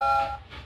Thank 0.00 0.40
you. 0.50 0.65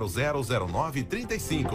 000935. 0.00 1.70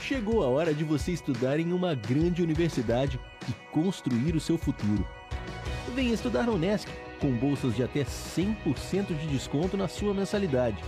Chegou 0.00 0.42
a 0.42 0.48
hora 0.48 0.74
de 0.74 0.82
você 0.82 1.12
estudar 1.12 1.60
em 1.60 1.72
uma 1.72 1.94
grande 1.94 2.42
universidade 2.42 3.20
e 3.48 3.52
construir 3.72 4.34
o 4.34 4.40
seu 4.40 4.58
futuro. 4.58 5.06
Venha 5.94 6.12
estudar 6.12 6.44
na 6.44 6.52
Unesc, 6.52 6.90
com 7.20 7.30
bolsas 7.32 7.76
de 7.76 7.82
até 7.82 8.02
100% 8.02 9.06
de 9.06 9.26
desconto 9.28 9.76
na 9.76 9.86
sua 9.86 10.12
mensalidade. 10.12 10.82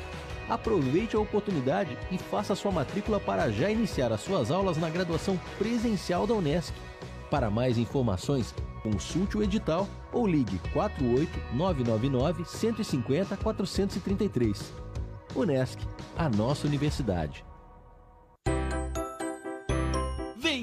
Aproveite 0.49 1.15
a 1.15 1.21
oportunidade 1.21 1.97
e 2.11 2.19
faça 2.19 2.55
sua 2.55 2.73
matrícula 2.73 3.21
para 3.21 3.51
já 3.51 3.71
iniciar 3.71 4.13
as 4.13 4.21
suas 4.21 4.51
aulas 4.51 4.77
na 4.77 4.91
graduação 4.91 5.39
presencial 5.59 6.27
da 6.27 6.35
Unesc. 6.35 6.75
Para 7.31 7.49
mais 7.49 7.79
informações, 7.79 8.55
consulte 8.83 9.39
o 9.39 9.43
edital 9.43 9.89
ou 10.13 10.27
ligue 10.27 10.59
48 10.73 11.31
999 11.55 12.45
150 12.45 13.37
433. 13.37 14.73
Unesc, 15.35 15.79
a 16.17 16.29
nossa 16.29 16.67
universidade. 16.67 17.45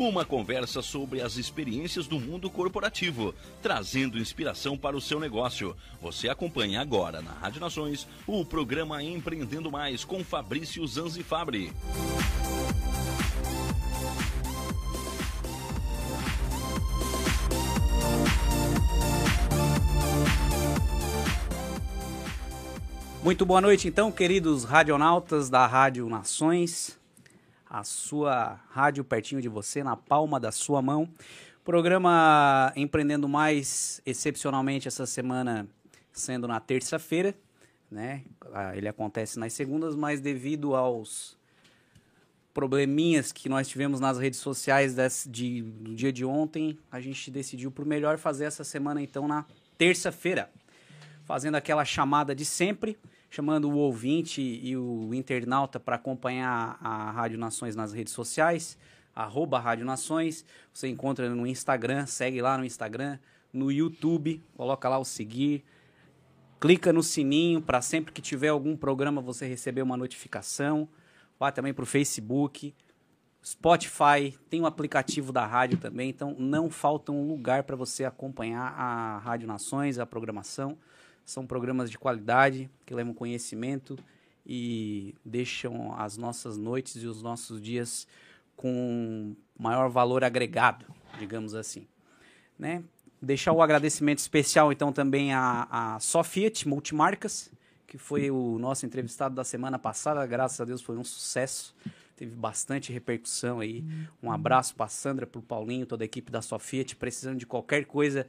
Uma 0.00 0.24
conversa 0.24 0.80
sobre 0.80 1.20
as 1.20 1.36
experiências 1.36 2.06
do 2.06 2.18
mundo 2.18 2.48
corporativo, 2.48 3.34
trazendo 3.62 4.18
inspiração 4.18 4.76
para 4.76 4.96
o 4.96 5.00
seu 5.00 5.20
negócio. 5.20 5.76
Você 6.00 6.28
acompanha 6.28 6.80
agora 6.80 7.20
na 7.20 7.32
Rádio 7.32 7.60
Nações 7.60 8.08
o 8.26 8.44
programa 8.44 9.02
Empreendendo 9.02 9.70
Mais 9.70 10.02
com 10.02 10.24
Fabrício 10.24 10.86
Zanzifabri. 10.86 11.70
Muito 23.22 23.44
boa 23.44 23.60
noite, 23.60 23.86
então, 23.86 24.10
queridos 24.10 24.64
radionautas 24.64 25.50
da 25.50 25.66
Rádio 25.66 26.08
Nações, 26.08 26.98
a 27.68 27.84
sua 27.84 28.58
rádio 28.70 29.04
pertinho 29.04 29.42
de 29.42 29.48
você, 29.48 29.84
na 29.84 29.94
palma 29.94 30.40
da 30.40 30.50
sua 30.50 30.80
mão. 30.80 31.06
Programa 31.62 32.72
Empreendendo 32.74 33.28
Mais, 33.28 34.00
excepcionalmente 34.06 34.88
essa 34.88 35.04
semana 35.04 35.68
sendo 36.10 36.48
na 36.48 36.60
terça-feira, 36.60 37.34
né? 37.90 38.22
Ah, 38.54 38.74
Ele 38.74 38.88
acontece 38.88 39.38
nas 39.38 39.52
segundas, 39.52 39.94
mas 39.94 40.22
devido 40.22 40.74
aos 40.74 41.36
probleminhas 42.54 43.32
que 43.32 43.50
nós 43.50 43.68
tivemos 43.68 44.00
nas 44.00 44.18
redes 44.18 44.40
sociais 44.40 44.94
desse, 44.94 45.28
de, 45.28 45.60
do 45.60 45.94
dia 45.94 46.10
de 46.10 46.24
ontem, 46.24 46.78
a 46.90 46.98
gente 47.02 47.30
decidiu 47.30 47.70
por 47.70 47.84
melhor 47.84 48.16
fazer 48.16 48.46
essa 48.46 48.64
semana 48.64 49.02
então 49.02 49.28
na 49.28 49.44
terça-feira 49.76 50.50
fazendo 51.30 51.54
aquela 51.54 51.84
chamada 51.84 52.34
de 52.34 52.44
sempre, 52.44 52.98
chamando 53.30 53.70
o 53.70 53.76
ouvinte 53.76 54.42
e 54.42 54.76
o 54.76 55.14
internauta 55.14 55.78
para 55.78 55.94
acompanhar 55.96 56.76
a 56.82 57.12
Rádio 57.12 57.38
Nações 57.38 57.76
nas 57.76 57.92
redes 57.92 58.12
sociais, 58.12 58.76
arroba 59.14 59.60
Rádio 59.60 59.86
Nações. 59.86 60.44
Você 60.72 60.88
encontra 60.88 61.32
no 61.32 61.46
Instagram, 61.46 62.06
segue 62.06 62.42
lá 62.42 62.58
no 62.58 62.64
Instagram, 62.64 63.18
no 63.52 63.70
YouTube, 63.70 64.42
coloca 64.56 64.88
lá 64.88 64.98
o 64.98 65.04
seguir, 65.04 65.64
clica 66.60 66.92
no 66.92 67.04
sininho 67.04 67.62
para 67.62 67.80
sempre 67.80 68.12
que 68.12 68.20
tiver 68.20 68.48
algum 68.48 68.76
programa 68.76 69.22
você 69.22 69.46
receber 69.46 69.82
uma 69.82 69.96
notificação. 69.96 70.88
Vá 71.38 71.52
também 71.52 71.72
para 71.72 71.84
o 71.84 71.86
Facebook, 71.86 72.74
Spotify, 73.42 74.36
tem 74.50 74.60
o 74.60 74.66
aplicativo 74.66 75.32
da 75.32 75.46
rádio 75.46 75.78
também, 75.78 76.10
então 76.10 76.36
não 76.38 76.68
falta 76.68 77.10
um 77.10 77.26
lugar 77.26 77.62
para 77.62 77.76
você 77.76 78.04
acompanhar 78.04 78.74
a 78.76 79.18
Rádio 79.18 79.46
Nações, 79.46 79.98
a 79.98 80.04
programação. 80.04 80.76
São 81.24 81.46
programas 81.46 81.90
de 81.90 81.98
qualidade 81.98 82.70
que 82.84 82.94
levam 82.94 83.14
conhecimento 83.14 83.98
e 84.46 85.14
deixam 85.24 85.94
as 85.96 86.16
nossas 86.16 86.56
noites 86.56 87.02
e 87.02 87.06
os 87.06 87.22
nossos 87.22 87.60
dias 87.60 88.06
com 88.56 89.34
maior 89.58 89.88
valor 89.88 90.24
agregado, 90.24 90.86
digamos 91.18 91.54
assim. 91.54 91.86
Né? 92.58 92.82
Deixar 93.22 93.52
o 93.52 93.62
agradecimento 93.62 94.18
especial 94.18 94.72
então 94.72 94.92
também 94.92 95.32
a, 95.32 95.66
a 95.70 96.00
Sofiat 96.00 96.66
Multimarcas, 96.66 97.50
que 97.86 97.98
foi 97.98 98.30
o 98.30 98.58
nosso 98.58 98.86
entrevistado 98.86 99.34
da 99.34 99.44
semana 99.44 99.78
passada, 99.78 100.24
graças 100.26 100.60
a 100.60 100.64
Deus 100.64 100.82
foi 100.82 100.96
um 100.96 101.04
sucesso, 101.04 101.74
teve 102.16 102.34
bastante 102.34 102.92
repercussão 102.92 103.60
aí. 103.60 103.84
Um 104.22 104.30
abraço 104.30 104.74
para 104.74 104.88
Sandra, 104.88 105.26
para 105.26 105.38
o 105.38 105.42
Paulinho, 105.42 105.86
toda 105.86 106.04
a 106.04 106.06
equipe 106.06 106.30
da 106.30 106.42
Sofiat, 106.42 106.94
precisando 106.96 107.38
de 107.38 107.46
qualquer 107.46 107.86
coisa 107.86 108.26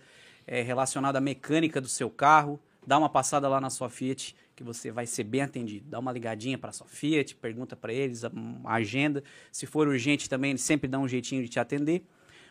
é, 0.48 0.62
relacionada 0.62 1.18
à 1.18 1.22
mecânica 1.22 1.82
do 1.82 1.90
seu 1.90 2.10
carro, 2.10 2.60
dá 2.86 2.98
uma 2.98 3.10
passada 3.10 3.48
lá 3.48 3.62
na 3.62 3.69
sua 3.69 3.89
Fiat, 3.89 4.36
que 4.56 4.63
você 4.63 4.92
vai 4.92 5.06
ser 5.06 5.24
bem 5.24 5.42
atendido. 5.42 5.89
Dá 5.89 6.00
uma 6.00 6.12
ligadinha 6.12 6.57
para 6.57 6.69
a 6.69 6.74
Sofia, 6.74 7.24
te 7.24 7.36
pergunta 7.36 7.75
para 7.75 7.94
eles 7.94 8.24
a, 8.24 8.31
a 8.66 8.74
agenda. 8.75 9.24
Se 9.51 9.66
for 9.66 9.88
urgente 9.88 10.30
também, 10.30 10.51
eles 10.51 10.62
sempre 10.62 10.88
dão 10.88 11.04
um 11.04 11.07
jeitinho 11.07 11.44
de 11.44 11.50
te 11.50 11.60
atender. 11.60 12.04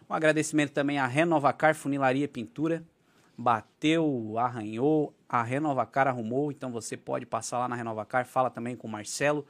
Um 0.09 0.15
agradecimento 0.15 0.73
também 0.73 0.99
à 0.99 1.07
Renovacar 1.07 1.75
Funilaria 1.75 2.27
Pintura. 2.29 2.85
Bateu, 3.37 4.35
arranhou, 4.39 5.15
a 5.29 5.43
Renovacar 5.43 6.07
arrumou, 6.07 6.53
então 6.53 6.71
você 6.71 6.97
pode 6.97 7.25
passar 7.25 7.59
lá 7.59 7.69
na 7.69 7.75
Renovacar, 7.75 8.27
fala 8.27 8.51
também 8.51 8.77
com 8.77 8.87
o 8.87 8.91
Marcelo, 8.91 9.47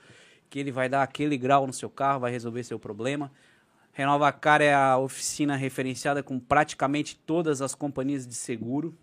que 0.48 0.60
ele 0.60 0.70
vai 0.70 0.88
dar 0.88 1.02
aquele 1.02 1.36
grau 1.36 1.66
no 1.66 1.72
seu 1.72 1.90
carro, 1.90 2.20
vai 2.20 2.30
resolver 2.30 2.62
seu 2.62 2.78
problema. 2.78 3.32
Renovacar 3.92 4.62
é 4.62 4.72
a 4.72 4.96
oficina 4.96 5.56
referenciada 5.56 6.22
com 6.22 6.38
praticamente 6.38 7.16
todas 7.16 7.60
as 7.60 7.74
companhias 7.74 8.26
de 8.26 8.34
seguro, 8.34 8.96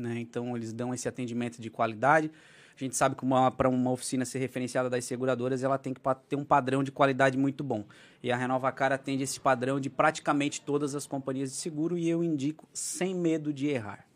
né? 0.00 0.18
Então 0.18 0.56
eles 0.56 0.72
dão 0.72 0.94
esse 0.94 1.08
atendimento 1.08 1.60
de 1.60 1.70
qualidade. 1.70 2.30
A 2.76 2.78
gente 2.84 2.96
sabe 2.96 3.16
que 3.16 3.26
para 3.56 3.68
uma 3.68 3.90
oficina 3.90 4.24
ser 4.24 4.38
referenciada 4.38 4.88
das 4.88 5.04
seguradoras, 5.04 5.64
ela 5.64 5.76
tem 5.76 5.92
que 5.92 6.00
ter 6.28 6.36
um 6.36 6.44
padrão 6.44 6.84
de 6.84 6.92
qualidade 6.92 7.36
muito 7.36 7.64
bom. 7.64 7.84
E 8.22 8.30
a 8.30 8.36
Renovacar 8.36 8.92
atende 8.92 9.24
esse 9.24 9.40
padrão 9.40 9.80
de 9.80 9.90
praticamente 9.90 10.60
todas 10.60 10.94
as 10.94 11.04
companhias 11.04 11.50
de 11.50 11.56
seguro 11.56 11.98
e 11.98 12.08
eu 12.08 12.22
indico 12.22 12.68
sem 12.72 13.16
medo 13.16 13.52
de 13.52 13.66
errar. 13.66 14.06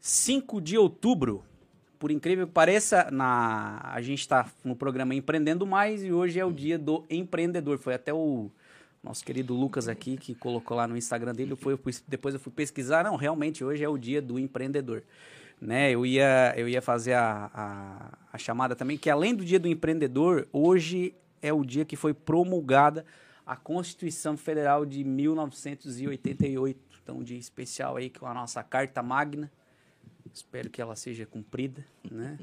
5 0.00 0.58
de 0.60 0.78
outubro, 0.78 1.44
por 1.98 2.10
incrível 2.10 2.46
que 2.46 2.52
pareça, 2.52 3.10
na, 3.10 3.80
a 3.82 4.00
gente 4.00 4.20
está 4.20 4.50
no 4.64 4.74
programa 4.74 5.14
Empreendendo 5.14 5.66
Mais 5.66 6.02
e 6.02 6.12
hoje 6.12 6.40
é 6.40 6.44
o 6.46 6.52
dia 6.52 6.78
do 6.78 7.04
empreendedor. 7.10 7.76
Foi 7.76 7.92
até 7.92 8.12
o 8.12 8.50
nosso 9.06 9.24
querido 9.24 9.54
Lucas 9.54 9.88
aqui 9.88 10.16
que 10.16 10.34
colocou 10.34 10.76
lá 10.76 10.86
no 10.86 10.96
Instagram 10.96 11.32
dele. 11.32 11.56
Foi, 11.56 11.78
depois 12.06 12.34
eu 12.34 12.40
fui 12.40 12.52
pesquisar. 12.52 13.04
Não, 13.04 13.16
realmente 13.16 13.64
hoje 13.64 13.82
é 13.82 13.88
o 13.88 13.96
dia 13.96 14.20
do 14.20 14.38
empreendedor 14.38 15.02
né? 15.60 15.90
Eu 15.90 16.04
ia, 16.04 16.54
eu 16.56 16.68
ia 16.68 16.82
fazer 16.82 17.14
a, 17.14 17.50
a, 17.52 18.18
a, 18.32 18.38
chamada 18.38 18.76
também, 18.76 18.98
que 18.98 19.08
além 19.08 19.34
do 19.34 19.44
dia 19.44 19.58
do 19.58 19.68
empreendedor, 19.68 20.46
hoje 20.52 21.14
é 21.40 21.52
o 21.52 21.64
dia 21.64 21.84
que 21.84 21.96
foi 21.96 22.12
promulgada 22.12 23.04
a 23.44 23.56
Constituição 23.56 24.36
Federal 24.36 24.84
de 24.84 25.04
1988. 25.04 26.78
Então, 27.02 27.18
um 27.18 27.22
dia 27.22 27.38
especial 27.38 27.96
aí 27.96 28.10
com 28.10 28.26
a 28.26 28.34
nossa 28.34 28.62
Carta 28.62 29.02
Magna. 29.02 29.50
Espero 30.32 30.68
que 30.68 30.82
ela 30.82 30.96
seja 30.96 31.24
cumprida, 31.24 31.84
né? 32.10 32.38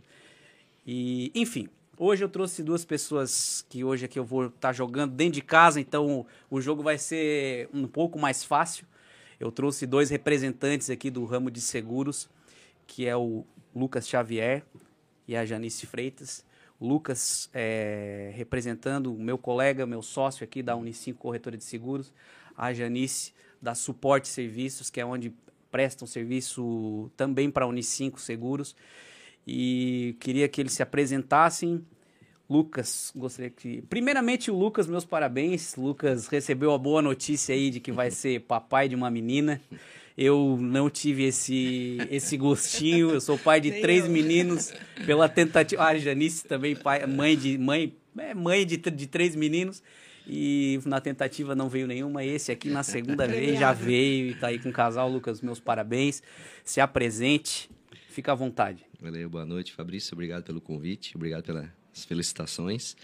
E, 0.86 1.32
enfim, 1.36 1.70
hoje 2.04 2.24
eu 2.24 2.30
trouxe 2.30 2.64
duas 2.64 2.84
pessoas 2.86 3.66
que 3.70 3.84
hoje 3.84 4.06
aqui 4.06 4.20
eu 4.20 4.26
vou 4.26 4.48
estar 4.48 4.60
tá 4.60 4.74
jogando 4.74 5.14
dentro 5.14 5.34
de 5.34 5.42
casa, 5.42 5.80
então 5.80 6.26
o 6.50 6.62
jogo 6.62 6.84
vai 6.84 6.98
ser 6.98 7.70
um 7.74 7.88
pouco 7.88 8.20
mais 8.20 8.44
fácil. 8.44 8.86
Eu 9.40 9.52
trouxe 9.52 9.86
dois 9.86 10.10
representantes 10.10 10.90
aqui 10.90 11.10
do 11.10 11.26
ramo 11.26 11.50
de 11.50 11.62
seguros 11.62 12.30
que 12.88 13.08
é 13.08 13.16
o 13.16 13.46
Lucas 13.76 14.08
Xavier 14.08 14.64
e 15.28 15.36
a 15.36 15.46
Janice 15.46 15.86
Freitas. 15.86 16.46
Lucas 16.80 17.50
é, 17.54 18.32
representando 18.36 19.14
o 19.14 19.20
meu 19.20 19.38
colega, 19.38 19.86
meu 19.86 20.02
sócio 20.02 20.44
aqui 20.44 20.62
da 20.62 20.76
Unicinco 20.76 21.20
Corretora 21.20 21.58
de 21.58 21.64
Seguros, 21.64 22.14
a 22.58 22.74
Janice 22.74 23.34
da 23.62 23.74
Suporte 23.74 24.28
Serviços, 24.28 24.90
que 24.90 25.00
é 25.00 25.06
onde 25.06 25.34
prestam 25.72 26.08
serviço 26.08 27.10
também 27.16 27.50
para 27.50 27.66
a 27.66 27.68
Unicinco 27.68 28.20
Seguros. 28.20 28.76
E 29.48 30.16
queria 30.20 30.48
que 30.48 30.62
eles 30.62 30.74
se 30.74 30.84
apresentassem. 30.84 31.86
Lucas, 32.50 33.12
gostaria 33.16 33.50
que. 33.50 33.82
Primeiramente, 33.84 34.52
o 34.52 34.58
Lucas, 34.58 34.88
meus 34.88 35.06
parabéns. 35.06 35.76
Lucas 35.76 36.28
recebeu 36.28 36.74
a 36.74 36.78
boa 36.78 37.02
notícia 37.02 37.56
aí 37.56 37.70
de 37.70 37.80
que 37.80 37.92
vai 37.92 38.10
ser 38.12 38.42
papai 38.42 38.90
de 38.90 38.96
uma 38.96 39.10
menina. 39.10 39.62
Eu 40.16 40.58
não 40.60 40.90
tive 40.90 41.24
esse, 41.24 41.98
esse 42.12 42.38
gostinho. 42.38 43.12
Eu 43.12 43.22
sou 43.22 43.38
pai 43.38 43.60
de 43.60 43.72
três 43.82 44.08
meninos 44.08 44.72
pela 45.06 45.28
tentativa. 45.28 45.84
Ah, 45.84 45.98
Janice 45.98 46.46
também, 46.46 46.76
pai, 46.76 47.06
mãe 47.08 47.36
de 47.36 47.58
mãe, 47.58 47.96
é, 48.18 48.34
mãe 48.34 48.66
de, 48.66 48.78
de 48.78 49.08
três 49.08 49.36
meninos. 49.36 49.82
E 50.28 50.80
na 50.86 51.02
tentativa 51.02 51.56
não 51.56 51.68
veio 51.68 51.88
nenhuma. 51.88 52.24
Esse 52.24 52.52
aqui 52.52 52.70
na 52.70 52.84
segunda 52.84 53.28
vez 53.28 53.60
já 53.60 53.74
veio 53.74 54.28
e 54.28 54.36
tá 54.36 54.48
aí 54.48 54.60
com 54.60 54.70
o 54.70 54.74
casal. 54.74 55.10
Lucas, 55.10 55.42
meus 55.42 55.60
parabéns. 55.60 56.22
Se 56.64 56.80
apresente. 56.80 57.70
Fica 58.10 58.32
à 58.32 58.36
vontade. 58.36 58.86
Valeu, 59.02 59.28
boa 59.30 59.46
noite, 59.46 59.74
Fabrício. 59.74 60.14
Obrigado 60.14 60.44
pelo 60.44 60.62
convite. 60.62 61.16
Obrigado 61.16 61.44
pelas 61.94 62.06
felicitações. 62.06 62.96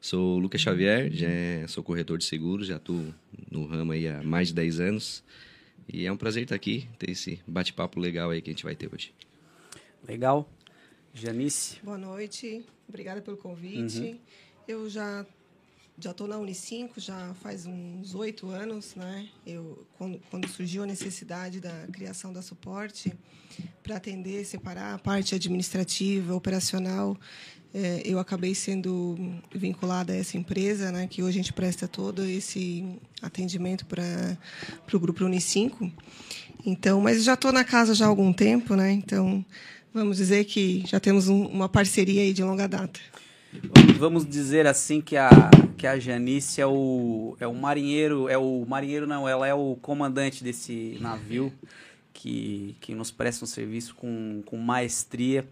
Sou 0.00 0.38
Lucas 0.38 0.60
Xavier, 0.60 1.10
já 1.10 1.26
sou 1.68 1.82
corretor 1.82 2.18
de 2.18 2.24
seguros, 2.24 2.68
já 2.68 2.76
estou 2.76 3.12
no 3.50 3.66
ramo 3.66 3.92
aí 3.92 4.06
há 4.06 4.22
mais 4.22 4.48
de 4.48 4.54
10 4.54 4.80
anos. 4.80 5.24
E 5.88 6.04
é 6.04 6.12
um 6.12 6.16
prazer 6.16 6.42
estar 6.42 6.54
aqui, 6.54 6.88
ter 6.98 7.10
esse 7.10 7.40
bate-papo 7.46 7.98
legal 7.98 8.30
aí 8.30 8.42
que 8.42 8.50
a 8.50 8.52
gente 8.52 8.64
vai 8.64 8.76
ter 8.76 8.92
hoje. 8.92 9.12
Legal. 10.06 10.48
Janice. 11.14 11.78
Boa 11.82 11.96
noite. 11.96 12.64
Obrigada 12.88 13.22
pelo 13.22 13.36
convite. 13.36 14.00
Uhum. 14.00 14.18
Eu 14.68 14.90
já 14.90 15.24
já 15.98 16.10
estou 16.10 16.26
na 16.26 16.36
Unicinco 16.36 17.00
já 17.00 17.32
faz 17.40 17.64
uns 17.64 18.14
oito 18.14 18.50
anos, 18.50 18.94
né? 18.94 19.28
Eu 19.46 19.86
quando, 19.96 20.20
quando, 20.30 20.46
surgiu 20.46 20.82
a 20.82 20.86
necessidade 20.86 21.58
da 21.58 21.86
criação 21.90 22.34
da 22.34 22.42
suporte 22.42 23.10
para 23.82 23.96
atender, 23.96 24.44
separar 24.44 24.94
a 24.94 24.98
parte 24.98 25.34
administrativa, 25.34 26.34
operacional, 26.34 27.16
é, 27.76 28.00
eu 28.06 28.18
acabei 28.18 28.54
sendo 28.54 29.18
vinculada 29.54 30.10
a 30.10 30.16
essa 30.16 30.38
empresa, 30.38 30.90
né, 30.90 31.06
que 31.06 31.22
hoje 31.22 31.38
a 31.38 31.42
gente 31.42 31.52
presta 31.52 31.86
todo 31.86 32.24
esse 32.24 32.86
atendimento 33.20 33.84
para 33.84 34.38
o 34.94 34.98
grupo 34.98 35.22
Unicinco. 35.26 35.92
Então, 36.64 37.02
mas 37.02 37.22
já 37.22 37.34
estou 37.34 37.52
na 37.52 37.64
casa 37.64 37.94
já 37.94 38.06
há 38.06 38.08
algum 38.08 38.32
tempo, 38.32 38.74
né? 38.74 38.90
Então, 38.92 39.44
vamos 39.92 40.16
dizer 40.16 40.46
que 40.46 40.84
já 40.86 40.98
temos 40.98 41.28
um, 41.28 41.44
uma 41.44 41.68
parceria 41.68 42.22
aí 42.22 42.32
de 42.32 42.42
longa 42.42 42.66
data. 42.66 42.98
Vamos 43.98 44.26
dizer 44.26 44.66
assim 44.66 45.02
que 45.02 45.16
a, 45.16 45.28
que 45.76 45.86
a 45.86 45.98
Janice 45.98 46.62
é 46.62 46.66
o, 46.66 47.36
é 47.38 47.46
o 47.46 47.54
marinheiro, 47.54 48.26
é 48.26 48.38
o 48.38 48.64
marinheiro 48.66 49.06
não, 49.06 49.28
ela 49.28 49.46
é 49.46 49.52
o 49.52 49.76
comandante 49.82 50.42
desse 50.42 50.96
navio 50.98 51.52
que, 52.14 52.74
que 52.80 52.94
nos 52.94 53.10
presta 53.10 53.44
um 53.44 53.48
serviço 53.48 53.94
com, 53.94 54.42
com 54.46 54.56
maestria 54.56 55.46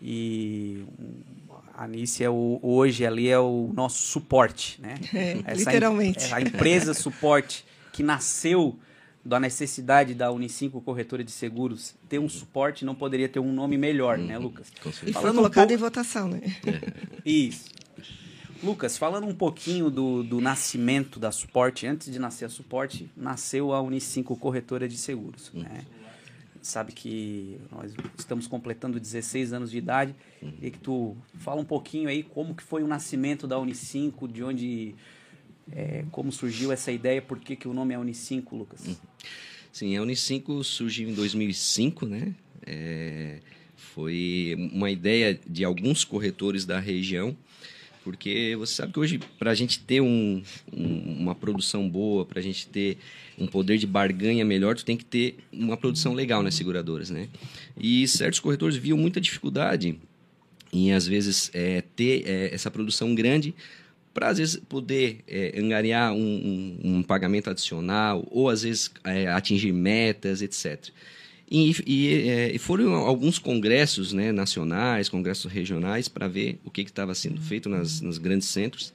e 0.00 0.84
a 1.74 1.84
Anice 1.84 2.22
é 2.22 2.30
o, 2.30 2.58
hoje 2.62 3.04
ali 3.04 3.28
é 3.28 3.38
o 3.38 3.70
nosso 3.74 4.02
suporte, 4.02 4.80
né? 4.80 4.94
É, 5.46 5.54
literalmente. 5.54 6.32
a 6.32 6.40
empresa 6.40 6.94
suporte 6.94 7.64
que 7.92 8.02
nasceu 8.02 8.78
da 9.24 9.40
necessidade 9.40 10.14
da 10.14 10.30
Unicinco 10.30 10.80
Corretora 10.80 11.24
de 11.24 11.30
Seguros 11.30 11.94
ter 12.08 12.18
um 12.18 12.28
suporte, 12.28 12.84
não 12.84 12.94
poderia 12.94 13.28
ter 13.28 13.40
um 13.40 13.52
nome 13.52 13.78
melhor, 13.78 14.18
né, 14.18 14.36
Lucas? 14.36 14.70
E 15.06 15.12
foi 15.12 15.32
colocado 15.32 15.38
um 15.38 15.50
pouco... 15.50 15.72
em 15.72 15.76
votação, 15.76 16.28
né? 16.28 16.42
Isso. 17.24 17.70
Lucas, 18.62 18.96
falando 18.98 19.26
um 19.26 19.34
pouquinho 19.34 19.90
do, 19.90 20.22
do 20.22 20.40
nascimento 20.40 21.18
da 21.18 21.32
suporte, 21.32 21.86
antes 21.86 22.10
de 22.10 22.18
nascer 22.18 22.44
a 22.44 22.48
suporte, 22.48 23.10
nasceu 23.16 23.72
a 23.72 23.80
Unicinco 23.80 24.36
Corretora 24.36 24.88
de 24.88 24.96
Seguros, 24.96 25.50
né? 25.52 25.84
Sabe 26.66 26.92
que 26.92 27.58
nós 27.70 27.94
estamos 28.18 28.46
completando 28.46 28.98
16 28.98 29.52
anos 29.52 29.70
de 29.70 29.78
idade 29.78 30.14
e 30.60 30.70
que 30.70 30.78
tu 30.78 31.16
fala 31.38 31.60
um 31.60 31.64
pouquinho 31.64 32.08
aí 32.08 32.22
como 32.22 32.54
que 32.54 32.62
foi 32.62 32.82
o 32.82 32.86
nascimento 32.86 33.46
da 33.46 33.58
Unicinco, 33.58 34.26
de 34.26 34.42
onde, 34.42 34.94
é, 35.72 36.04
como 36.10 36.32
surgiu 36.32 36.72
essa 36.72 36.90
ideia, 36.90 37.20
por 37.20 37.38
que, 37.38 37.54
que 37.56 37.68
o 37.68 37.74
nome 37.74 37.94
é 37.94 37.98
Unicinco, 37.98 38.56
Lucas? 38.56 38.86
Uhum. 38.86 38.96
Sim, 39.72 39.96
a 39.96 40.02
Unicinco 40.02 40.62
surgiu 40.62 41.08
em 41.08 41.14
2005, 41.14 42.06
né? 42.06 42.34
É, 42.66 43.40
foi 43.74 44.56
uma 44.72 44.90
ideia 44.90 45.38
de 45.46 45.64
alguns 45.64 46.04
corretores 46.04 46.64
da 46.64 46.78
região 46.78 47.36
porque 48.04 48.54
você 48.58 48.74
sabe 48.74 48.92
que 48.92 49.00
hoje, 49.00 49.18
para 49.38 49.50
a 49.50 49.54
gente 49.54 49.80
ter 49.80 50.02
um, 50.02 50.42
um, 50.70 51.16
uma 51.20 51.34
produção 51.34 51.88
boa, 51.88 52.26
para 52.26 52.38
a 52.38 52.42
gente 52.42 52.68
ter 52.68 52.98
um 53.38 53.46
poder 53.46 53.78
de 53.78 53.86
barganha 53.86 54.44
melhor, 54.44 54.76
tu 54.76 54.84
tem 54.84 54.96
que 54.96 55.04
ter 55.04 55.38
uma 55.50 55.76
produção 55.76 56.12
legal 56.12 56.42
nas 56.42 56.54
seguradoras, 56.54 57.08
né? 57.08 57.28
E 57.76 58.06
certos 58.06 58.38
corretores 58.38 58.76
viam 58.76 58.98
muita 58.98 59.20
dificuldade 59.20 59.98
em, 60.70 60.92
às 60.92 61.06
vezes, 61.06 61.50
é, 61.54 61.82
ter 61.96 62.28
é, 62.28 62.54
essa 62.54 62.70
produção 62.70 63.14
grande 63.14 63.54
para, 64.12 64.28
às 64.28 64.38
vezes, 64.38 64.56
poder 64.68 65.20
é, 65.26 65.58
angariar 65.58 66.12
um, 66.12 66.18
um, 66.18 66.96
um, 66.96 67.02
pagamento 67.02 67.48
adicional 67.48 68.26
ou, 68.30 68.50
às 68.50 68.62
vezes, 68.62 68.90
é, 69.02 69.28
atingir 69.28 69.72
metas, 69.72 70.42
etc. 70.42 70.90
E, 71.50 71.74
e, 71.86 72.28
é, 72.28 72.58
foram 72.58 72.94
alguns 72.94 73.38
congressos 73.38 74.12
né, 74.12 74.32
nacionais, 74.32 75.08
congressos 75.08 75.50
regionais, 75.50 76.08
para 76.08 76.26
ver 76.26 76.58
o 76.64 76.70
que 76.70 76.80
estava 76.82 77.14
sendo 77.14 77.40
feito 77.40 77.68
nas, 77.68 78.00
nos 78.00 78.18
grandes 78.18 78.48
centros. 78.48 78.92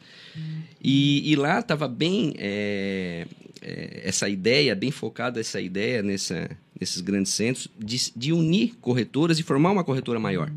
E, 0.81 1.31
e 1.31 1.35
lá 1.35 1.59
estava 1.59 1.87
bem 1.87 2.33
é, 2.37 3.27
é, 3.61 4.01
essa 4.03 4.27
ideia, 4.27 4.75
bem 4.75 4.91
focada 4.91 5.39
essa 5.39 5.61
ideia 5.61 6.01
nessa, 6.01 6.49
nesses 6.79 7.01
grandes 7.01 7.33
centros, 7.33 7.67
de, 7.77 8.11
de 8.15 8.33
unir 8.33 8.75
corretoras 8.81 9.39
e 9.39 9.43
formar 9.43 9.71
uma 9.71 9.83
corretora 9.83 10.19
maior. 10.19 10.51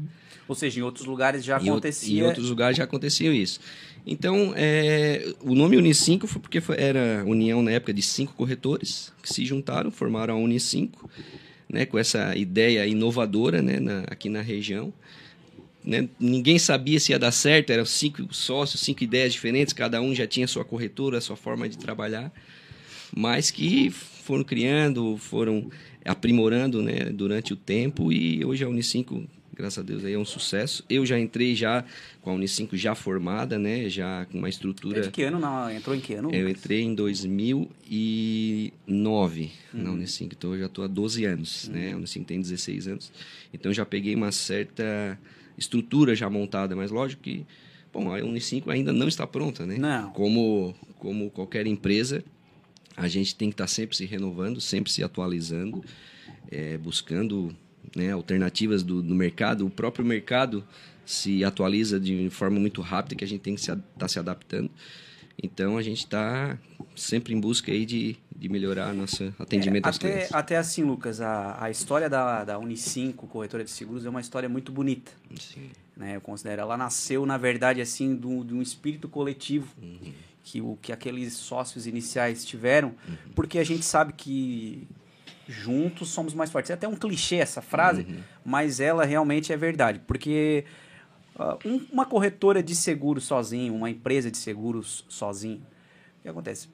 Ou 0.48 0.54
seja, 0.54 0.80
em 0.80 0.82
outros 0.82 1.06
lugares 1.06 1.44
já 1.44 1.56
acontecia. 1.56 2.22
Em 2.22 2.26
outros 2.26 2.48
lugares 2.48 2.76
já 2.76 2.84
acontecia 2.84 3.32
isso. 3.32 3.60
Então, 4.04 4.52
é, 4.56 5.32
o 5.40 5.54
nome 5.54 5.76
Unicinco 5.76 6.26
foi 6.26 6.40
porque 6.40 6.60
foi, 6.60 6.76
era 6.76 7.22
união 7.24 7.62
na 7.62 7.70
época 7.70 7.94
de 7.94 8.02
cinco 8.02 8.34
corretores 8.34 9.12
que 9.22 9.32
se 9.32 9.44
juntaram, 9.44 9.90
formaram 9.90 10.34
a 10.34 10.36
Unicinco 10.36 11.08
né, 11.72 11.86
com 11.86 11.98
essa 11.98 12.36
ideia 12.36 12.86
inovadora 12.86 13.62
né, 13.62 13.80
na, 13.80 14.00
aqui 14.00 14.28
na 14.28 14.42
região. 14.42 14.92
né, 15.82 16.06
ninguém 16.20 16.58
sabia 16.58 17.00
se 17.00 17.12
ia 17.12 17.18
dar 17.18 17.32
certo, 17.32 17.70
eram 17.70 17.86
cinco 17.86 18.32
sócios, 18.32 18.82
cinco 18.82 19.02
ideias 19.02 19.32
diferentes, 19.32 19.72
cada 19.72 20.00
um 20.00 20.14
já 20.14 20.26
tinha 20.26 20.46
sua 20.46 20.64
corretora, 20.64 21.20
sua 21.20 21.34
forma 21.34 21.66
de 21.68 21.78
trabalhar, 21.78 22.30
mas 23.16 23.50
que 23.50 23.90
foram 23.90 24.44
criando, 24.44 25.16
foram 25.16 25.70
aprimorando 26.04 26.82
né, 26.82 27.06
durante 27.12 27.54
o 27.54 27.56
tempo 27.56 28.12
e 28.12 28.44
hoje 28.44 28.62
a 28.62 28.68
Unicinco, 28.68 29.24
graças 29.54 29.78
a 29.78 29.82
Deus, 29.82 30.04
aí 30.04 30.14
é 30.14 30.18
um 30.18 30.24
sucesso. 30.24 30.84
Eu 30.88 31.04
já 31.04 31.18
entrei 31.18 31.54
já 31.54 31.84
com 32.20 32.30
a 32.30 32.32
Unicinco 32.32 32.76
já 32.76 32.94
formada, 32.94 33.58
né, 33.58 33.88
já 33.88 34.24
com 34.26 34.38
uma 34.38 34.48
estrutura... 34.48 35.00
É 35.00 35.02
de 35.02 35.10
que 35.10 35.22
ano? 35.22 35.38
Não, 35.38 35.70
entrou 35.70 35.94
em 35.94 36.00
que 36.00 36.14
ano? 36.14 36.34
Eu 36.34 36.48
entrei 36.48 36.82
em 36.82 36.94
2009 36.94 39.52
uhum. 39.74 39.82
na 39.82 39.90
Unicinco, 39.90 40.34
então 40.36 40.54
eu 40.54 40.60
já 40.60 40.66
estou 40.66 40.84
há 40.84 40.88
12 40.88 41.24
anos, 41.24 41.68
uhum. 41.68 41.74
né, 41.74 41.92
a 41.92 41.96
Unicinco 41.96 42.26
tem 42.26 42.40
16 42.40 42.88
anos, 42.88 43.12
então 43.52 43.72
já 43.72 43.84
peguei 43.84 44.14
uma 44.14 44.32
certa 44.32 45.18
estrutura 45.58 46.14
já 46.14 46.30
montada, 46.30 46.74
mas 46.74 46.90
lógico 46.90 47.22
que 47.22 47.44
bom, 47.92 48.14
a 48.14 48.24
Unicinco 48.24 48.70
ainda 48.70 48.92
não 48.92 49.06
está 49.06 49.26
pronta, 49.26 49.66
né? 49.66 49.76
Não. 49.76 50.10
Como, 50.12 50.74
como 50.98 51.30
qualquer 51.30 51.66
empresa, 51.66 52.24
a 52.96 53.06
gente 53.06 53.34
tem 53.34 53.50
que 53.50 53.54
estar 53.54 53.66
sempre 53.66 53.96
se 53.96 54.06
renovando, 54.06 54.60
sempre 54.60 54.90
se 54.90 55.04
atualizando, 55.04 55.84
é, 56.50 56.78
buscando 56.78 57.54
né, 57.96 58.12
alternativas 58.12 58.82
do, 58.82 59.02
do 59.02 59.14
mercado. 59.14 59.66
O 59.66 59.70
próprio 59.70 60.04
mercado 60.04 60.64
se 61.04 61.44
atualiza 61.44 61.98
de 61.98 62.30
forma 62.30 62.58
muito 62.58 62.80
rápida 62.80 63.16
que 63.16 63.24
a 63.24 63.28
gente 63.28 63.40
tem 63.40 63.54
que 63.54 63.60
estar 63.60 63.76
se, 63.76 63.82
tá 63.98 64.08
se 64.08 64.18
adaptando. 64.18 64.70
Então 65.42 65.76
a 65.76 65.82
gente 65.82 65.98
está 65.98 66.58
sempre 66.94 67.34
em 67.34 67.40
busca 67.40 67.72
aí 67.72 67.84
de, 67.84 68.16
de 68.36 68.48
melhorar 68.48 68.92
nosso 68.92 69.34
atendimento 69.38 69.86
é, 69.86 69.88
aos 69.88 69.96
até, 69.96 70.08
clientes. 70.10 70.34
Até 70.34 70.56
assim, 70.56 70.82
Lucas, 70.82 71.20
a, 71.20 71.64
a 71.64 71.70
história 71.70 72.08
da, 72.08 72.44
da 72.44 72.58
Unicinco, 72.58 73.26
corretora 73.26 73.64
de 73.64 73.70
seguros, 73.70 74.04
é 74.04 74.10
uma 74.10 74.20
história 74.20 74.48
muito 74.48 74.70
bonita. 74.70 75.10
Sim. 75.40 75.70
Né? 75.96 76.16
Eu 76.16 76.20
considero. 76.20 76.62
Ela 76.62 76.76
nasceu, 76.76 77.26
na 77.26 77.38
verdade, 77.38 77.80
assim, 77.80 78.14
de 78.16 78.54
um 78.54 78.62
espírito 78.62 79.08
coletivo. 79.08 79.68
Uhum 79.82 80.12
que 80.44 80.60
o 80.60 80.76
que 80.80 80.92
aqueles 80.92 81.34
sócios 81.34 81.86
iniciais 81.86 82.44
tiveram, 82.44 82.88
uhum. 83.08 83.16
porque 83.34 83.58
a 83.58 83.64
gente 83.64 83.84
sabe 83.84 84.12
que 84.12 84.86
juntos 85.52 86.08
somos 86.08 86.34
mais 86.34 86.50
fortes. 86.50 86.70
É 86.70 86.74
até 86.74 86.88
um 86.88 86.96
clichê 86.96 87.36
essa 87.36 87.60
frase, 87.60 88.02
uhum. 88.02 88.20
mas 88.44 88.80
ela 88.80 89.04
realmente 89.04 89.52
é 89.52 89.56
verdade, 89.56 90.00
porque 90.06 90.64
uh, 91.36 91.68
um, 91.68 91.86
uma 91.92 92.06
corretora 92.06 92.62
de 92.62 92.74
seguros 92.74 93.24
sozinho, 93.24 93.74
uma 93.74 93.90
empresa 93.90 94.30
de 94.30 94.38
seguros 94.38 95.04
sozinho, 95.08 95.62
o 96.18 96.22
que 96.22 96.28
acontece? 96.28 96.68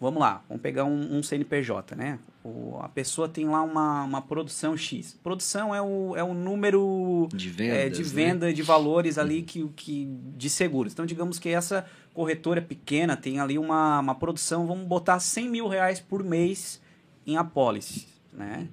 Vamos 0.00 0.20
lá, 0.20 0.42
vamos 0.48 0.60
pegar 0.60 0.84
um, 0.84 1.18
um 1.18 1.22
CNPJ, 1.22 1.94
né? 1.94 2.18
O, 2.42 2.76
a 2.80 2.88
pessoa 2.88 3.28
tem 3.28 3.48
lá 3.48 3.62
uma, 3.62 4.02
uma 4.02 4.20
produção 4.20 4.76
X. 4.76 5.16
Produção 5.22 5.72
é 5.72 5.80
o, 5.80 6.16
é 6.16 6.24
o 6.24 6.34
número 6.34 7.28
de, 7.32 7.48
vendas, 7.48 7.78
é, 7.78 7.88
de 7.88 8.02
venda 8.02 8.46
né? 8.46 8.52
de 8.52 8.62
valores 8.62 9.16
ali 9.16 9.38
uhum. 9.38 9.44
que, 9.44 9.68
que, 9.76 10.18
de 10.36 10.50
seguros. 10.50 10.92
Então, 10.92 11.06
digamos 11.06 11.38
que 11.38 11.50
essa 11.50 11.86
corretora 12.12 12.60
pequena 12.60 13.16
tem 13.16 13.38
ali 13.38 13.56
uma, 13.56 14.00
uma 14.00 14.14
produção, 14.16 14.66
vamos 14.66 14.88
botar 14.88 15.20
100 15.20 15.48
mil 15.48 15.68
reais 15.68 16.00
por 16.00 16.24
mês 16.24 16.82
em 17.24 17.36
apólice, 17.36 18.08
né? 18.32 18.68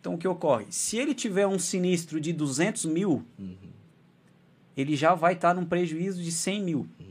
Então, 0.00 0.14
o 0.14 0.18
que 0.18 0.28
ocorre? 0.28 0.66
Se 0.70 0.96
ele 0.96 1.14
tiver 1.14 1.46
um 1.46 1.58
sinistro 1.58 2.20
de 2.20 2.32
200 2.32 2.84
mil, 2.84 3.24
uhum. 3.38 3.56
ele 4.76 4.94
já 4.94 5.14
vai 5.14 5.32
estar 5.32 5.52
num 5.54 5.64
prejuízo 5.64 6.22
de 6.22 6.30
100 6.30 6.62
mil. 6.62 6.78
Uhum. 7.00 7.06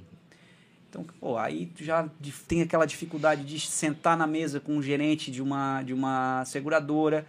Então, 0.90 1.06
pô, 1.20 1.38
aí 1.38 1.66
tu 1.76 1.84
já 1.84 2.10
tem 2.48 2.62
aquela 2.62 2.86
dificuldade 2.86 3.44
de 3.44 3.60
sentar 3.60 4.16
na 4.16 4.26
mesa 4.26 4.62
com 4.62 4.78
um 4.78 4.82
gerente 4.82 5.30
de 5.30 5.42
uma, 5.42 5.84
de 5.84 5.94
uma 5.94 6.46
seguradora, 6.46 7.28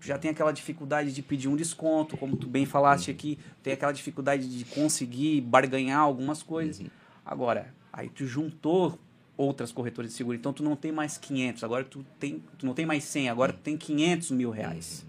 já 0.00 0.16
tem 0.16 0.30
aquela 0.30 0.52
dificuldade 0.52 1.12
de 1.12 1.20
pedir 1.20 1.48
um 1.48 1.56
desconto, 1.56 2.16
como 2.16 2.36
tu 2.36 2.46
bem 2.46 2.64
falaste 2.64 3.08
uhum. 3.08 3.14
aqui, 3.14 3.38
tem 3.60 3.72
aquela 3.72 3.90
dificuldade 3.90 4.48
de 4.48 4.64
conseguir 4.66 5.40
barganhar 5.40 5.98
algumas 5.98 6.44
coisas. 6.44 6.78
Uhum. 6.78 6.86
Agora, 7.26 7.74
aí 7.92 8.08
tu 8.08 8.24
juntou 8.24 8.96
outras 9.38 9.70
corretoras 9.70 10.10
de 10.10 10.16
seguro, 10.16 10.36
então 10.36 10.52
tu 10.52 10.64
não 10.64 10.74
tem 10.74 10.90
mais 10.90 11.16
500, 11.16 11.62
agora 11.62 11.84
tu, 11.84 12.04
tem, 12.18 12.42
tu 12.58 12.66
não 12.66 12.74
tem 12.74 12.84
mais 12.84 13.04
100, 13.04 13.30
agora 13.30 13.52
tu 13.52 13.60
tem 13.60 13.76
500 13.76 14.32
mil 14.32 14.50
reais. 14.50 15.06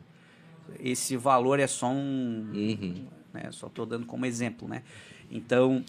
Esse 0.80 1.18
valor 1.18 1.60
é 1.60 1.66
só 1.66 1.90
um... 1.90 2.52
Uhum. 2.54 3.06
Né, 3.34 3.50
só 3.52 3.68
estou 3.68 3.88
dando 3.88 4.06
como 4.06 4.26
exemplo, 4.26 4.68
né? 4.68 4.84
Então, 5.32 5.84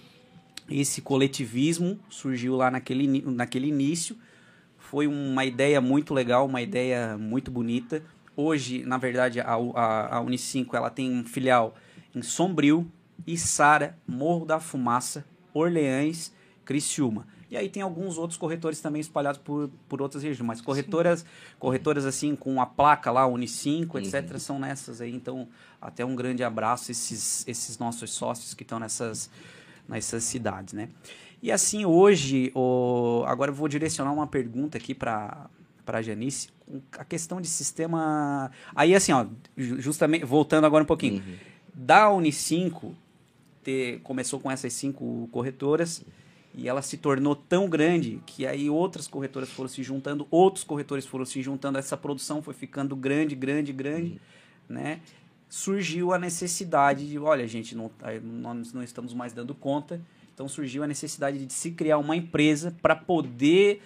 esse 0.70 1.02
coletivismo 1.02 1.99
surgiu 2.09 2.56
lá 2.56 2.70
naquele, 2.70 3.23
naquele 3.23 3.68
início, 3.68 4.16
foi 4.78 5.06
uma 5.06 5.44
ideia 5.44 5.80
muito 5.80 6.14
legal, 6.14 6.47
uma 6.47 6.62
ideia 6.62 7.16
muito 7.18 7.50
bonita. 7.50 8.02
Hoje, 8.35 8.85
na 8.85 8.97
verdade, 8.97 9.40
a, 9.40 9.54
a, 9.54 10.16
a 10.16 10.20
Unicinco 10.20 10.75
ela 10.75 10.90
tem 10.90 11.12
um 11.12 11.25
filial 11.25 11.75
em 12.14 12.23
Sombrio, 12.23 12.90
Içara, 13.26 13.99
Morro 14.06 14.47
da 14.47 14.59
Fumaça, 14.59 15.25
Orleães, 15.52 16.32
Criciúma. 16.64 17.26
E 17.50 17.57
aí 17.57 17.69
tem 17.69 17.83
alguns 17.83 18.16
outros 18.16 18.38
corretores 18.38 18.80
também 18.80 19.00
espalhados 19.00 19.40
por, 19.40 19.69
por 19.88 20.00
outras 20.00 20.23
regiões. 20.23 20.47
Mas 20.47 20.61
corretoras, 20.61 21.25
corretoras 21.59 22.07
assim, 22.07 22.37
com 22.37 22.61
a 22.61 22.66
placa 22.66 23.11
lá, 23.11 23.26
Unicinco, 23.26 23.99
etc., 23.99 24.30
uhum. 24.33 24.38
são 24.38 24.59
nessas 24.59 25.00
aí. 25.00 25.12
Então, 25.12 25.49
até 25.80 26.04
um 26.04 26.14
grande 26.14 26.45
abraço 26.45 26.92
esses, 26.92 27.47
esses 27.49 27.76
nossos 27.76 28.12
sócios 28.12 28.54
que 28.54 28.62
estão 28.62 28.78
nessas, 28.78 29.28
nessas 29.88 30.23
cidades, 30.23 30.75
né? 30.75 30.90
E 31.42 31.50
assim, 31.50 31.85
hoje, 31.85 32.52
o... 32.54 33.25
agora 33.26 33.50
eu 33.50 33.54
vou 33.54 33.66
direcionar 33.66 34.12
uma 34.12 34.28
pergunta 34.28 34.78
aqui 34.78 34.95
para 34.95 35.50
a 35.87 36.02
Janice. 36.02 36.50
A 36.97 37.04
questão 37.04 37.40
de 37.40 37.49
sistema... 37.49 38.52
Aí, 38.76 38.95
assim, 38.95 39.11
ó, 39.11 39.26
justamente, 39.57 40.25
voltando 40.25 40.66
agora 40.66 40.85
um 40.85 40.87
pouquinho. 40.87 41.21
Uhum. 41.21 41.35
Da 41.75 42.11
Unicinco, 42.12 42.95
ter, 43.64 44.00
começou 44.02 44.38
com 44.38 44.49
essas 44.49 44.73
cinco 44.73 45.28
corretoras 45.33 46.04
e 46.54 46.69
ela 46.69 46.83
se 46.83 46.97
tornou 46.97 47.35
tão 47.37 47.69
grande 47.69 48.21
que 48.26 48.47
aí 48.47 48.69
outras 48.69 49.07
corretoras 49.07 49.49
foram 49.50 49.69
se 49.69 49.83
juntando, 49.83 50.26
outros 50.30 50.64
corretores 50.64 51.07
foram 51.07 51.25
se 51.25 51.40
juntando, 51.42 51.78
essa 51.78 51.97
produção 51.97 52.42
foi 52.42 52.54
ficando 52.54 52.97
grande, 52.97 53.35
grande, 53.35 53.73
grande, 53.73 54.21
uhum. 54.69 54.76
né? 54.76 55.00
Surgiu 55.49 56.12
a 56.12 56.19
necessidade 56.19 57.09
de, 57.09 57.19
olha, 57.19 57.47
gente, 57.47 57.75
não, 57.75 57.90
nós 58.23 58.73
não 58.73 58.83
estamos 58.83 59.12
mais 59.12 59.33
dando 59.33 59.54
conta, 59.54 60.00
então 60.33 60.49
surgiu 60.49 60.83
a 60.83 60.87
necessidade 60.87 61.45
de 61.45 61.52
se 61.52 61.73
criar 61.73 61.99
uma 61.99 62.16
empresa 62.16 62.75
para 62.80 62.95
poder 62.95 63.83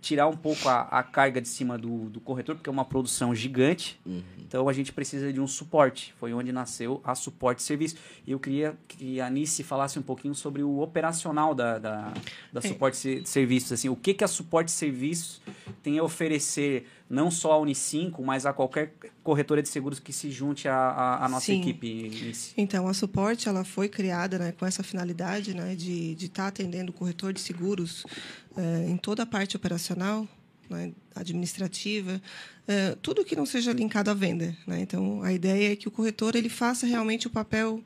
tirar 0.00 0.26
um 0.28 0.36
pouco 0.36 0.68
a, 0.68 0.82
a 0.82 1.02
carga 1.02 1.40
de 1.40 1.48
cima 1.48 1.76
do, 1.76 2.10
do, 2.10 2.20
corretor, 2.20 2.54
porque 2.54 2.68
é 2.68 2.72
uma 2.72 2.84
produção 2.84 3.34
gigante. 3.34 4.00
Uhum. 4.04 4.22
Então 4.38 4.68
a 4.68 4.72
gente 4.72 4.92
precisa 4.92 5.32
de 5.32 5.40
um 5.40 5.46
suporte. 5.46 6.14
Foi 6.18 6.32
onde 6.32 6.52
nasceu 6.52 7.00
a 7.04 7.14
suporte 7.14 7.62
serviço. 7.62 7.96
E 8.26 8.32
eu 8.32 8.38
queria 8.38 8.76
que 8.88 9.20
a 9.20 9.28
Nice 9.28 9.62
falasse 9.62 9.98
um 9.98 10.02
pouquinho 10.02 10.34
sobre 10.34 10.62
o 10.62 10.80
operacional 10.80 11.54
da, 11.54 11.78
da, 11.78 12.14
da 12.52 12.60
é. 12.62 12.68
suporte 12.68 13.22
serviços. 13.26 13.72
Assim, 13.72 13.88
o 13.88 13.96
que, 13.96 14.14
que 14.14 14.24
a 14.24 14.28
suporte 14.28 14.70
serviço 14.70 15.42
tem 15.82 15.98
a 15.98 16.02
oferecer 16.02 16.86
não 17.14 17.30
só 17.30 17.52
a 17.52 17.58
Unicinco, 17.58 18.22
mas 18.22 18.44
a 18.44 18.52
qualquer 18.52 18.92
corretora 19.22 19.62
de 19.62 19.68
seguros 19.68 20.00
que 20.00 20.12
se 20.12 20.30
junte 20.30 20.68
à, 20.68 21.26
nossa 21.30 21.46
Sim. 21.46 21.60
equipe. 21.60 22.34
Então, 22.56 22.88
a 22.88 22.92
Suporte 22.92 23.48
ela 23.48 23.64
foi 23.64 23.88
criada 23.88 24.38
né, 24.38 24.52
com 24.52 24.66
essa 24.66 24.82
finalidade 24.82 25.54
né, 25.54 25.74
de 25.74 26.12
estar 26.12 26.18
de 26.18 26.28
tá 26.28 26.46
atendendo 26.48 26.90
o 26.90 26.94
corretor 26.94 27.32
de 27.32 27.40
seguros 27.40 28.04
eh, 28.56 28.86
em 28.88 28.96
toda 28.96 29.22
a 29.22 29.26
parte 29.26 29.56
operacional, 29.56 30.28
né, 30.68 30.92
administrativa, 31.14 32.20
eh, 32.66 32.96
tudo 33.00 33.24
que 33.24 33.36
não 33.36 33.46
seja 33.46 33.72
linkado 33.72 34.10
à 34.10 34.14
venda. 34.14 34.54
Né? 34.66 34.80
Então, 34.80 35.22
a 35.22 35.32
ideia 35.32 35.72
é 35.72 35.76
que 35.76 35.86
o 35.86 35.90
corretor 35.90 36.34
ele 36.34 36.48
faça 36.48 36.86
realmente 36.86 37.26
o 37.28 37.30
papel 37.30 37.82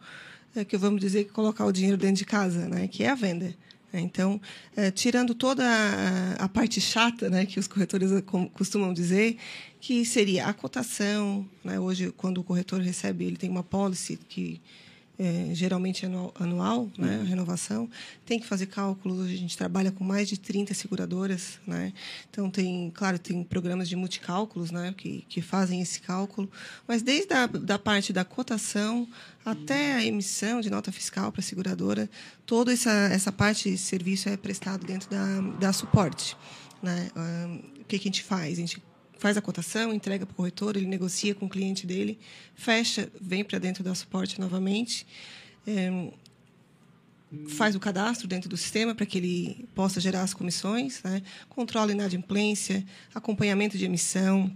eh, 0.56 0.64
que 0.64 0.76
vamos 0.76 1.00
dizer 1.00 1.25
que 1.25 1.30
colocar 1.30 1.66
o 1.66 1.73
dinheiro 1.73 1.99
dentro 1.99 2.16
de 2.16 2.25
casa, 2.25 2.66
né, 2.66 2.88
que 2.88 3.04
é 3.04 3.11
a 3.11 3.14
venda. 3.14 3.54
Então, 3.92 4.40
é, 4.76 4.90
tirando 4.90 5.35
toda 5.35 5.64
a, 5.64 6.45
a, 6.45 6.49
parte 6.49 6.80
chata, 6.80 7.30
né, 7.30 7.47
que 7.47 7.59
os 7.59 7.66
corretores 7.66 8.11
costumam 8.52 8.92
dizer, 8.92 9.37
que 9.80 10.04
seria 10.04 10.47
a 10.47 10.52
cotação. 10.52 11.49
Né? 11.64 11.80
Hoje, 11.80 12.12
quando 12.16 12.38
o 12.38 12.45
corretor 12.45 12.80
recebe, 12.80 13.25
ele 13.25 13.37
tem 13.37 13.49
uma 13.49 13.62
policy 13.62 14.18
que 14.28 14.61
é, 15.18 15.50
geralmente 15.52 16.06
anual, 16.06 16.32
anual 16.38 16.88
né, 16.96 17.16
a 17.16 17.18
uhum. 17.18 17.25
renovação, 17.25 17.90
tem 18.25 18.38
que 18.38 18.46
fazer 18.46 18.66
cálculos. 18.66 19.26
A 19.26 19.28
gente 19.28 19.58
trabalha 19.58 19.90
com 19.90 20.04
mais 20.04 20.28
de 20.28 20.38
30 20.38 20.72
seguradoras. 20.75 21.58
Né? 21.66 21.92
Então, 22.30 22.48
tem, 22.48 22.90
claro, 22.94 23.18
tem 23.18 23.42
programas 23.42 23.88
de 23.88 23.96
multicálculos 23.96 24.70
né, 24.70 24.94
que, 24.96 25.25
que 25.28 25.42
fazem 25.42 25.80
esse 25.80 26.00
cálculo, 26.00 26.48
mas 26.87 27.02
desde 27.02 27.34
a 27.34 27.46
da 27.46 27.78
parte 27.78 28.12
da 28.12 28.25
cotação 28.25 29.08
até 29.44 29.94
a 29.94 30.04
emissão 30.04 30.60
de 30.60 30.70
nota 30.70 30.92
fiscal 30.92 31.32
para 31.32 31.40
a 31.40 31.44
seguradora, 31.44 32.08
toda 32.46 32.72
essa, 32.72 32.90
essa 32.90 33.32
parte 33.32 33.70
de 33.70 33.78
serviço 33.78 34.28
é 34.28 34.37
prestado 34.37 34.87
dentro 34.87 35.10
da, 35.10 35.40
da 35.58 35.72
suporte. 35.72 36.37
Né? 36.80 37.10
o 37.80 37.84
que, 37.84 37.98
que 37.98 38.08
a 38.08 38.10
gente 38.10 38.22
faz? 38.22 38.52
A 38.52 38.60
gente 38.60 38.80
faz 39.18 39.37
a 39.37 39.42
cotação, 39.42 39.92
entrega 39.92 40.25
para 40.25 40.32
o 40.32 40.37
corretor, 40.37 40.76
ele 40.76 40.87
negocia 40.87 41.34
com 41.34 41.46
o 41.46 41.48
cliente 41.48 41.87
dele, 41.87 42.18
fecha, 42.54 43.10
vem 43.20 43.44
para 43.44 43.58
dentro 43.58 43.84
da 43.84 43.94
suporte 43.94 44.40
novamente, 44.40 45.06
é, 45.66 46.10
faz 47.48 47.75
o 47.75 47.80
cadastro 47.80 48.26
dentro 48.26 48.48
do 48.48 48.56
sistema 48.56 48.94
para 48.94 49.04
que 49.04 49.18
ele 49.18 49.68
possa 49.75 50.00
gerar 50.00 50.22
as 50.22 50.32
comissões, 50.32 51.02
né? 51.02 51.22
controla 51.48 51.92
inadimplência, 51.92 52.84
acompanhamento 53.14 53.76
de 53.76 53.84
emissão, 53.84 54.50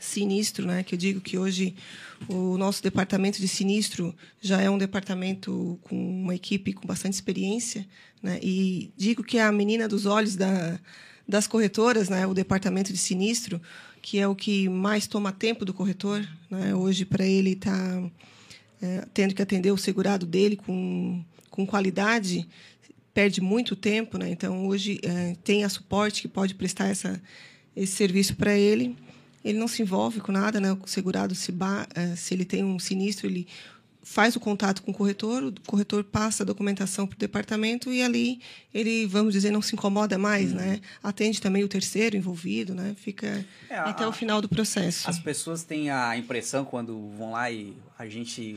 sinistro, 0.00 0.66
né? 0.66 0.82
Que 0.82 0.94
eu 0.94 0.98
digo 0.98 1.20
que 1.20 1.36
hoje 1.36 1.74
o 2.28 2.56
nosso 2.56 2.82
departamento 2.82 3.40
de 3.40 3.48
sinistro 3.48 4.14
já 4.40 4.60
é 4.60 4.70
um 4.70 4.78
departamento 4.78 5.78
com 5.82 6.22
uma 6.22 6.34
equipe 6.34 6.72
com 6.72 6.86
bastante 6.86 7.14
experiência, 7.14 7.86
né? 8.22 8.38
E 8.42 8.92
digo 8.96 9.22
que 9.22 9.38
é 9.38 9.42
a 9.42 9.52
menina 9.52 9.88
dos 9.88 10.06
olhos 10.06 10.36
da, 10.36 10.78
das 11.26 11.46
corretoras, 11.46 12.08
né? 12.08 12.26
O 12.26 12.34
departamento 12.34 12.92
de 12.92 12.98
sinistro, 12.98 13.60
que 14.02 14.18
é 14.18 14.26
o 14.26 14.34
que 14.34 14.68
mais 14.68 15.06
toma 15.06 15.32
tempo 15.32 15.64
do 15.64 15.74
corretor, 15.74 16.26
né? 16.50 16.74
Hoje 16.74 17.04
para 17.04 17.24
ele 17.24 17.52
está 17.52 18.02
é, 18.80 19.06
tendo 19.12 19.34
que 19.34 19.42
atender 19.42 19.70
o 19.70 19.76
segurado 19.76 20.26
dele 20.26 20.56
com 20.56 21.22
com 21.50 21.66
qualidade 21.66 22.48
perde 23.12 23.40
muito 23.40 23.74
tempo, 23.74 24.16
né? 24.16 24.30
Então 24.30 24.66
hoje 24.68 25.00
é, 25.02 25.34
tem 25.42 25.64
a 25.64 25.68
suporte 25.68 26.22
que 26.22 26.28
pode 26.28 26.54
prestar 26.54 26.88
essa 26.88 27.20
esse 27.76 27.92
serviço 27.92 28.36
para 28.36 28.56
ele 28.56 28.96
ele 29.44 29.58
não 29.58 29.68
se 29.68 29.82
envolve 29.82 30.20
com 30.20 30.32
nada, 30.32 30.60
né? 30.60 30.72
O 30.72 30.86
segurado, 30.86 31.34
se, 31.34 31.52
ba 31.52 31.86
eh, 31.94 32.16
se 32.16 32.34
ele 32.34 32.44
tem 32.44 32.64
um 32.64 32.78
sinistro, 32.78 33.26
ele 33.26 33.46
faz 34.08 34.34
o 34.34 34.40
contato 34.40 34.82
com 34.82 34.90
o 34.90 34.94
corretor, 34.94 35.44
o 35.44 35.54
corretor 35.66 36.02
passa 36.02 36.42
a 36.42 36.46
documentação 36.46 37.06
para 37.06 37.14
o 37.14 37.18
departamento 37.18 37.92
e 37.92 38.02
ali 38.02 38.40
ele, 38.72 39.06
vamos 39.06 39.34
dizer, 39.34 39.50
não 39.50 39.60
se 39.60 39.74
incomoda 39.74 40.16
mais, 40.16 40.50
né? 40.50 40.80
Atende 41.02 41.42
também 41.42 41.62
o 41.62 41.68
terceiro 41.68 42.16
envolvido, 42.16 42.74
né? 42.74 42.96
Fica 42.96 43.44
é, 43.68 43.76
até 43.76 44.04
a, 44.04 44.08
o 44.08 44.12
final 44.12 44.40
do 44.40 44.48
processo. 44.48 45.10
As 45.10 45.18
pessoas 45.18 45.62
têm 45.62 45.90
a 45.90 46.16
impressão 46.16 46.64
quando 46.64 47.10
vão 47.18 47.32
lá 47.32 47.50
e 47.50 47.76
a 47.98 48.06
gente, 48.08 48.56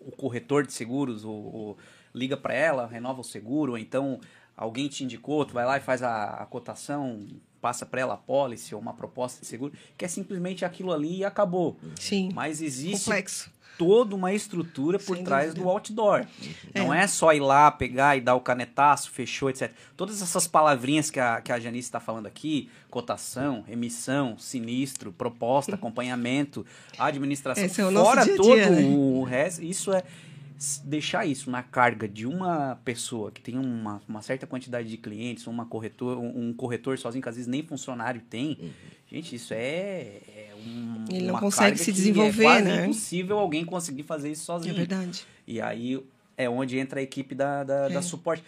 o 0.00 0.12
corretor 0.12 0.66
de 0.66 0.72
seguros, 0.74 1.24
o 1.24 1.74
liga 2.14 2.36
para 2.36 2.52
ela, 2.52 2.86
renova 2.86 3.22
o 3.22 3.24
seguro, 3.24 3.72
ou 3.72 3.78
então 3.78 4.20
alguém 4.54 4.86
te 4.86 5.02
indicou, 5.02 5.46
tu 5.46 5.54
vai 5.54 5.64
lá 5.64 5.78
e 5.78 5.80
faz 5.80 6.02
a, 6.02 6.42
a 6.42 6.44
cotação, 6.44 7.26
passa 7.58 7.86
para 7.86 8.02
ela 8.02 8.14
a 8.14 8.18
policy 8.18 8.74
ou 8.74 8.80
uma 8.80 8.92
proposta 8.92 9.40
de 9.40 9.46
seguro, 9.46 9.72
que 9.96 10.04
é 10.04 10.08
simplesmente 10.08 10.64
aquilo 10.64 10.92
ali 10.92 11.18
e 11.18 11.24
acabou. 11.24 11.78
Sim. 11.98 12.30
Mas 12.34 12.60
existe 12.60 13.04
Complexo. 13.04 13.50
Toda 13.78 14.14
uma 14.14 14.32
estrutura 14.32 14.98
por 14.98 15.16
Sem 15.16 15.24
trás 15.24 15.46
dúvida. 15.46 15.64
do 15.64 15.70
outdoor. 15.70 16.26
É. 16.74 16.80
Não 16.80 16.92
é 16.92 17.06
só 17.06 17.32
ir 17.32 17.40
lá, 17.40 17.70
pegar 17.70 18.16
e 18.16 18.20
dar 18.20 18.34
o 18.34 18.40
canetaço, 18.40 19.10
fechou, 19.10 19.48
etc. 19.48 19.72
Todas 19.96 20.20
essas 20.20 20.48
palavrinhas 20.48 21.10
que 21.10 21.20
a, 21.20 21.40
que 21.40 21.52
a 21.52 21.60
Janice 21.60 21.86
está 21.86 22.00
falando 22.00 22.26
aqui, 22.26 22.68
cotação, 22.90 23.64
emissão, 23.68 24.36
sinistro, 24.36 25.12
proposta, 25.12 25.76
acompanhamento, 25.76 26.66
administração, 26.98 27.64
é 27.64 27.68
fora 27.68 28.24
dia 28.24 28.34
-dia, 28.34 28.36
todo 28.36 28.70
né? 28.72 28.82
o 28.82 29.22
resto, 29.22 29.62
isso 29.62 29.92
é 29.92 30.02
deixar 30.84 31.24
isso 31.24 31.50
na 31.50 31.62
carga 31.62 32.08
de 32.08 32.26
uma 32.26 32.80
pessoa 32.84 33.30
que 33.30 33.40
tem 33.40 33.56
uma, 33.56 34.02
uma 34.08 34.20
certa 34.20 34.46
quantidade 34.46 34.88
de 34.88 34.96
clientes, 34.96 35.46
uma 35.46 35.64
corretor, 35.64 36.18
um, 36.18 36.48
um 36.48 36.52
corretor 36.52 36.98
sozinho 36.98 37.22
que 37.22 37.28
às 37.28 37.36
vezes 37.36 37.48
nem 37.48 37.62
funcionário 37.62 38.20
tem, 38.28 38.58
uhum. 38.60 38.70
Gente, 39.10 39.36
isso 39.36 39.54
é, 39.54 40.20
é 40.28 40.54
um, 40.56 41.04
Ele 41.10 41.26
não 41.26 41.38
consegue 41.38 41.78
se 41.78 41.92
desenvolver, 41.92 42.44
é 42.44 42.62
né? 42.62 42.84
impossível 42.84 43.38
alguém 43.38 43.64
conseguir 43.64 44.02
fazer 44.02 44.30
isso 44.30 44.44
sozinho. 44.44 44.74
É 44.74 44.76
verdade. 44.76 45.26
E 45.46 45.60
aí 45.60 46.00
é 46.36 46.48
onde 46.48 46.78
entra 46.78 47.00
a 47.00 47.02
equipe 47.02 47.34
da, 47.34 47.64
da, 47.64 47.86
é. 47.86 47.90
da 47.90 48.02
suporte. 48.02 48.44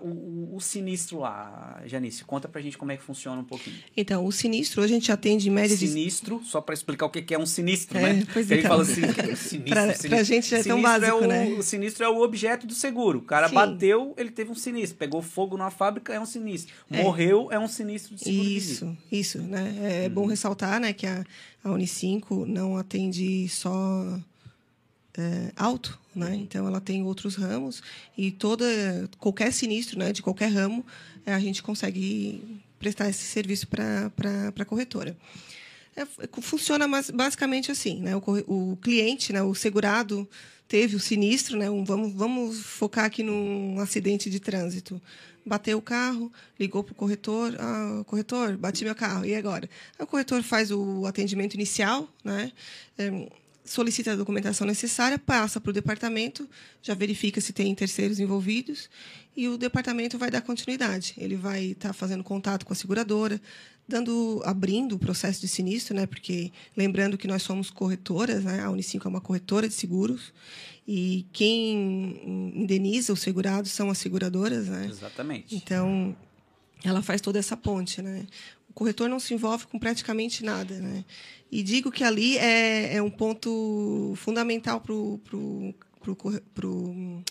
O, 0.00 0.08
o, 0.08 0.56
o, 0.56 0.60
sinistro 0.62 1.18
lá, 1.18 1.82
Janice, 1.84 2.24
conta 2.24 2.48
pra 2.48 2.58
gente 2.62 2.78
como 2.78 2.90
é 2.90 2.96
que 2.96 3.02
funciona 3.02 3.42
um 3.42 3.44
pouquinho. 3.44 3.76
Então, 3.94 4.24
o 4.24 4.32
sinistro, 4.32 4.82
a 4.82 4.86
gente 4.86 5.12
atende 5.12 5.48
em 5.48 5.52
média 5.52 5.76
de... 5.76 5.86
Sinistro, 5.86 6.40
só 6.42 6.62
para 6.62 6.72
explicar 6.72 7.04
o 7.04 7.10
que 7.10 7.34
é 7.34 7.38
um 7.38 7.44
sinistro, 7.44 7.98
é, 7.98 8.14
né? 8.14 8.26
Pois 8.32 8.46
então. 8.46 8.56
Ele 8.56 8.66
fala 8.66 8.82
assim, 8.82 9.02
sinistro, 9.36 9.62
pra, 9.64 9.82
sinistro. 9.82 10.08
Pra 10.08 10.22
gente 10.22 10.48
já 10.48 10.58
é 10.58 10.62
tão 10.62 10.80
básico, 10.80 11.10
é 11.10 11.14
o, 11.14 11.26
né? 11.26 11.48
O 11.58 11.62
sinistro 11.62 12.02
é 12.02 12.08
o 12.08 12.22
objeto 12.22 12.66
do 12.66 12.72
seguro. 12.72 13.18
O 13.18 13.22
cara 13.22 13.50
Sim. 13.50 13.54
bateu, 13.56 14.14
ele 14.16 14.30
teve 14.30 14.50
um 14.50 14.54
sinistro. 14.54 14.96
Pegou 14.96 15.20
fogo 15.20 15.54
numa 15.58 15.70
fábrica, 15.70 16.14
é 16.14 16.20
um 16.20 16.24
sinistro. 16.24 16.74
É. 16.90 17.02
Morreu, 17.02 17.48
é 17.52 17.58
um 17.58 17.68
sinistro 17.68 18.14
de 18.14 18.24
seguro 18.24 18.48
Isso, 18.48 18.96
isso, 19.12 19.42
né? 19.42 20.04
É 20.04 20.08
hum. 20.08 20.14
bom 20.14 20.26
ressaltar, 20.26 20.80
né, 20.80 20.94
que 20.94 21.06
a, 21.06 21.22
a 21.62 21.70
Unicinco 21.70 22.46
não 22.46 22.78
atende 22.78 23.46
só 23.50 24.18
é, 25.16 25.52
alto, 25.56 25.98
né? 26.14 26.34
Então 26.34 26.66
ela 26.66 26.80
tem 26.80 27.02
outros 27.02 27.36
ramos 27.36 27.82
e 28.16 28.30
toda 28.30 28.64
qualquer 29.18 29.52
sinistro, 29.52 29.98
né, 29.98 30.12
de 30.12 30.22
qualquer 30.22 30.48
ramo, 30.52 30.84
é, 31.24 31.32
a 31.32 31.40
gente 31.40 31.62
consegue 31.62 32.60
prestar 32.78 33.08
esse 33.08 33.24
serviço 33.24 33.66
para 33.66 34.12
a 34.58 34.64
corretora. 34.64 35.16
É, 35.96 36.04
funciona 36.42 36.88
mais, 36.88 37.08
basicamente 37.10 37.70
assim, 37.70 38.00
né? 38.00 38.16
O, 38.16 38.22
o, 38.46 38.76
cliente, 38.76 39.32
né, 39.32 39.42
o 39.42 39.54
segurado 39.54 40.28
teve 40.66 40.96
o 40.96 41.00
sinistro, 41.00 41.56
né? 41.56 41.70
Um, 41.70 41.84
vamos, 41.84 42.12
vamos 42.12 42.60
focar 42.60 43.04
aqui 43.04 43.22
num 43.22 43.78
acidente 43.78 44.28
de 44.28 44.40
trânsito. 44.40 45.00
Bateu 45.46 45.78
o 45.78 45.82
carro, 45.82 46.32
ligou 46.58 46.82
para 46.82 46.92
o 46.92 46.94
corretor, 46.96 47.54
ah, 47.60 48.02
corretor, 48.06 48.56
bati 48.56 48.82
meu 48.82 48.94
carro, 48.94 49.26
e 49.26 49.34
agora? 49.34 49.68
o 49.98 50.06
corretor 50.06 50.42
faz 50.42 50.70
o 50.70 51.06
atendimento 51.06 51.54
inicial, 51.54 52.08
né? 52.24 52.50
É, 52.98 53.10
solicita 53.64 54.12
a 54.12 54.16
documentação 54.16 54.66
necessária, 54.66 55.18
passa 55.18 55.60
para 55.60 55.70
o 55.70 55.72
departamento, 55.72 56.48
já 56.82 56.94
verifica 56.94 57.40
se 57.40 57.52
tem 57.52 57.74
terceiros 57.74 58.20
envolvidos 58.20 58.90
e 59.34 59.48
o 59.48 59.56
departamento 59.56 60.18
vai 60.18 60.30
dar 60.30 60.42
continuidade. 60.42 61.14
Ele 61.16 61.36
vai 61.36 61.66
estar 61.66 61.88
tá 61.88 61.94
fazendo 61.94 62.22
contato 62.22 62.66
com 62.66 62.72
a 62.72 62.76
seguradora, 62.76 63.40
dando, 63.88 64.42
abrindo 64.44 64.96
o 64.96 64.98
processo 64.98 65.40
de 65.40 65.48
sinistro, 65.48 65.94
né? 65.94 66.06
Porque 66.06 66.52
lembrando 66.76 67.16
que 67.16 67.26
nós 67.26 67.42
somos 67.42 67.70
corretoras, 67.70 68.44
né? 68.44 68.60
A 68.60 68.70
Unicinco 68.70 69.08
é 69.08 69.10
uma 69.10 69.20
corretora 69.20 69.68
de 69.68 69.74
seguros 69.74 70.32
e 70.86 71.26
quem 71.32 72.52
indeniza 72.54 73.12
os 73.12 73.20
segurados 73.20 73.70
são 73.70 73.88
as 73.88 73.98
seguradoras, 73.98 74.68
né? 74.68 74.86
Exatamente. 74.90 75.54
Então 75.56 76.14
ela 76.84 77.02
faz 77.02 77.20
toda 77.20 77.38
essa 77.38 77.56
ponte, 77.56 78.02
né? 78.02 78.26
O 78.68 78.74
corretor 78.74 79.08
não 79.08 79.20
se 79.20 79.32
envolve 79.32 79.66
com 79.66 79.78
praticamente 79.78 80.44
nada, 80.44 80.78
né? 80.78 81.04
E 81.54 81.62
digo 81.62 81.92
que 81.92 82.02
ali 82.02 82.36
é, 82.36 82.96
é 82.96 83.00
um 83.00 83.08
ponto 83.08 84.12
fundamental 84.16 84.80
para 84.80 84.92
o 84.92 85.20
pro, 85.22 85.72
pro, 86.00 86.16
pro, 86.16 86.42
pro 86.52 87.22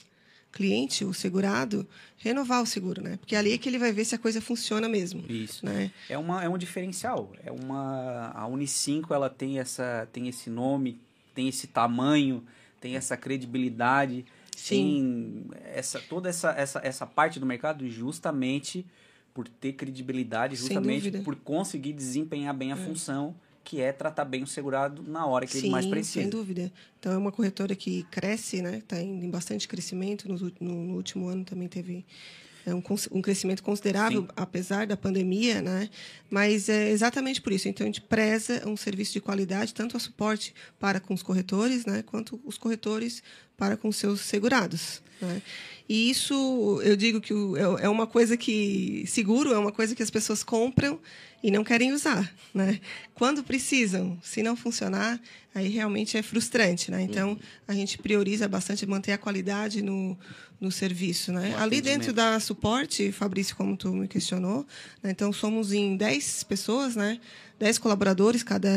cliente, 0.49 1.03
o 1.03 1.13
segurado, 1.13 1.85
renovar 2.15 2.63
o 2.63 2.65
seguro, 2.65 3.03
né? 3.03 3.17
Porque 3.17 3.35
ali 3.35 3.51
é 3.51 3.57
que 3.57 3.67
ele 3.67 3.77
vai 3.77 3.91
ver 3.91 4.05
se 4.05 4.15
a 4.15 4.17
coisa 4.17 4.39
funciona 4.39 4.87
mesmo. 4.87 5.25
Isso. 5.27 5.65
Né? 5.65 5.91
É, 6.07 6.17
uma, 6.17 6.41
é 6.41 6.47
um 6.47 6.57
diferencial. 6.57 7.33
É 7.43 7.51
uma, 7.51 8.31
a 8.33 8.47
Unicinco 8.47 9.13
ela 9.13 9.29
tem, 9.29 9.59
essa, 9.59 10.07
tem 10.13 10.29
esse 10.29 10.49
nome, 10.49 11.01
tem 11.35 11.49
esse 11.49 11.67
tamanho, 11.67 12.45
tem 12.79 12.95
essa 12.95 13.17
credibilidade, 13.17 14.25
Sim. 14.55 15.43
tem 15.49 15.59
essa, 15.65 15.99
toda 15.99 16.29
essa, 16.29 16.51
essa, 16.51 16.79
essa 16.81 17.05
parte 17.05 17.41
do 17.41 17.45
mercado 17.45 17.89
justamente 17.89 18.85
por 19.33 19.49
ter 19.49 19.73
credibilidade, 19.73 20.55
justamente 20.55 21.11
por 21.23 21.35
conseguir 21.35 21.91
desempenhar 21.91 22.53
bem 22.53 22.71
a 22.71 22.77
é. 22.77 22.85
função 22.85 23.35
que 23.63 23.79
é 23.79 23.91
tratar 23.91 24.25
bem 24.25 24.43
o 24.43 24.47
segurado 24.47 25.03
na 25.03 25.25
hora 25.25 25.45
que 25.45 25.53
Sim, 25.53 25.59
ele 25.59 25.69
mais 25.69 25.85
precisa. 25.85 26.21
sem 26.21 26.29
dúvida. 26.29 26.71
Então, 26.99 27.11
é 27.11 27.17
uma 27.17 27.31
corretora 27.31 27.75
que 27.75 28.03
cresce, 28.11 28.61
né? 28.61 28.77
Está 28.77 29.01
em 29.01 29.29
bastante 29.29 29.67
crescimento. 29.67 30.27
No, 30.27 30.37
no, 30.59 30.83
no, 30.85 30.95
último 30.95 31.27
ano 31.27 31.45
também 31.45 31.67
teve 31.67 32.05
é, 32.65 32.73
um, 32.73 32.83
um 33.11 33.21
crescimento 33.21 33.63
considerável, 33.63 34.21
Sim. 34.21 34.27
apesar 34.35 34.85
da 34.85 34.97
pandemia, 34.97 35.61
né? 35.61 35.89
Mas 36.29 36.67
é 36.67 36.89
exatamente 36.89 37.41
por 37.41 37.53
isso. 37.53 37.67
Então, 37.67 37.85
a 37.85 37.87
gente 37.87 38.01
preza 38.01 38.67
um 38.67 38.75
serviço 38.75 39.13
de 39.13 39.21
qualidade, 39.21 39.73
tanto 39.73 39.95
a 39.95 39.99
suporte 39.99 40.53
para 40.79 40.99
com 40.99 41.13
os 41.13 41.23
corretores, 41.23 41.85
né? 41.85 42.03
Quanto 42.03 42.41
os 42.43 42.57
corretores 42.57 43.23
para 43.57 43.77
com 43.77 43.91
seus 43.91 44.21
segurados. 44.21 45.01
Né? 45.21 45.41
E 45.87 46.09
isso, 46.09 46.81
eu 46.83 46.95
digo 46.95 47.19
que 47.19 47.33
é, 47.33 47.85
é 47.85 47.89
uma 47.89 48.07
coisa 48.07 48.37
que 48.37 49.03
seguro 49.07 49.53
é 49.53 49.57
uma 49.57 49.71
coisa 49.71 49.93
que 49.93 50.01
as 50.01 50.09
pessoas 50.09 50.43
compram 50.43 50.99
e 51.43 51.51
não 51.51 51.63
querem 51.63 51.91
usar, 51.91 52.33
né? 52.53 52.79
Quando 53.13 53.43
precisam, 53.43 54.17
se 54.23 54.41
não 54.41 54.55
funcionar, 54.55 55.19
aí 55.53 55.67
realmente 55.67 56.17
é 56.17 56.21
frustrante, 56.21 56.89
né? 56.89 57.01
Então 57.01 57.31
uhum. 57.31 57.39
a 57.67 57.73
gente 57.73 57.97
prioriza 57.97 58.47
bastante 58.47 58.85
manter 58.85 59.11
a 59.11 59.17
qualidade 59.17 59.81
no, 59.81 60.17
no 60.59 60.71
serviço, 60.71 61.33
né? 61.33 61.53
Ali 61.59 61.81
dentro 61.81 62.13
da 62.13 62.39
suporte, 62.39 63.11
Fabrício, 63.11 63.57
como 63.57 63.75
tu 63.75 63.93
me 63.93 64.07
questionou, 64.07 64.65
né? 65.01 65.11
então 65.11 65.33
somos 65.33 65.73
em 65.73 65.97
10 65.97 66.43
pessoas, 66.43 66.95
né? 66.95 67.19
10 67.59 67.77
colaboradores, 67.77 68.43
cada 68.43 68.69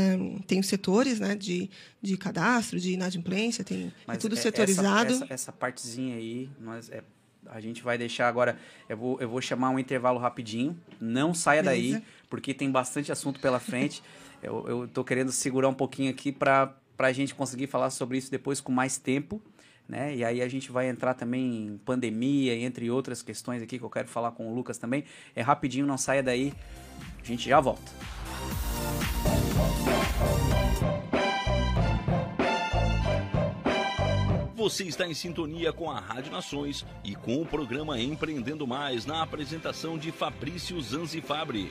tem 0.47 0.61
os 0.61 0.67
setores, 0.67 1.19
né? 1.19 1.35
De, 1.35 1.71
de 2.01 2.17
cadastro, 2.17 2.79
de 2.79 2.93
inadimplência, 2.93 3.65
tem 3.65 3.93
é 4.07 4.17
tudo 4.17 4.35
é, 4.35 4.39
setorizado. 4.39 5.13
Essa, 5.13 5.25
essa, 5.25 5.35
essa 5.35 5.53
partezinha 5.53 6.17
aí, 6.17 6.49
nós 6.61 6.91
é 6.91 7.03
a 7.51 7.61
gente 7.61 7.83
vai 7.83 7.97
deixar 7.97 8.29
agora. 8.29 8.59
Eu 8.89 8.97
vou, 8.97 9.21
eu 9.21 9.29
vou 9.29 9.41
chamar 9.41 9.71
um 9.71 9.79
intervalo 9.79 10.19
rapidinho. 10.19 10.77
Não 11.01 11.35
saia 11.35 11.63
Beleza. 11.63 11.99
daí, 11.99 12.05
porque 12.29 12.53
tem 12.53 12.71
bastante 12.71 13.13
assunto 13.13 13.41
pela 13.41 13.59
frente. 13.59 14.03
eu 14.43 14.85
estou 14.85 15.05
querendo 15.05 15.33
segurar 15.33 15.69
um 15.69 15.75
pouquinho 15.75 16.11
aqui 16.11 16.33
para 16.33 16.75
a 16.99 17.13
gente 17.13 17.35
conseguir 17.35 17.67
falar 17.67 17.91
sobre 17.91 18.19
isso 18.19 18.31
depois 18.31 18.61
com 18.61 18.73
mais 18.73 18.99
tempo. 18.99 19.41
Né? 19.89 20.17
E 20.17 20.25
aí 20.25 20.43
a 20.43 20.49
gente 20.49 20.73
vai 20.73 20.89
entrar 20.89 21.15
também 21.15 21.67
em 21.67 21.79
pandemia, 21.79 22.55
entre 22.57 22.91
outras 22.91 23.23
questões 23.23 23.63
aqui 23.63 23.79
que 23.79 23.85
eu 23.85 23.91
quero 23.91 24.09
falar 24.09 24.33
com 24.33 24.51
o 24.51 24.55
Lucas 24.55 24.79
também. 24.79 25.05
É 25.35 25.43
rapidinho, 25.43 25.87
não 25.87 25.97
saia 25.97 26.23
daí. 26.23 26.53
A 27.23 27.27
gente 27.27 27.49
já 27.49 27.61
volta. 27.61 27.93
Você 34.67 34.83
está 34.83 35.07
em 35.07 35.15
sintonia 35.15 35.73
com 35.73 35.89
a 35.89 36.01
Rádio 36.01 36.33
Nações 36.33 36.85
e 37.05 37.15
com 37.15 37.41
o 37.41 37.47
programa 37.47 38.01
Empreendendo 38.01 38.67
Mais 38.67 39.07
na 39.07 39.23
apresentação 39.23 39.97
de 39.97 40.11
Fabrício 40.11 40.81
Zanzi 40.81 41.21
Fabri. 41.21 41.71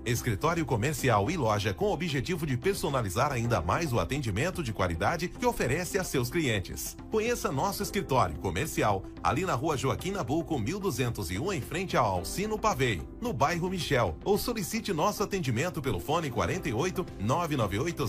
Escritório 0.03 0.65
comercial 0.65 1.29
e 1.29 1.37
loja 1.37 1.75
com 1.75 1.85
o 1.85 1.93
objetivo 1.93 2.47
de 2.47 2.57
personalizar 2.57 3.31
ainda 3.31 3.61
mais 3.61 3.93
o 3.93 3.99
atendimento 3.99 4.63
de 4.63 4.73
qualidade 4.73 5.27
que 5.27 5.45
oferece 5.45 5.99
a 5.99 6.03
seus 6.03 6.27
clientes. 6.27 6.97
Conheça 7.11 7.51
nosso 7.51 7.83
escritório 7.83 8.35
comercial 8.37 9.03
ali 9.23 9.45
na 9.45 9.53
rua 9.53 9.77
Joaquim 9.77 10.09
Nabuco, 10.09 10.57
1201, 10.57 11.53
em 11.53 11.61
frente 11.61 11.95
ao 11.95 12.05
Alcino 12.05 12.57
Pavei, 12.57 13.03
no 13.21 13.31
bairro 13.31 13.69
Michel, 13.69 14.17
ou 14.23 14.39
solicite 14.39 14.91
nosso 14.91 15.21
atendimento 15.21 15.83
pelo 15.83 15.99
fone 15.99 16.31
48 16.31 17.05
998 17.19 18.07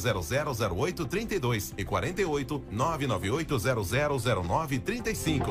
0008 0.73 1.05
32 1.05 1.75
e 1.77 1.85
48 1.85 2.65
998 2.71 3.59
000935. 3.59 5.51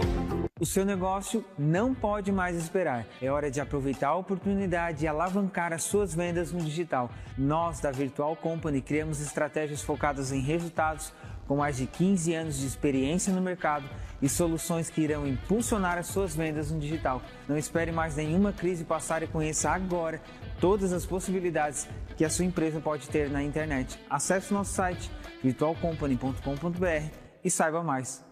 O 0.60 0.66
seu 0.66 0.86
negócio 0.86 1.44
não 1.58 1.94
pode 1.94 2.32
mais 2.32 2.56
esperar. 2.56 3.06
É 3.20 3.32
hora 3.32 3.50
de 3.50 3.60
aproveitar 3.60 4.10
a 4.10 4.16
oportunidade 4.16 5.06
e 5.06 5.08
alavancar 5.08 5.74
as 5.74 5.84
suas 5.84 6.14
vendas 6.14 6.31
no 6.32 6.62
digital. 6.62 7.10
Nós, 7.38 7.80
da 7.80 7.92
Virtual 7.92 8.36
Company, 8.36 8.82
criamos 8.82 9.20
estratégias 9.22 9.82
focadas 9.82 10.32
em 10.32 10.42
resultados 10.42 11.14
com 11.48 11.58
mais 11.58 11.76
de 11.76 11.86
15 11.86 12.34
anos 12.34 12.58
de 12.58 12.66
experiência 12.66 13.34
no 13.34 13.42
mercado 13.42 13.84
e 14.22 14.30
soluções 14.30 14.90
que 14.90 15.02
irão 15.02 15.28
impulsionar 15.28 15.98
as 15.98 16.08
suas 16.08 16.34
vendas 16.36 16.72
no 16.72 16.80
digital. 16.80 17.22
Não 17.48 17.58
espere 17.58 17.92
mais 17.92 18.16
nenhuma 18.16 18.54
crise 18.54 18.86
passar 18.86 19.22
e 19.22 19.28
conheça 19.28 19.70
agora 19.70 20.22
todas 20.62 20.94
as 20.94 21.06
possibilidades 21.06 21.90
que 22.16 22.24
a 22.24 22.30
sua 22.30 22.46
empresa 22.46 22.80
pode 22.80 23.10
ter 23.10 23.30
na 23.30 23.44
internet. 23.44 24.00
Acesse 24.10 24.52
o 24.52 24.54
nosso 24.54 24.74
site 24.74 25.12
virtualcompany.com.br 25.44 27.14
e 27.44 27.52
saiba 27.52 27.84
mais. 27.84 28.24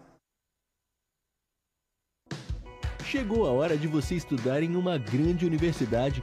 Chegou 3.04 3.44
a 3.46 3.50
hora 3.50 3.76
de 3.76 3.88
você 3.88 4.14
estudar 4.14 4.62
em 4.62 4.76
uma 4.76 4.96
grande 4.96 5.44
universidade 5.44 6.22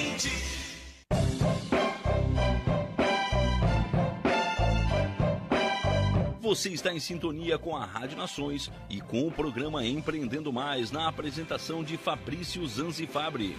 Você 6.41 6.69
está 6.69 6.91
em 6.91 6.99
sintonia 6.99 7.59
com 7.59 7.77
a 7.77 7.85
Rádio 7.85 8.17
Nações 8.17 8.71
e 8.89 8.99
com 8.99 9.27
o 9.27 9.31
programa 9.31 9.85
Empreendendo 9.85 10.51
Mais 10.51 10.89
na 10.89 11.07
apresentação 11.07 11.83
de 11.83 11.97
Fabrício 11.97 12.67
Zanzi 12.67 13.05
Fabri. 13.05 13.55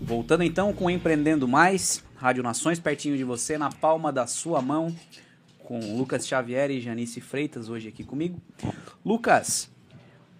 Voltando 0.00 0.44
então 0.44 0.72
com 0.72 0.88
Empreendendo 0.88 1.48
Mais, 1.48 2.04
Rádio 2.14 2.44
Nações 2.44 2.78
pertinho 2.78 3.16
de 3.16 3.24
você, 3.24 3.58
na 3.58 3.72
palma 3.72 4.12
da 4.12 4.28
sua 4.28 4.62
mão, 4.62 4.94
com 5.64 5.96
Lucas 5.96 6.24
Xavier 6.28 6.70
e 6.70 6.80
Janice 6.80 7.20
Freitas 7.20 7.68
hoje 7.68 7.88
aqui 7.88 8.04
comigo. 8.04 8.40
Lucas, 9.04 9.68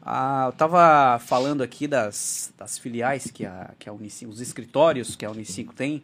ah, 0.01 0.45
eu 0.47 0.51
estava 0.51 1.19
falando 1.19 1.65
aqui 1.65 1.89
das, 1.89 2.55
das 2.57 2.79
filiais 2.79 3.29
que 3.29 3.45
a, 3.45 3.75
que 3.77 3.89
a 3.89 3.93
Unicinco, 3.93 4.31
os 4.31 4.41
escritórios 4.41 5.17
que 5.17 5.25
a 5.25 5.31
Unicinco 5.33 5.75
tem 5.75 6.01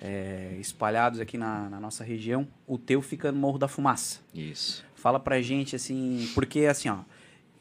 é, 0.00 0.56
espalhados 0.60 1.20
aqui 1.20 1.38
na, 1.38 1.68
na 1.68 1.80
nossa 1.80 2.04
região. 2.04 2.46
O 2.66 2.78
teu 2.78 3.00
fica 3.02 3.32
no 3.32 3.38
Morro 3.38 3.58
da 3.58 3.68
Fumaça. 3.68 4.20
Isso. 4.34 4.84
Fala 4.94 5.20
pra 5.20 5.40
gente 5.40 5.76
assim, 5.76 6.30
porque 6.34 6.60
assim, 6.66 6.88
ó, 6.88 7.00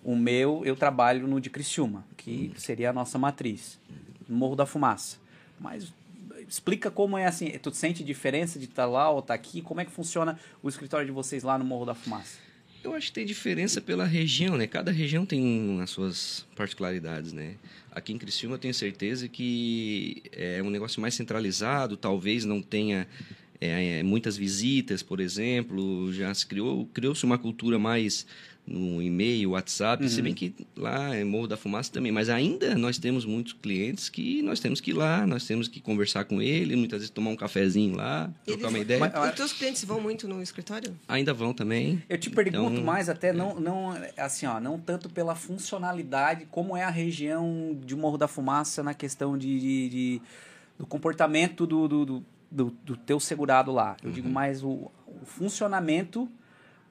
o 0.04 0.16
meu 0.16 0.62
eu 0.66 0.76
trabalho 0.76 1.28
no 1.28 1.40
de 1.40 1.50
Criciúma, 1.50 2.06
que 2.18 2.52
seria 2.58 2.90
a 2.90 2.94
nossa 2.94 3.18
matriz, 3.18 3.80
no 4.28 4.36
Morro 4.36 4.56
da 4.56 4.66
Fumaça. 4.66 5.18
Mas 5.60 5.94
explica 6.48 6.92
como 6.92 7.18
é 7.18 7.26
assim, 7.26 7.50
tu 7.60 7.74
sente 7.74 8.04
diferença 8.04 8.60
de 8.60 8.66
estar 8.66 8.86
lá 8.86 9.10
ou 9.10 9.20
estar 9.20 9.34
aqui? 9.34 9.62
Como 9.62 9.82
é 9.82 9.86
que 9.86 9.92
funciona 9.92 10.40
o 10.62 10.70
escritório 10.70 11.06
de 11.06 11.12
vocês 11.12 11.44
lá 11.44 11.58
no 11.58 11.66
Morro 11.66 11.86
da 11.86 11.96
Fumaça? 11.96 12.45
Eu 12.86 12.94
acho 12.94 13.08
que 13.08 13.14
tem 13.14 13.26
diferença 13.26 13.82
pela 13.82 14.06
região, 14.06 14.56
né? 14.56 14.68
Cada 14.68 14.92
região 14.92 15.26
tem 15.26 15.82
as 15.82 15.90
suas 15.90 16.46
particularidades, 16.56 17.34
né? 17.34 17.56
Aqui 17.92 18.14
em 18.14 18.18
Criciúma 18.20 18.56
eu 18.56 18.60
tenho 18.60 18.76
certeza 18.76 19.28
que 19.28 20.22
é 20.32 20.62
um 20.62 20.70
negócio 20.70 21.02
mais 21.02 21.16
centralizado, 21.16 21.98
talvez 21.98 22.46
não 22.46 22.62
tenha 22.62 23.08
é, 23.60 24.04
muitas 24.04 24.38
visitas, 24.38 25.02
por 25.02 25.20
exemplo, 25.20 26.14
já 26.14 26.32
se 26.32 26.46
criou 26.46 26.86
criou-se 26.94 27.26
uma 27.26 27.40
cultura 27.40 27.80
mais 27.80 28.28
no 28.68 29.00
e-mail, 29.02 29.52
WhatsApp, 29.52 30.10
se 30.10 30.22
bem 30.24 30.34
que 30.34 30.54
lá 30.76 31.14
é 31.16 31.24
Morro 31.24 31.46
da 31.48 31.56
Fumaça 31.56 31.92
também, 31.92 32.12
mas 32.12 32.30
ainda 32.30 32.74
nós 32.76 32.98
temos 32.98 33.24
muitos 33.24 33.54
clientes 33.54 34.10
que 34.10 34.42
nós 34.42 34.60
temos 34.60 34.82
que 34.82 34.90
ir 34.90 34.94
lá, 34.96 35.28
nós 35.28 35.46
temos 35.46 35.68
que 35.68 35.80
conversar 35.80 36.26
com 36.26 36.42
ele, 36.42 36.76
muitas 36.76 37.00
vezes 37.00 37.10
tomar 37.12 37.30
um 37.30 37.36
cafezinho 37.36 37.96
lá, 37.96 38.32
trocar 38.44 38.70
uma 38.70 38.80
ideia. 38.80 39.14
Os 39.30 39.36
teus 39.36 39.54
clientes 39.54 39.84
vão 39.84 40.02
muito 40.02 40.28
no 40.28 40.42
escritório? 40.42 40.98
Ainda 41.08 41.32
vão 41.34 41.54
também. 41.54 42.02
Eu 42.10 42.18
te 42.18 42.30
pergunto 42.32 42.72
Então, 42.74 42.84
mais 42.84 43.08
até 43.08 43.32
não, 43.32 43.60
não 43.60 43.94
assim, 44.18 44.48
ó, 44.48 44.60
não 44.60 44.80
tanto 44.80 45.10
pela 45.10 45.36
funcionalidade, 45.36 46.48
como 46.50 46.76
é 46.76 46.84
a 46.84 46.90
região 46.90 47.78
de 47.86 47.96
Morro 47.96 48.18
da 48.18 48.28
Fumaça 48.28 48.82
na 48.82 48.94
questão 48.96 49.38
de, 49.38 49.60
de- 49.60 49.90
de- 49.90 50.22
do 50.80 50.86
comportamento 50.88 51.68
do, 51.68 51.88
do, 51.88 52.06
do, 52.06 52.26
do- 52.52 52.74
do 52.84 52.98
teu 52.98 53.20
segurado 53.20 53.72
lá. 53.72 53.96
Eu 54.02 54.10
Uhum. 54.10 54.16
digo 54.16 54.30
mais 54.30 54.64
o, 54.64 54.92
o 55.08 55.26
funcionamento 55.26 56.28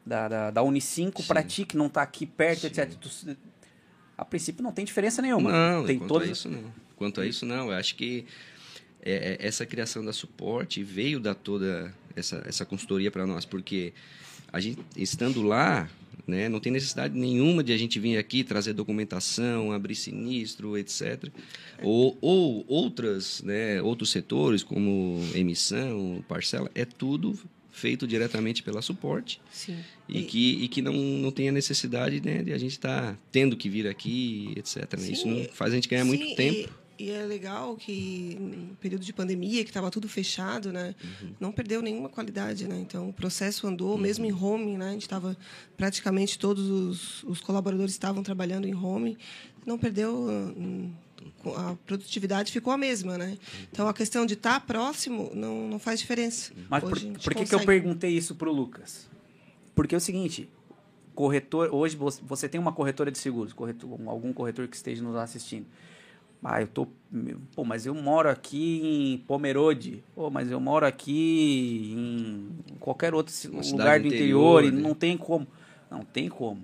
da, 0.04 0.28
da, 0.28 0.50
da 0.50 0.62
Unicinco 0.62 1.22
para 1.24 1.42
ti 1.42 1.64
que 1.64 1.76
não 1.76 1.86
está 1.86 2.02
aqui 2.02 2.26
perto, 2.26 2.60
Sim. 2.60 2.66
etc. 2.68 2.94
Tu- 2.94 3.36
a 4.16 4.24
princípio 4.24 4.62
não 4.62 4.72
tem 4.72 4.84
diferença 4.84 5.20
nenhuma. 5.20 5.50
Não, 5.50 5.84
tem 5.84 5.98
quanto 5.98 6.08
todas 6.08 6.28
a 6.28 6.32
isso 6.32 6.48
não. 6.48 6.72
Quanto 6.96 7.20
a 7.20 7.26
isso 7.26 7.44
não, 7.44 7.66
eu 7.66 7.72
acho 7.72 7.96
que 7.96 8.24
é, 9.02 9.36
é, 9.42 9.46
essa 9.46 9.66
criação 9.66 10.04
da 10.04 10.12
suporte 10.12 10.82
veio 10.82 11.18
dar 11.18 11.34
toda 11.34 11.92
essa, 12.14 12.42
essa 12.46 12.64
consultoria 12.64 13.10
para 13.10 13.26
nós, 13.26 13.44
porque 13.44 13.92
a 14.52 14.60
gente 14.60 14.80
estando 14.96 15.42
lá, 15.42 15.90
né, 16.26 16.48
não 16.48 16.60
tem 16.60 16.72
necessidade 16.72 17.18
nenhuma 17.18 17.64
de 17.64 17.72
a 17.72 17.76
gente 17.76 17.98
vir 17.98 18.16
aqui 18.16 18.44
trazer 18.44 18.72
documentação, 18.72 19.72
abrir 19.72 19.96
sinistro, 19.96 20.78
etc. 20.78 21.28
Ou, 21.82 22.16
ou 22.20 22.64
outras, 22.68 23.42
né, 23.42 23.82
outros 23.82 24.10
setores 24.10 24.62
como 24.62 25.20
emissão, 25.34 26.24
parcela, 26.28 26.70
é 26.74 26.84
tudo 26.84 27.36
feito 27.74 28.06
diretamente 28.06 28.62
pela 28.62 28.80
suporte 28.80 29.40
Sim. 29.52 29.76
e, 30.08 30.22
que, 30.22 30.64
e 30.64 30.68
que 30.68 30.80
não, 30.80 30.94
não 30.94 31.30
tem 31.30 31.48
a 31.48 31.52
necessidade 31.52 32.20
né, 32.24 32.42
de 32.42 32.52
a 32.52 32.58
gente 32.58 32.72
estar 32.72 33.18
tendo 33.30 33.56
que 33.56 33.68
vir 33.68 33.86
aqui, 33.88 34.52
etc. 34.56 34.98
né? 34.98 35.08
Isso 35.08 35.26
não 35.26 35.44
faz 35.52 35.72
a 35.72 35.74
gente 35.74 35.88
ganhar 35.88 36.04
Sim, 36.04 36.08
muito 36.08 36.36
tempo. 36.36 36.72
E 36.96 37.10
é 37.10 37.24
legal 37.26 37.76
que 37.76 38.36
no 38.40 38.76
período 38.76 39.04
de 39.04 39.12
pandemia, 39.12 39.64
que 39.64 39.70
estava 39.70 39.90
tudo 39.90 40.08
fechado, 40.08 40.72
né, 40.72 40.94
Uhum. 41.02 41.34
não 41.40 41.50
perdeu 41.50 41.82
nenhuma 41.82 42.08
qualidade, 42.08 42.68
né? 42.68 42.78
Então 42.80 43.08
o 43.08 43.12
processo 43.12 43.66
andou, 43.66 43.98
mesmo 43.98 44.24
em 44.24 44.32
home, 44.32 44.76
né? 44.78 44.90
A 44.90 44.92
gente 44.92 45.02
estava 45.02 45.36
praticamente 45.76 46.38
todos 46.38 46.70
os, 46.70 47.24
os 47.24 47.40
colaboradores 47.40 47.92
estavam 47.92 48.22
trabalhando 48.22 48.68
em 48.68 48.74
home, 48.74 49.18
não 49.66 49.76
perdeu 49.76 50.28
hum, 50.56 50.92
a 51.56 51.74
produtividade 51.86 52.50
ficou 52.52 52.72
a 52.72 52.76
mesma, 52.78 53.16
né? 53.18 53.36
Então 53.70 53.86
a 53.88 53.94
questão 53.94 54.24
de 54.26 54.34
estar 54.34 54.60
próximo 54.66 55.30
não, 55.34 55.68
não 55.68 55.78
faz 55.78 56.00
diferença. 56.00 56.52
Mas 56.68 56.82
por, 56.82 56.92
Hoje 56.92 57.02
gente 57.02 57.24
por 57.24 57.34
que, 57.34 57.44
que 57.44 57.54
eu 57.54 57.64
perguntei 57.64 58.10
isso 58.10 58.34
pro 58.34 58.52
Lucas? 58.52 59.08
Porque 59.74 59.94
é 59.94 59.98
o 59.98 60.00
seguinte, 60.00 60.48
corretor, 61.14 61.68
hoje 61.72 61.96
você- 61.96 62.48
tem 62.48 62.60
uma 62.60 62.72
corretora 62.72 63.10
de 63.10 63.18
seguros, 63.18 63.52
corretor, 63.52 63.98
algum 64.06 64.32
corretor 64.32 64.68
que 64.68 64.76
esteja 64.76 65.02
nos 65.02 65.16
assistindo. 65.16 65.66
Ah, 66.46 66.60
eu 66.60 66.66
tô, 66.68 66.86
pô, 67.56 67.64
mas 67.64 67.86
eu 67.86 67.94
moro 67.94 68.28
aqui 68.28 68.80
em 68.84 69.18
Pomerode, 69.18 70.04
pô, 70.14 70.28
mas 70.28 70.50
eu 70.50 70.60
moro 70.60 70.84
aqui 70.86 71.94
em 71.96 72.48
qualquer 72.78 73.14
outro 73.14 73.34
Uma 73.50 73.62
lugar 73.62 73.98
do 74.00 74.06
interior, 74.08 74.62
interior, 74.62 74.64
e 74.64 74.70
né? 74.70 74.80
não 74.82 74.94
tem 74.94 75.16
como. 75.16 75.46
Não 75.90 76.04
tem 76.04 76.28
como. 76.28 76.60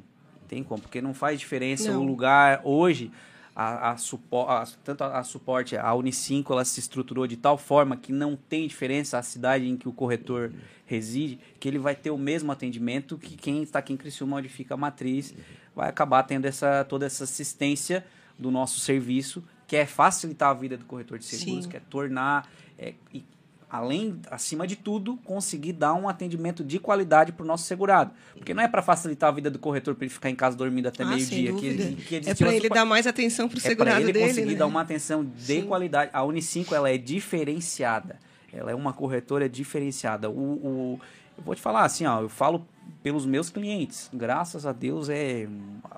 Tem 0.47 0.63
como, 0.63 0.83
porque 0.83 1.01
não 1.01 1.15
faz 1.15 1.39
diferença 1.41 1.93
Não. 1.93 2.03
o 2.03 2.05
lugar 2.05 2.61
hoje 2.65 3.11
a, 3.55 3.91
a, 3.91 3.93
a- 3.93 4.67
tanto 4.85 5.05
a, 5.05 5.19
a 5.19 5.25
suporte, 5.25 5.77
a 5.77 5.93
Unicinco, 5.95 6.53
ela 6.53 6.65
se 6.65 6.81
estruturou 6.81 7.27
de 7.27 7.37
tal 7.37 7.59
forma 7.59 7.97
que 7.97 8.13
não 8.13 8.37
tem 8.37 8.67
diferença 8.67 9.19
a 9.19 9.23
cidade 9.23 9.69
em 9.69 9.77
que 9.77 9.89
o 9.89 9.93
corretor 9.93 10.53
reside, 10.87 11.39
que 11.59 11.69
ele 11.69 11.79
vai 11.79 11.95
ter 11.95 12.11
o 12.11 12.19
mesmo 12.19 12.51
atendimento 12.51 13.17
que 13.19 13.37
quem 13.37 13.63
está 13.63 13.79
aqui 13.79 13.93
em 13.93 13.97
Criciúma, 13.97 14.37
onde 14.39 14.49
fica 14.49 14.75
a 14.75 14.77
matriz, 14.77 15.35
vai 15.75 15.89
acabar 15.89 16.23
tendo 16.25 16.47
essa, 16.47 16.85
toda 16.85 17.07
essa 17.07 17.25
assistência 17.25 18.05
do 18.39 18.51
nosso 18.51 18.81
serviço, 18.81 19.45
que 19.67 19.77
é 19.77 19.87
facilitar 19.87 20.51
a 20.51 20.55
vida 20.55 20.77
do 20.77 20.85
corretor 20.85 21.19
de 21.19 21.25
seguros, 21.25 21.65
Sim. 21.65 21.71
que 21.71 21.77
é 21.77 21.81
tornar, 21.81 22.51
é, 22.79 22.95
e, 23.15 23.25
além, 23.71 24.21
acima 24.31 24.67
de 24.67 24.75
tudo, 24.77 25.17
conseguir 25.19 25.73
dar 25.73 25.95
um 25.95 26.09
atendimento 26.09 26.65
de 26.65 26.79
qualidade 26.79 27.31
para 27.33 27.45
o 27.45 27.47
nosso 27.47 27.65
segurado. 27.65 28.11
Porque 28.35 28.53
não 28.53 28.63
é 28.63 28.67
para 28.69 28.83
facilitar 28.83 29.29
a 29.29 29.33
vida 29.33 29.49
do 29.51 29.59
corretor 29.59 29.95
para 29.95 30.05
ele 30.05 30.13
ficar 30.13 30.29
em 30.29 30.35
casa 30.35 30.57
dormindo 30.57 30.89
até 30.89 31.05
Ah, 31.05 31.07
meio-dia. 31.07 31.53
que- 31.55 31.95
que 31.97 32.17
é 32.17 32.35
para 32.35 32.55
ele 32.55 32.69
dar 32.69 32.85
mais 32.85 33.07
atenção 33.07 33.49
para 33.49 33.57
o 33.57 33.59
é 33.59 33.63
para 33.63 33.71
segurado 33.71 34.01
ele 34.01 34.13
dele, 34.13 34.27
conseguir 34.29 34.53
né? 34.53 34.59
dar 34.59 34.67
uma 34.67 34.81
atenção 34.81 35.25
de 35.25 35.41
Sim. 35.43 35.67
qualidade. 35.67 36.11
A 36.13 36.25
Unicinco 36.25 36.75
ela 36.75 36.91
é 36.91 36.99
diferenciada. 36.99 38.19
Ela 38.53 38.73
é 38.73 38.75
uma 38.75 38.93
corretora 38.93 39.49
diferenciada. 39.49 40.29
O, 40.29 40.33
o- 40.35 41.01
eu 41.39 41.45
vou 41.45 41.55
te 41.55 41.61
falar 41.63 41.85
assim, 41.85 42.05
ó, 42.07 42.21
eu 42.21 42.29
falo 42.29 42.67
pelos 43.03 43.25
meus 43.25 43.49
clientes. 43.49 44.11
Graças 44.13 44.67
a 44.67 44.73
Deus 44.73 45.09
é 45.09 45.49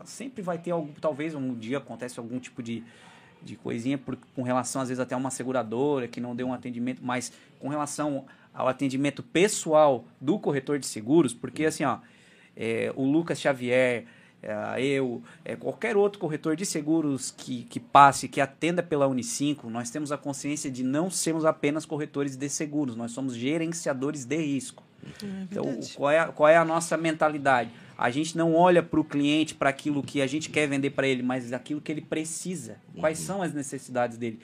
sempre 0.05 0.43
vai 0.43 0.59
ter 0.59 0.73
algum, 0.73 0.93
talvez 1.01 1.35
um 1.35 1.55
dia 1.55 1.79
acontece 1.79 2.19
algum 2.21 2.39
tipo 2.39 2.63
de, 2.63 2.83
de 3.45 3.57
coisinha 3.57 3.99
por, 3.99 4.17
com 4.35 4.43
relação 4.43 4.83
às 4.83 4.89
vezes 4.89 5.01
até 5.01 5.15
a 5.15 5.19
uma 5.19 5.31
seguradora 5.31 6.07
que 6.09 6.21
não 6.21 6.35
deu 6.37 6.47
um 6.49 6.53
atendimento, 6.55 7.01
mas 7.03 7.33
com 7.59 7.69
relação 7.69 8.25
ao 8.55 8.69
atendimento 8.69 9.23
pessoal 9.23 10.05
do 10.21 10.39
corretor 10.39 10.79
de 10.79 10.87
seguros, 10.87 11.33
porque 11.35 11.65
assim, 11.65 11.85
ó, 11.85 11.99
é, 12.57 12.93
o 12.97 13.05
Lucas 13.11 13.41
Xavier, 13.41 14.05
é, 14.43 14.81
eu, 14.83 15.23
é, 15.45 15.57
qualquer 15.57 15.97
outro 15.97 16.19
corretor 16.19 16.55
de 16.57 16.67
seguros 16.67 17.31
que, 17.31 17.63
que 17.65 17.79
passe, 17.81 18.29
que 18.29 18.41
atenda 18.41 18.83
pela 18.83 19.07
Unicinco, 19.07 19.71
nós 19.71 19.89
temos 19.91 20.13
a 20.13 20.19
consciência 20.19 20.71
de 20.71 20.83
não 20.83 21.11
sermos 21.11 21.45
apenas 21.45 21.87
corretores 21.87 22.37
de 22.37 22.49
seguros, 22.49 22.95
nós 22.97 23.13
somos 23.13 23.35
gerenciadores 23.35 24.25
de 24.25 24.37
risco. 24.37 24.83
É 25.23 25.27
Então, 25.43 25.65
qual 25.97 26.11
é, 26.11 26.19
a- 26.19 26.29
qual 26.29 26.49
é 26.49 26.57
a 26.57 26.65
nossa 26.65 26.97
mentalidade? 26.97 27.71
A 27.97 28.11
gente 28.11 28.37
não 28.37 28.55
olha 28.55 28.83
para 28.83 28.99
o 28.99 29.05
cliente, 29.05 29.55
para 29.55 29.71
aquilo 29.71 30.03
que 30.03 30.21
a 30.23 30.27
gente 30.27 30.51
quer 30.51 30.67
vender 30.67 30.91
para 30.91 31.07
ele, 31.07 31.23
mas 31.23 31.53
aquilo 31.53 31.81
que 31.81 31.91
ele 31.93 32.01
precisa. 32.01 32.77
Quais 32.99 33.19
são 33.19 33.43
as 33.43 33.53
necessidades 33.55 34.17
dele? 34.19 34.41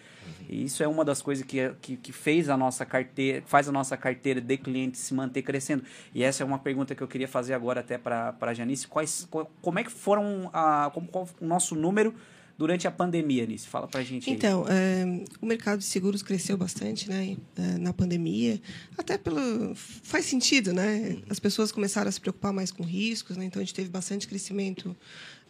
E 0.48 0.64
isso 0.64 0.82
é 0.82 0.88
uma 0.88 1.04
das 1.04 1.20
coisas 1.20 1.44
que, 1.44 1.70
que, 1.80 1.96
que 1.96 2.12
fez 2.12 2.48
a 2.48 2.56
nossa 2.56 2.84
carteira, 2.86 3.42
faz 3.46 3.68
a 3.68 3.72
nossa 3.72 3.96
carteira 3.96 4.40
de 4.40 4.56
clientes 4.56 5.00
se 5.00 5.12
manter 5.14 5.42
crescendo. 5.42 5.82
E 6.14 6.22
essa 6.22 6.42
é 6.42 6.46
uma 6.46 6.58
pergunta 6.58 6.94
que 6.94 7.02
eu 7.02 7.08
queria 7.08 7.28
fazer 7.28 7.54
agora 7.54 7.80
até 7.80 7.98
para 7.98 8.34
a 8.40 8.54
Janice. 8.54 8.86
Quais, 8.86 9.26
qual- 9.30 9.50
como 9.60 9.78
é 9.78 9.84
que 9.84 9.90
foram 9.90 10.48
a, 10.52 10.90
como, 10.94 11.06
qual 11.08 11.28
o 11.40 11.46
nosso 11.46 11.74
número 11.74 12.14
durante 12.58 12.86
a 12.88 12.90
pandemia, 12.90 13.46
Nice? 13.46 13.66
Fala 13.68 13.86
pra 13.86 14.02
gente 14.02 14.28
aí. 14.28 14.34
Então, 14.36 14.66
é, 14.68 15.24
o 15.40 15.46
mercado 15.46 15.78
de 15.78 15.84
seguros 15.84 16.22
cresceu 16.22 16.56
bastante 16.58 17.08
né, 17.08 17.36
é, 17.56 17.78
na 17.78 17.92
pandemia, 17.92 18.60
até 18.98 19.16
pelo. 19.16 19.74
faz 19.76 20.24
sentido, 20.26 20.72
né? 20.72 21.18
As 21.30 21.38
pessoas 21.38 21.70
começaram 21.70 22.08
a 22.08 22.12
se 22.12 22.20
preocupar 22.20 22.52
mais 22.52 22.72
com 22.72 22.82
riscos, 22.82 23.36
né? 23.36 23.44
então 23.44 23.62
a 23.62 23.64
gente 23.64 23.74
teve 23.74 23.88
bastante 23.88 24.26
crescimento 24.26 24.94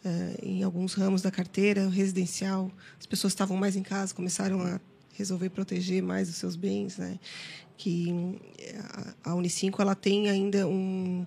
é, 0.05 0.39
em 0.43 0.61
alguns 0.63 0.93
ramos 0.93 1.21
da 1.23 1.31
carteira, 1.31 1.89
residencial. 1.89 2.71
As 2.99 3.07
pessoas 3.07 3.33
estavam 3.33 3.57
mais 3.57 3.75
em 3.75 3.83
casa, 3.83 4.13
começaram 4.13 4.61
a 4.61 4.79
resolver 5.15 5.49
proteger 5.49 6.01
mais 6.03 6.29
os 6.29 6.35
seus 6.35 6.55
bens, 6.55 6.97
né? 6.97 7.19
Que 7.75 8.09
a- 9.23 9.31
a 9.31 9.35
Unicinco 9.35 9.81
ela 9.81 9.95
tem 9.95 10.29
ainda 10.29 10.67
um- 10.67 11.25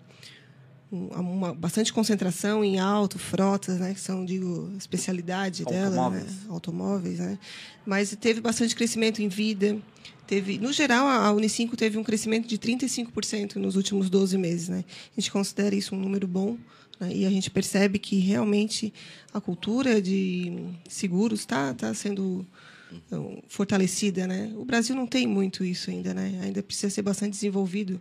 uma 0.92 1.55
bastante 1.55 1.90
concentração 1.90 2.62
em 2.62 2.78
auto, 2.78 3.18
frotas, 3.18 3.78
né, 3.78 3.94
que 3.94 4.00
são, 4.00 4.24
digo, 4.24 4.70
especialidade 4.76 5.64
dela, 5.64 5.87
Automóveis. 5.87 6.24
né, 6.24 6.40
automóveis, 6.50 7.18
né? 7.18 7.38
Mas 7.87 8.14
teve 8.20 8.42
bastante 8.42 8.76
crescimento 8.76 9.22
em 9.22 9.28
vida. 9.28 9.78
Teve, 10.26 10.59
no 10.59 10.70
geral, 10.70 11.07
a 11.07 11.26
a 11.26 11.33
Unicinco 11.33 11.76
teve 11.76 11.96
um 11.96 12.05
crescimento 12.05 12.46
de 12.46 12.59
35% 12.59 13.57
nos 13.57 13.74
últimos 13.74 14.11
12 14.11 14.37
meses, 14.37 14.68
né? 14.68 14.85
A 15.16 15.20
gente 15.20 15.33
considera 15.33 15.74
isso 15.74 15.94
um 15.94 15.98
número 15.98 16.28
bom, 16.28 16.59
né? 17.00 17.11
E 17.14 17.24
a 17.24 17.31
gente 17.31 17.50
percebe 17.50 17.98
que 17.98 18.18
realmente 18.18 18.92
a 19.33 19.40
cultura 19.40 20.00
de 20.00 20.52
seguros 20.88 21.40
está 21.40 21.72
tá 21.72 21.94
sendo 21.94 22.46
então, 22.92 23.42
fortalecida, 23.48 24.26
né? 24.26 24.52
O 24.57 24.64
Brasil 24.64 24.94
não 24.94 25.07
tem 25.07 25.26
muito 25.26 25.64
isso 25.64 25.90
ainda, 25.90 26.12
né? 26.12 26.38
Ainda 26.42 26.62
precisa 26.62 26.90
ser 26.90 27.02
bastante 27.02 27.33
desenvolvido, 27.33 27.98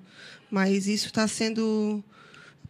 mas 0.49 0.87
isso 0.87 1.07
está 1.07 1.25
sendo 1.27 2.03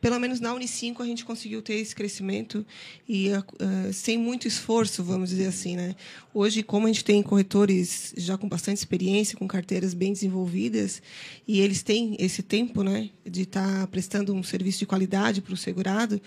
pelo 0.02 0.20
menos 0.20 0.40
na 0.40 0.54
Unicinco 0.54 1.04
a 1.04 1.06
gente 1.06 1.24
conseguiu 1.24 1.62
ter 1.62 1.76
esse 1.76 1.96
crescimento 1.96 2.66
e 3.08 3.30
eh, 3.30 3.92
sem 3.94 4.18
muito 4.18 4.48
esforço, 4.48 5.04
vamos 5.04 5.30
dizer 5.30 5.46
assim, 5.46 5.76
né? 5.76 5.96
Hoje, 6.34 6.64
como 6.64 6.88
a 6.88 6.90
gente 6.90 7.06
tem 7.06 7.22
corretores 7.22 8.12
já 8.18 8.36
com 8.36 8.50
bastante 8.50 8.78
experiência, 8.78 9.38
com 9.38 9.48
carteiras 9.48 9.94
bem 9.94 10.12
desenvolvidas, 10.12 11.04
e 11.48 11.62
eles 11.62 11.84
têm 11.84 12.18
esse 12.20 12.42
tempo, 12.42 12.82
né, 12.82 13.12
de 13.24 13.44
estar 13.44 13.86
prestando 13.88 14.34
um 14.34 14.42
serviço 14.42 14.80
de 14.80 14.88
qualidade 14.88 15.40
para 15.40 15.54
o 15.54 15.58
segurado, 15.58 16.20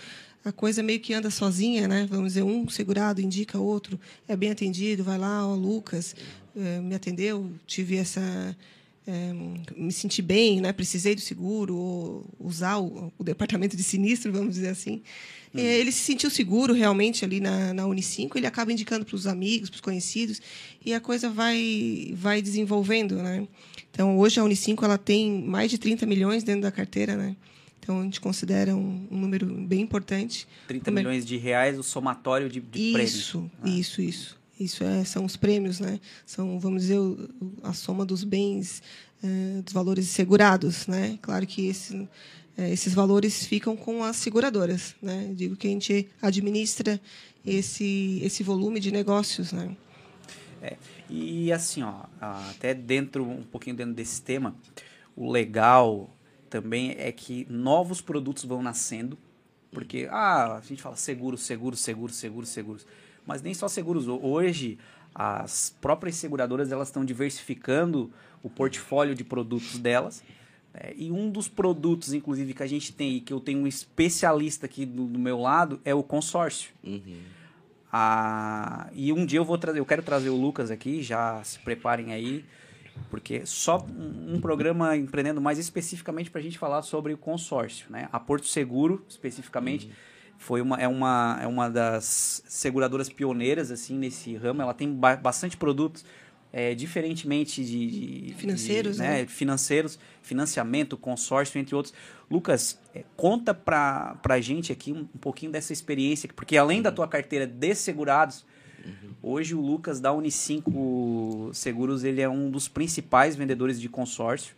a 0.44 0.52
coisa 0.52 0.82
meio 0.82 1.00
que 1.00 1.12
anda 1.12 1.30
sozinha, 1.30 1.88
né? 1.88 2.06
Vamos 2.08 2.34
dizer, 2.34 2.44
um 2.44 2.68
segurado 2.68 3.20
indica 3.20 3.58
outro, 3.58 3.98
é 4.28 4.36
bem 4.36 4.50
atendido, 4.50 5.02
vai 5.02 5.18
lá, 5.18 5.44
ó, 5.46 5.54
Lucas, 5.54 6.14
eh, 6.56 6.80
me 6.80 6.94
atendeu, 6.94 7.50
tive 7.66 7.96
essa 7.96 8.56
é, 9.06 9.32
me 9.76 9.92
senti 9.92 10.20
bem, 10.22 10.60
né? 10.60 10.72
precisei 10.72 11.14
do 11.14 11.20
seguro, 11.20 11.74
ou 11.76 12.26
usar 12.38 12.78
o, 12.78 13.12
o 13.18 13.24
departamento 13.24 13.76
de 13.76 13.82
sinistro, 13.82 14.32
vamos 14.32 14.54
dizer 14.54 14.68
assim. 14.68 15.02
É, 15.56 15.78
ele 15.78 15.92
se 15.92 16.00
sentiu 16.00 16.28
seguro 16.30 16.74
realmente 16.74 17.24
ali 17.24 17.38
na, 17.38 17.72
na 17.72 17.86
Unicinco, 17.86 18.36
ele 18.36 18.46
acaba 18.46 18.72
indicando 18.72 19.04
para 19.04 19.14
os 19.14 19.24
amigos, 19.24 19.70
para 19.70 19.76
os 19.76 19.80
conhecidos, 19.80 20.40
e 20.84 20.92
a 20.92 20.98
coisa 21.00 21.30
vai, 21.30 22.12
vai 22.16 22.42
desenvolvendo. 22.42 23.14
Né? 23.16 23.46
Então, 23.92 24.18
hoje 24.18 24.40
a 24.40 24.42
Unicinco 24.44 24.84
ela 24.84 24.98
tem 24.98 25.30
mais 25.42 25.70
de 25.70 25.78
30 25.78 26.06
milhões 26.06 26.42
dentro 26.42 26.62
da 26.62 26.72
carteira, 26.72 27.14
né? 27.16 27.36
então 27.78 28.00
a 28.00 28.02
gente 28.02 28.20
considera 28.20 28.74
um, 28.74 29.06
um 29.10 29.16
número 29.16 29.46
bem 29.46 29.80
importante. 29.82 30.48
30 30.66 30.86
Como 30.86 30.98
é- 30.98 31.02
milhões 31.02 31.24
de 31.24 31.36
reais 31.36 31.78
o 31.78 31.84
somatório 31.84 32.48
de, 32.48 32.58
de 32.58 32.92
prêmios. 32.92 33.14
isso, 33.14 33.48
Ah. 33.62 33.68
isso, 33.68 34.02
isso. 34.02 34.36
Isso 34.58 34.84
é, 34.84 35.04
são 35.04 35.24
os 35.24 35.36
prêmios, 35.36 35.80
né? 35.80 36.00
São, 36.24 36.58
vamos 36.60 36.82
dizer, 36.82 36.98
a 37.62 37.72
soma 37.72 38.04
dos 38.04 38.22
bens, 38.22 38.82
eh, 39.22 39.62
dos 39.62 39.72
valores 39.72 40.06
segurados, 40.08 40.86
né? 40.86 41.18
Claro 41.20 41.46
que 41.46 41.66
esse, 41.66 42.08
eh, 42.56 42.72
esses 42.72 42.94
valores 42.94 43.46
ficam 43.46 43.76
com 43.76 44.04
as 44.04 44.16
seguradoras, 44.16 44.94
né? 45.02 45.32
Digo 45.34 45.56
que 45.56 45.66
a 45.66 45.70
gente 45.70 46.08
administra 46.22 47.00
esse 47.44 48.20
esse 48.22 48.42
volume 48.42 48.80
de 48.80 48.90
negócios, 48.92 49.52
né? 49.52 49.76
E 51.08 51.52
assim, 51.52 51.82
ó, 51.82 52.04
até 52.20 52.72
dentro, 52.72 53.28
um 53.28 53.42
pouquinho 53.42 53.76
dentro 53.76 53.92
desse 53.92 54.22
tema, 54.22 54.56
o 55.14 55.30
legal 55.30 56.10
também 56.48 56.94
é 56.98 57.12
que 57.12 57.46
novos 57.50 58.00
produtos 58.00 58.44
vão 58.44 58.62
nascendo, 58.62 59.18
porque, 59.70 60.08
ah, 60.10 60.56
a 60.56 60.60
gente 60.60 60.80
fala 60.80 60.96
seguro, 60.96 61.36
seguro, 61.36 61.76
seguro, 61.76 62.12
seguro, 62.12 62.46
seguros, 62.46 62.86
mas 63.26 63.42
nem 63.42 63.54
só 63.54 63.68
seguros. 63.68 64.06
Hoje, 64.08 64.78
as 65.14 65.74
próprias 65.80 66.16
seguradoras, 66.16 66.72
elas 66.72 66.88
estão 66.88 67.04
diversificando 67.04 68.10
o 68.42 68.50
portfólio 68.50 69.14
de 69.14 69.24
produtos 69.24 69.78
delas, 69.78 70.22
né? 70.72 70.92
e 70.96 71.10
um 71.10 71.30
dos 71.30 71.48
produtos, 71.48 72.12
inclusive, 72.12 72.52
que 72.52 72.62
a 72.62 72.66
gente 72.66 72.92
tem 72.92 73.16
e 73.16 73.20
que 73.20 73.32
eu 73.32 73.40
tenho 73.40 73.60
um 73.60 73.66
especialista 73.66 74.66
aqui 74.66 74.84
do, 74.84 75.06
do 75.06 75.18
meu 75.18 75.40
lado 75.40 75.80
é 75.84 75.94
o 75.94 76.02
consórcio. 76.02 76.72
Ah, 77.92 78.90
e 78.92 79.12
um 79.12 79.24
dia 79.24 79.38
eu 79.38 79.44
vou 79.44 79.56
trazer, 79.56 79.78
eu 79.78 79.86
quero 79.86 80.02
trazer 80.02 80.28
o 80.28 80.36
Lucas 80.36 80.68
aqui, 80.68 81.00
já 81.00 81.42
se 81.44 81.60
preparem 81.60 82.12
aí, 82.12 82.44
porque 83.08 83.46
só 83.46 83.78
um, 83.78 84.34
um 84.34 84.40
programa 84.40 84.96
empreendendo 84.96 85.40
mais 85.40 85.60
especificamente 85.60 86.28
para 86.28 86.40
a 86.40 86.42
gente 86.42 86.58
falar 86.58 86.82
sobre 86.82 87.12
o 87.12 87.16
consórcio, 87.16 87.86
né? 87.88 88.08
A 88.12 88.18
Porto 88.18 88.46
Seguro, 88.46 89.04
especificamente, 89.08 89.88
foi 90.44 90.60
uma, 90.60 90.76
é, 90.76 90.86
uma, 90.86 91.38
é 91.40 91.46
uma 91.46 91.70
das 91.70 92.42
seguradoras 92.46 93.08
pioneiras 93.08 93.70
assim 93.70 93.96
nesse 93.96 94.36
ramo. 94.36 94.60
Ela 94.60 94.74
tem 94.74 94.92
ba 94.92 95.16
bastante 95.16 95.56
produtos, 95.56 96.04
é, 96.52 96.74
diferentemente 96.74 97.64
de, 97.64 98.26
de 98.26 98.34
financeiros, 98.34 98.96
de, 98.96 99.02
né? 99.02 99.22
né? 99.22 99.26
financeiros, 99.26 99.98
financiamento, 100.22 100.98
consórcio, 100.98 101.58
entre 101.58 101.74
outros. 101.74 101.94
Lucas, 102.30 102.78
é, 102.94 103.04
conta 103.16 103.54
para 103.54 104.18
a 104.22 104.40
gente 104.40 104.70
aqui 104.70 104.92
um, 104.92 105.08
um, 105.14 105.18
pouquinho 105.18 105.50
dessa 105.50 105.72
experiência, 105.72 106.28
porque 106.36 106.58
além 106.58 106.82
da 106.82 106.92
tua 106.92 107.08
carteira 107.08 107.46
de 107.46 107.74
segurados, 107.74 108.44
uhum. 108.84 109.14
hoje 109.22 109.54
o 109.54 109.62
Lucas 109.62 109.98
da 109.98 110.12
Unicinco 110.12 111.48
Seguros 111.54 112.04
ele 112.04 112.20
é 112.20 112.28
um 112.28 112.50
dos 112.50 112.68
principais 112.68 113.34
vendedores 113.34 113.80
de 113.80 113.88
consórcio. 113.88 114.54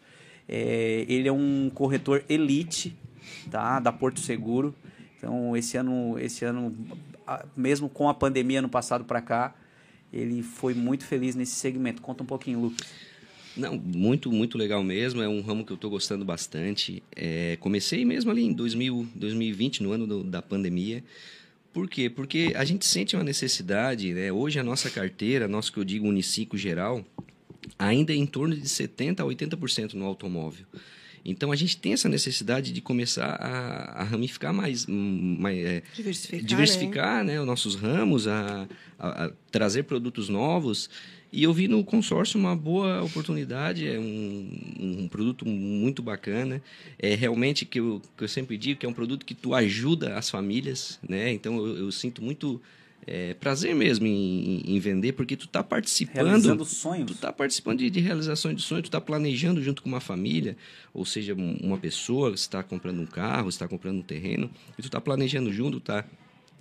É, 0.49 1.07
ele 1.09 1.29
é 1.29 1.33
um 1.33 1.71
corretor 1.73 2.25
elite 2.29 2.97
tá, 3.53 3.79
da 3.79 3.93
Porto 3.93 4.19
Seguro. 4.19 4.75
Então, 5.17 5.57
esse 5.57 5.77
ano, 5.77 6.19
esse 6.19 6.45
ano, 6.45 6.75
mesmo 7.57 7.89
com 7.89 8.09
a 8.09 8.15
pandemia 8.15 8.61
no 8.61 8.69
passado 8.69 9.05
para 9.05 9.21
cá, 9.21 9.55
ele 10.13 10.43
foi 10.43 10.75
muito 10.75 11.05
feliz 11.05 11.35
nesse 11.35 11.55
segmento. 11.55 12.03
Conta 12.03 12.23
um 12.23 12.27
pouquinho, 12.27 12.61
Lucas. 12.61 12.87
Não, 13.57 13.77
muito, 13.77 14.31
muito 14.31 14.59
legal 14.59 14.83
mesmo. 14.83 15.23
É 15.23 15.29
um 15.29 15.41
ramo 15.41 15.65
que 15.65 15.73
eu 15.73 15.77
estou 15.77 15.91
gostando 15.91 16.25
bastante. 16.25 17.03
É, 17.15 17.57
comecei 17.59 18.05
mesmo 18.05 18.31
ali 18.31 18.45
em 18.45 18.53
2000, 18.53 19.09
2020, 19.15 19.83
no 19.83 19.93
ano 19.93 20.07
do, 20.07 20.23
da 20.23 20.43
pandemia. 20.43 21.03
Por 21.73 21.89
quê? 21.89 22.11
Porque 22.11 22.53
a 22.55 22.65
gente 22.65 22.85
sente 22.85 23.17
uma 23.17 23.25
necessidade, 23.25 24.13
né? 24.13 24.31
Hoje 24.31 24.59
a 24.59 24.65
nossa 24.65 24.91
carteira, 24.91 25.49
nosso 25.49 25.73
que 25.73 25.79
eu 25.79 25.85
digo 25.85 26.07
uniciclo 26.07 26.59
geral, 26.59 27.05
ainda 27.79 28.13
é 28.13 28.17
em 28.17 28.27
torno 28.27 28.55
de 28.55 28.63
70% 28.63 29.21
a 29.21 29.25
80% 29.25 29.95
no 29.95 30.05
automóvel. 30.05 30.67
Então 31.29 31.51
a 31.51 31.57
gente 31.57 31.77
tem 31.77 31.93
essa 31.93 32.09
necessidade 32.09 32.73
de 32.73 32.81
começar 32.81 33.31
a, 33.41 34.03
a 34.03 34.05
ramificar 34.05 34.55
mais, 34.55 34.87
mais 34.87 35.59
é, 35.59 35.83
diversificar, 35.93 36.47
diversificar 36.47 37.25
né? 37.25 37.35
né? 37.35 37.41
os 37.41 37.47
nossos 37.47 37.75
ramos, 37.75 38.29
a, 38.29 38.69
a, 38.97 39.25
a, 39.25 39.33
trazer 39.51 39.83
produtos 39.83 40.29
novos. 40.29 40.89
E 41.33 41.43
eu 41.43 41.53
vi 41.53 41.67
no 41.67 41.83
consórcio 41.83 42.39
uma 42.39 42.55
boa 42.55 43.03
oportunidade, 43.03 43.87
é 43.89 43.99
um, 43.99 44.51
um 44.79 45.09
produto 45.09 45.45
muito 45.45 46.01
bacana. 46.01 46.63
É 46.97 47.17
realmente 47.17 47.65
que 47.65 47.81
eu, 47.81 48.01
que 48.17 48.23
eu 48.23 48.29
sempre 48.29 48.57
digo 48.57 48.79
que 48.79 48.87
é 48.87 48.89
um 48.89 48.95
produto 48.95 49.27
que 49.27 49.35
tu 49.35 49.53
ajuda 49.53 50.17
as 50.17 50.31
famílias, 50.31 51.01
né? 51.07 51.33
Então 51.33 51.57
eu, 51.57 51.79
eu 51.79 51.93
sinto 51.93 52.23
muito 52.23 52.63
é, 53.07 53.35
prazer 53.35 53.75
mesmo 53.75 54.07
em, 54.07 54.63
em, 54.67 54.79
vender, 54.81 55.13
porque 55.13 55.37
tu 55.37 55.47
está 55.47 55.63
participando. 55.63 56.27
Realizando 56.27 56.65
sonhos. 56.65 57.07
Tu 57.07 57.13
está 57.13 57.33
participando 57.33 57.79
de, 57.79 57.89
de 57.89 58.01
realização 58.01 58.53
de 58.53 58.61
sonhos, 58.61 58.83
tu 58.83 58.87
está 58.87 59.01
planejando 59.01 59.63
junto 59.63 59.81
com 59.81 59.89
uma 59.89 60.01
família, 60.01 60.57
ou 60.93 61.05
seja, 61.05 61.35
uma 61.35 61.79
pessoa, 61.79 62.35
está 62.35 62.63
comprando 62.65 63.01
um 63.01 63.07
carro, 63.07 63.49
está 63.49 63.69
comprando 63.69 63.99
um 63.99 64.03
terreno, 64.03 64.51
e 64.77 64.83
tu 64.83 64.87
está 64.87 65.01
planejando 65.01 65.53
junto, 65.53 65.79
tá 65.79 66.05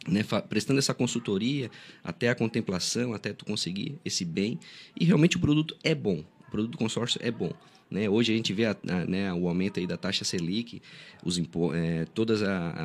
né, 0.08 0.24
prestando 0.48 0.78
essa 0.78 0.94
consultoria 0.94 1.72
até 2.04 2.30
a 2.30 2.36
contemplação, 2.36 3.14
até 3.14 3.34
tu 3.34 3.44
conseguir 3.44 3.98
esse 4.06 4.24
bem. 4.24 4.60
E 5.00 5.04
realmente 5.04 5.38
o 5.38 5.40
produto 5.40 5.76
é 5.84 5.96
bom. 5.96 6.24
O 6.48 6.52
produto 6.52 6.72
do 6.74 6.78
consórcio 6.78 7.20
é 7.24 7.32
bom. 7.32 7.52
Né? 7.90 8.08
Hoje 8.08 8.32
a 8.32 8.36
gente 8.36 8.54
vê 8.54 8.66
a, 8.66 8.78
a, 8.88 9.06
né, 9.06 9.34
o 9.34 9.48
aumento 9.48 9.80
aí 9.80 9.88
da 9.88 9.98
taxa 9.98 10.24
Selic, 10.24 10.80
os, 11.24 11.42
é, 11.74 12.06
todos 12.14 12.42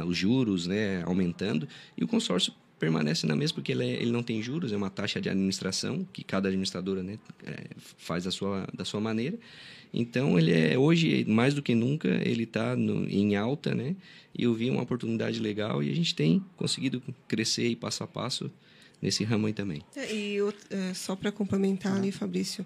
os 0.06 0.16
juros 0.16 0.66
né, 0.66 1.02
aumentando, 1.04 1.68
e 1.96 2.02
o 2.02 2.08
consórcio 2.08 2.54
permanece 2.80 3.26
na 3.26 3.36
mesma 3.36 3.56
porque 3.56 3.70
ele, 3.70 3.84
é, 3.84 4.02
ele 4.02 4.10
não 4.10 4.22
tem 4.22 4.42
juros, 4.42 4.72
é 4.72 4.76
uma 4.76 4.90
taxa 4.90 5.20
de 5.20 5.28
administração 5.28 6.04
que 6.12 6.24
cada 6.24 6.48
administradora 6.48 7.02
né, 7.02 7.18
é, 7.46 7.66
faz 7.76 8.24
da 8.24 8.30
sua, 8.30 8.66
da 8.74 8.84
sua 8.84 9.00
maneira. 9.00 9.38
Então, 9.92 10.38
ele 10.38 10.52
é 10.52 10.78
hoje, 10.78 11.24
mais 11.28 11.52
do 11.52 11.62
que 11.62 11.74
nunca, 11.74 12.08
ele 12.08 12.44
está 12.44 12.76
em 12.76 13.36
alta, 13.36 13.74
né? 13.74 13.96
E 14.36 14.44
eu 14.44 14.54
vi 14.54 14.70
uma 14.70 14.82
oportunidade 14.82 15.40
legal 15.40 15.82
e 15.82 15.90
a 15.90 15.94
gente 15.94 16.14
tem 16.14 16.42
conseguido 16.56 17.02
crescer 17.26 17.68
e 17.68 17.76
passo 17.76 18.04
a 18.04 18.06
passo 18.06 18.50
nesse 19.02 19.24
ramo 19.24 19.48
aí 19.48 19.52
também. 19.52 19.82
É, 19.96 20.14
e 20.14 20.34
eu, 20.36 20.54
é, 20.70 20.94
só 20.94 21.16
para 21.16 21.32
complementar 21.32 21.96
ali, 21.96 22.12
Fabrício, 22.12 22.64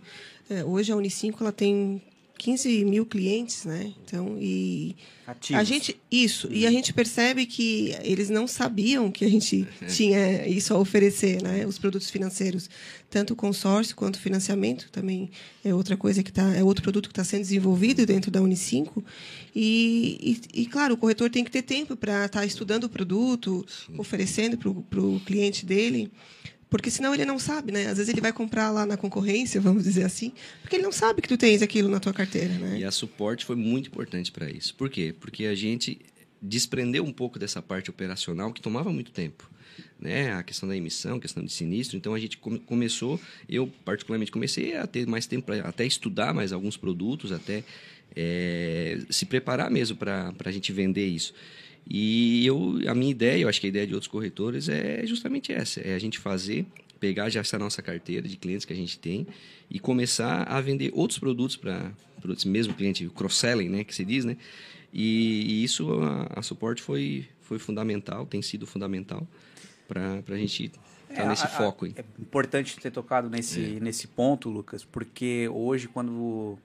é, 0.51 0.63
hoje 0.63 0.93
a 0.93 0.97
Unicinco 0.97 1.43
ela 1.43 1.53
tem 1.53 2.03
15 2.45 2.85
mil 2.85 3.07
clientes, 3.07 3.65
né? 3.65 3.95
Então, 4.05 4.37
e 4.39 4.95
Ativos. 5.27 5.59
a 5.59 5.65
gente 5.65 5.99
isso 6.11 6.47
e 6.53 6.67
a 6.67 6.71
gente 6.71 6.93
percebe 6.93 7.47
que 7.47 7.97
eles 8.03 8.29
não 8.29 8.47
sabiam 8.47 9.11
que 9.11 9.25
a 9.25 9.31
gente 9.31 9.67
tinha 9.89 10.47
isso 10.47 10.75
a 10.75 10.79
oferecer, 10.79 11.43
né? 11.43 11.65
Os 11.67 11.79
produtos 11.79 12.11
financeiros, 12.11 12.69
tanto 13.09 13.33
o 13.33 13.37
consórcio 13.37 13.97
quanto 13.97 14.17
o 14.17 14.21
financiamento 14.21 14.91
também 14.93 15.31
é 15.65 15.73
outra 15.73 15.97
coisa 15.97 16.23
que 16.23 16.31
tá, 16.31 16.55
é 16.55 16.63
outro 16.63 16.83
produto 16.83 17.09
que 17.09 17.13
está 17.13 17.25
sendo 17.25 17.41
desenvolvido 17.41 18.05
dentro 18.05 18.31
da 18.31 18.43
Unicinco 18.43 19.03
e, 19.57 20.39
e, 20.55 20.63
e, 20.63 20.67
claro, 20.67 20.95
o 20.95 20.97
corretor 20.99 21.31
tem 21.31 21.45
que 21.45 21.51
ter 21.51 21.63
tempo 21.63 21.97
para 21.97 22.27
estar 22.27 22.41
tá 22.41 22.45
estudando 22.45 22.85
o 22.85 22.89
produto, 22.91 23.65
Sim. 23.67 23.95
oferecendo 23.97 24.59
para 24.59 25.01
o 25.01 25.19
cliente 25.21 25.65
dele. 25.65 26.13
Porque 26.69 26.91
senão 26.91 27.15
ele 27.15 27.25
não 27.25 27.39
sabe, 27.39 27.73
né? 27.73 27.87
Às 27.87 27.99
vezes 27.99 28.09
ele 28.09 28.21
vai 28.21 28.33
comprar 28.33 28.71
lá 28.71 28.85
na 28.85 28.97
concorrência, 28.97 29.61
vamos 29.61 29.85
dizer 29.85 30.05
assim, 30.05 30.33
porque 30.61 30.77
ele 30.77 30.83
não 30.83 30.93
sabe 30.93 31.23
que 31.23 31.29
tu 31.29 31.37
tens 31.37 31.63
aquilo 31.63 31.89
na 31.89 32.01
tua 32.01 32.13
carteira, 32.13 32.55
né? 32.55 32.79
E 32.79 32.85
a 32.85 32.91
suporte 32.91 33.45
foi 33.45 33.57
muito 33.57 33.89
importante 33.89 34.33
para 34.33 34.51
isso. 34.51 34.75
Por 34.75 34.89
quê? 34.89 35.15
Porque 35.19 35.47
a 35.47 35.55
gente 35.55 36.01
desprendeu 36.41 37.05
um 37.05 37.13
pouco 37.13 37.39
dessa 37.39 37.63
parte 37.63 37.91
operacional 37.91 38.53
que 38.53 38.61
tomava 38.61 38.93
muito 38.93 39.11
tempo. 39.11 39.51
Né, 39.99 40.33
a 40.33 40.43
questão 40.43 40.69
da 40.69 40.77
emissão, 40.77 41.17
a 41.17 41.21
questão 41.21 41.43
de 41.43 41.51
sinistro. 41.51 41.97
Então 41.97 42.15
a 42.15 42.19
gente 42.19 42.37
come, 42.37 42.59
começou, 42.59 43.19
eu 43.49 43.67
particularmente 43.85 44.31
comecei 44.31 44.77
a 44.77 44.87
ter 44.87 45.07
mais 45.07 45.27
tempo 45.27 45.47
para 45.47 45.61
até 45.67 45.87
estudar 45.87 46.35
mais 46.35 46.53
alguns 46.53 46.77
produtos, 46.77 47.33
até 47.33 47.65
é, 48.15 48.99
se 49.11 49.25
preparar 49.25 49.71
mesmo 49.71 49.97
para 49.97 50.33
a 50.45 50.51
gente 50.51 50.73
vender 50.73 51.07
isso. 51.07 51.33
E 51.87 52.47
eu, 52.47 52.81
a 52.89 52.95
minha 52.95 53.11
ideia, 53.11 53.43
eu 53.43 53.49
acho 53.49 53.61
que 53.61 53.67
a 53.67 53.69
ideia 53.69 53.87
de 53.87 53.93
outros 53.93 54.09
corretores 54.09 54.69
é 54.69 55.07
justamente 55.07 55.53
essa: 55.53 55.81
é 55.81 55.95
a 55.95 55.99
gente 55.99 56.19
fazer, 56.19 56.67
pegar 56.99 57.29
já 57.29 57.41
essa 57.41 57.59
nossa 57.59 57.83
carteira 57.83 58.27
de 58.27 58.37
clientes 58.37 58.65
que 58.65 58.73
a 58.73 58.77
gente 58.77 58.99
tem 58.99 59.27
e 59.71 59.79
começar 59.79 60.45
a 60.45 60.61
vender 60.61 60.91
outros 60.95 61.19
produtos 61.19 61.57
para 61.57 61.93
esse 62.31 62.49
mesmo 62.49 62.73
cliente, 62.75 63.09
cross-selling, 63.11 63.69
né, 63.69 63.85
que 63.85 63.95
se 63.95 64.05
diz, 64.05 64.25
né? 64.25 64.37
E, 64.93 65.61
e 65.61 65.65
isso, 65.65 65.93
a, 66.01 66.39
a 66.39 66.43
suporte 66.43 66.81
foi, 66.81 67.27
foi 67.43 67.59
fundamental, 67.59 68.25
tem 68.25 68.41
sido 68.41 68.67
fundamental 68.67 69.27
para 69.87 70.23
a 70.27 70.37
gente 70.37 70.67
estar 70.67 70.81
tá 71.15 71.23
é, 71.23 71.29
nesse 71.29 71.45
a, 71.45 71.49
foco. 71.49 71.85
Aí. 71.85 71.95
É 71.97 72.05
importante 72.19 72.79
ter 72.79 72.91
tocado 72.91 73.29
nesse, 73.29 73.77
é. 73.77 73.81
nesse 73.81 74.07
ponto, 74.07 74.49
Lucas, 74.49 74.85
porque 74.85 75.49
hoje, 75.53 75.89
quando 75.89 76.13
o 76.13 76.59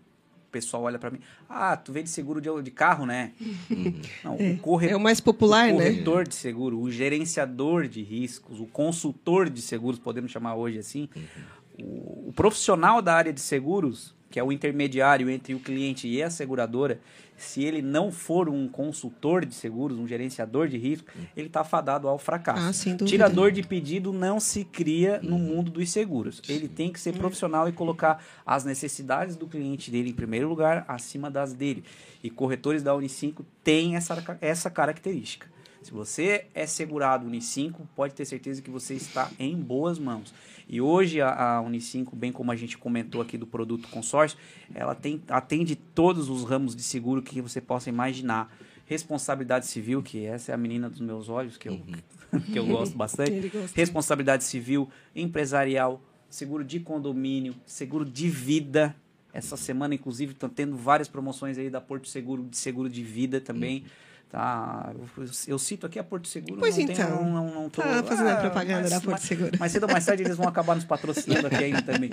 pessoal 0.50 0.84
olha 0.84 1.00
para 1.00 1.12
mim, 1.12 1.20
ah, 1.48 1.76
tu 1.78 1.92
vende 1.92 2.10
seguro 2.10 2.42
de, 2.42 2.50
de 2.62 2.72
carro, 2.72 3.06
né? 3.06 3.32
Uhum. 3.70 4.02
Não, 4.24 4.36
é, 4.40 4.52
o 4.52 4.58
corretor, 4.60 4.94
é 4.94 4.96
o 4.98 5.00
mais 5.00 5.20
popular, 5.20 5.70
o 5.70 5.78
né? 5.78 5.86
corretor 5.86 6.28
de 6.28 6.36
seguro, 6.36 6.80
o 6.80 6.92
gerenciador 6.92 7.88
de 7.88 8.02
riscos, 8.02 8.60
o 8.60 8.66
consultor 8.66 9.50
de 9.50 9.62
seguros, 9.62 10.00
podemos 10.00 10.32
chamar 10.32 10.56
hoje 10.56 10.80
assim, 10.80 11.10
uhum. 11.16 11.86
o, 11.86 12.30
o 12.30 12.34
profissional 12.36 13.02
da 13.02 13.14
área 13.14 13.34
de 13.34 13.42
seguros, 13.42 14.16
que 14.30 14.40
é 14.40 14.44
o 14.44 14.52
intermediário 14.52 15.30
entre 15.30 15.54
o 15.54 15.60
cliente 15.60 16.08
e 16.08 16.22
a 16.22 16.30
seguradora, 16.30 17.00
se 17.40 17.64
ele 17.64 17.82
não 17.82 18.12
for 18.12 18.50
um 18.50 18.68
consultor 18.68 19.46
de 19.46 19.56
seguros, 19.56 19.98
um 19.98 20.08
gerenciador 20.08 20.68
de 20.68 20.78
risco, 20.78 21.08
ele 21.36 21.48
está 21.48 21.64
fadado 21.64 22.08
ao 22.08 22.18
fracasso. 22.18 22.90
Ah. 22.90 23.06
Tirador 23.06 23.52
de 23.52 23.64
pedido 23.64 24.12
não 24.12 24.40
se 24.40 24.66
cria 24.66 25.20
no 25.24 25.40
mundo 25.40 25.72
dos 25.72 25.90
seguros. 25.90 26.42
Ele 26.50 26.68
tem 26.68 26.92
que 26.92 27.00
ser 27.00 27.14
profissional 27.14 27.68
e 27.70 27.72
colocar 27.72 28.24
as 28.46 28.66
necessidades 28.66 29.36
do 29.38 29.48
cliente 29.48 29.90
dele 29.90 30.10
em 30.10 30.14
primeiro 30.14 30.50
lugar, 30.50 30.84
acima 30.88 31.32
das 31.32 31.54
dele. 31.54 31.84
E 32.22 32.30
corretores 32.30 32.84
da 32.84 32.94
Unicinco 32.94 33.46
têm 33.64 33.96
essa, 33.96 34.38
essa 34.42 34.70
característica. 34.70 35.48
Se 35.82 35.92
você 35.92 36.46
é 36.54 36.66
segurado 36.66 37.26
Unicinco, 37.26 37.88
pode 37.96 38.14
ter 38.14 38.26
certeza 38.26 38.62
que 38.62 38.70
você 38.70 38.96
está 38.96 39.32
em 39.40 39.56
boas 39.56 39.98
mãos. 39.98 40.34
E 40.68 40.82
hoje 40.82 41.22
a, 41.22 41.56
a 41.56 41.62
Unicinco, 41.62 42.16
bem 42.16 42.32
como 42.32 42.52
a 42.52 42.56
gente 42.56 42.78
comentou 42.78 43.22
aqui 43.22 43.38
do 43.38 43.48
produto 43.48 43.88
consórcio, 43.88 44.38
ela 44.76 44.94
tem, 44.94 45.22
atende 45.30 45.76
todos 45.76 46.30
os 46.30 46.44
ramos 46.44 46.76
de 46.76 46.84
seguro 46.84 47.22
que 47.22 47.42
você 47.42 47.62
possa 47.62 47.90
imaginar. 47.90 48.54
Responsabilidade 48.86 49.68
civil, 49.68 50.02
que 50.02 50.26
essa 50.26 50.52
é 50.52 50.56
a 50.56 50.58
menina 50.58 50.90
dos 50.90 51.00
meus 51.00 51.30
olhos, 51.30 51.58
que 51.58 51.70
eu, 51.70 51.74
uhum. 51.74 52.42
que 52.52 52.58
eu 52.58 52.66
gosto 52.66 52.98
bastante. 52.98 53.52
Responsabilidade 53.74 54.44
civil, 54.44 54.90
empresarial, 55.16 56.02
seguro 56.30 56.64
de 56.64 56.80
condomínio, 56.80 57.56
seguro 57.66 58.04
de 58.04 58.28
vida. 58.28 58.96
Essa 59.32 59.56
semana, 59.56 59.94
inclusive, 59.94 60.34
estão 60.34 60.50
tendo 60.50 60.76
várias 60.76 61.08
promoções 61.08 61.58
aí 61.58 61.70
da 61.70 61.80
Porto 61.80 62.08
Seguro, 62.08 62.44
de 62.44 62.58
seguro 62.58 62.90
de 62.90 63.04
vida 63.04 63.40
também. 63.40 63.84
Uhum 63.84 64.09
Tá? 64.30 64.94
Eu, 64.94 65.26
eu, 65.48 65.58
cito 65.58 65.88
aqui 65.88 65.98
a 65.98 66.04
Porto 66.04 66.28
Seguro. 66.28 66.60
Pois 66.60 66.78
não 66.78 66.84
então. 66.84 66.96
Tenho, 66.96 67.24
não, 67.24 67.32
não, 67.32 67.54
não 67.64 67.70
tô, 67.70 67.82
tá 67.82 68.04
fazendo 68.04 68.30
ah, 68.30 68.36
propaganda 68.36 68.82
mas, 68.82 68.92
da 68.92 69.02
Porto 69.02 69.22
Seguro. 69.22 69.52
Mas 69.60 69.72
cedo 69.72 69.84
ou 69.84 69.92
mais 69.92 70.06
tarde 70.06 70.22
eles 70.22 70.38
vão 70.38 70.48
acabar 70.48 70.76
nos 70.76 70.86
patrocinando 70.86 71.48
aqui 71.48 71.64
ainda 71.64 71.82
também. 71.92 72.12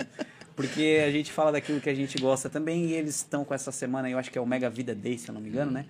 Porque 0.55 1.03
a 1.05 1.11
gente 1.11 1.31
fala 1.31 1.51
daquilo 1.51 1.79
que 1.79 1.89
a 1.89 1.93
gente 1.93 2.19
gosta 2.19 2.49
também 2.49 2.87
e 2.87 2.93
eles 2.93 3.17
estão 3.17 3.45
com 3.45 3.53
essa 3.53 3.71
semana, 3.71 4.09
eu 4.09 4.17
acho 4.17 4.31
que 4.31 4.37
é 4.37 4.41
o 4.41 4.47
Mega 4.47 4.67
Vida 4.67 4.95
Day, 4.95 5.15
se 5.19 5.29
eu 5.29 5.33
não 5.35 5.41
me 5.41 5.49
engano, 5.49 5.69
né? 5.69 5.85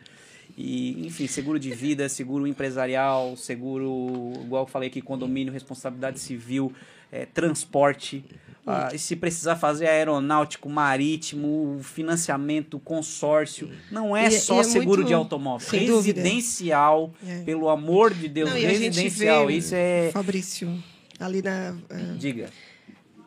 E, 0.58 1.08
enfim, 1.08 1.28
seguro 1.28 1.58
de 1.58 1.72
vida, 1.72 2.10
seguro 2.10 2.46
empresarial, 2.46 3.38
seguro, 3.38 4.34
igual 4.44 4.64
eu 4.64 4.68
falei 4.68 4.90
aqui, 4.90 5.02
condomínio, 5.02 5.54
responsabilidade 5.54 6.20
civil, 6.20 6.74
é, 7.10 7.26
transporte. 7.26 8.26
Ah, 8.70 8.90
e 8.94 9.00
se 9.00 9.16
precisar 9.16 9.56
fazer 9.56 9.88
aeronáutico, 9.88 10.70
marítimo, 10.70 11.80
financiamento, 11.82 12.78
consórcio, 12.80 13.70
não 13.92 14.16
é 14.16 14.28
E- 14.28 14.32
só 14.32 14.58
e 14.58 14.60
é 14.60 14.64
seguro 14.64 14.98
muito- 14.98 15.08
de 15.08 15.14
automóvel. 15.14 15.68
Residencial, 15.70 17.14
É. 17.26 17.44
pelo 17.44 17.70
amor 17.70 18.14
de 18.14 18.28
Deus, 18.28 18.50
Não, 18.50 18.58
e 18.58 18.66
residencial. 18.66 19.48
vê, 19.48 19.54
Isso 19.54 19.74
é. 19.74 20.10
Fabrício, 20.12 20.84
ali 21.20 21.42
na. 21.42 21.76
ah, 21.90 22.16
Diga. 22.18 22.50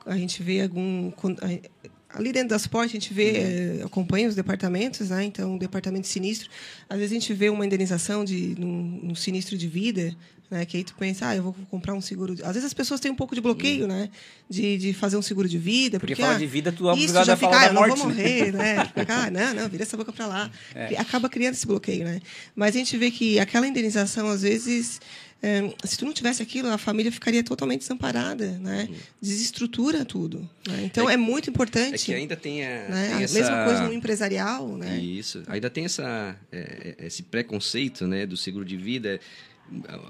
a 0.05 0.17
gente 0.17 0.43
vê 0.43 0.61
algum. 0.63 1.11
Ali 2.13 2.33
dentro 2.33 2.49
da 2.49 2.57
Sport, 2.57 2.89
a 2.89 2.93
gente 2.93 3.15
vê, 3.15 3.33
eh, 3.37 3.83
acompanha 3.85 4.29
os 4.29 4.35
departamentos, 4.35 5.11
né? 5.11 5.25
Então, 5.25 5.55
o 5.55 5.59
departamento 5.59 6.03
de 6.03 6.09
sinistro. 6.09 6.51
Às 6.89 6.99
vezes 6.99 7.13
a 7.13 7.21
gente 7.21 7.33
vê 7.33 7.49
uma 7.49 7.65
indenização 7.65 8.25
de 8.25 8.57
num, 8.59 9.01
num 9.03 9.15
sinistro 9.15 9.57
de 9.57 9.69
vida, 9.69 10.17
né? 10.51 10.67
Que 10.67 10.79
aí 10.79 10.85
tu 10.85 10.95
pensa, 10.99 11.29
ah, 11.29 11.37
eu 11.37 11.45
vou 11.45 11.55
comprar 11.71 11.95
um 11.95 12.01
seguro. 12.01 12.35
de-" 12.35 12.43
Às 12.43 12.55
vezes 12.55 12.65
as 12.65 12.75
pessoas 12.75 12.99
têm 12.99 13.13
um 13.13 13.15
pouco 13.15 13.35
de 13.35 13.41
bloqueio, 13.41 13.87
né? 13.87 14.11
De, 14.49 14.77
de 14.77 14.93
fazer 14.93 15.17
um 15.17 15.23
seguro 15.23 15.49
de 15.49 15.57
vida. 15.57 16.01
Porque 16.01 16.15
Porque, 16.15 16.23
falar 16.23 16.35
ah, 16.35 16.39
de 16.39 16.47
vida, 16.47 16.73
tu 16.73 16.91
é 16.91 16.95
isso 16.95 17.05
obrigado 17.05 17.27
já 17.27 17.33
a 17.35 17.37
fica, 17.37 17.51
falar 17.51 17.63
ah, 17.63 17.67
da 17.67 17.71
eu 17.71 17.75
não 17.75 17.81
morte, 17.83 17.99
vou 17.99 18.09
né? 18.09 18.15
morrer, 18.15 18.53
né? 18.53 18.85
Fica, 18.93 19.15
ah, 19.15 19.31
não, 19.31 19.55
não, 19.55 19.69
vira 19.69 19.85
essa 19.85 19.97
boca 19.97 20.13
para 20.13 20.27
lá. 20.27 20.51
É. 20.75 20.99
Acaba 20.99 21.29
criando 21.29 21.55
esse 21.55 21.67
bloqueio, 21.67 22.05
né? 22.05 22.21
Mas 22.57 22.75
a 22.75 22.79
gente 22.79 22.97
vê 22.97 23.13
que 23.13 23.39
aquela 23.39 23.69
indenização, 23.69 24.29
às 24.29 24.43
vezes, 24.43 25.01
eh, 25.43 25.73
se 25.85 25.97
tu 25.97 26.05
não 26.05 26.13
tivesse 26.13 26.43
aquilo, 26.43 26.69
a 26.69 26.79
família 26.79 27.11
ficaria 27.11 27.43
totalmente 27.43 27.81
desamparada, 27.81 28.59
né? 28.59 28.89
Desestrutura 29.21 30.05
tudo. 30.05 30.49
né? 30.69 30.83
Então, 30.85 31.09
é, 31.09 31.17
muito 31.17 31.49
É 31.49 31.51
importante. 31.51 32.05
que 32.05 32.15
ainda 32.15 32.37
tem 32.37 32.65
a, 32.65 32.89
né? 32.89 33.07
tem 33.09 33.15
A 33.17 33.21
essa... 33.23 33.35
mesma 33.39 33.65
coisa 33.65 33.83
no 33.85 33.93
empresarial, 33.93 34.77
né? 34.77 34.99
Isso. 34.99 35.43
Ainda 35.47 35.71
tem 35.71 35.85
essa, 35.85 36.37
é, 36.53 36.95
é, 36.99 37.07
esse 37.07 37.23
preconceito 37.23 38.07
né, 38.07 38.27
do 38.27 38.37
seguro 38.37 38.65
de 38.65 38.77
vida. 38.77 39.19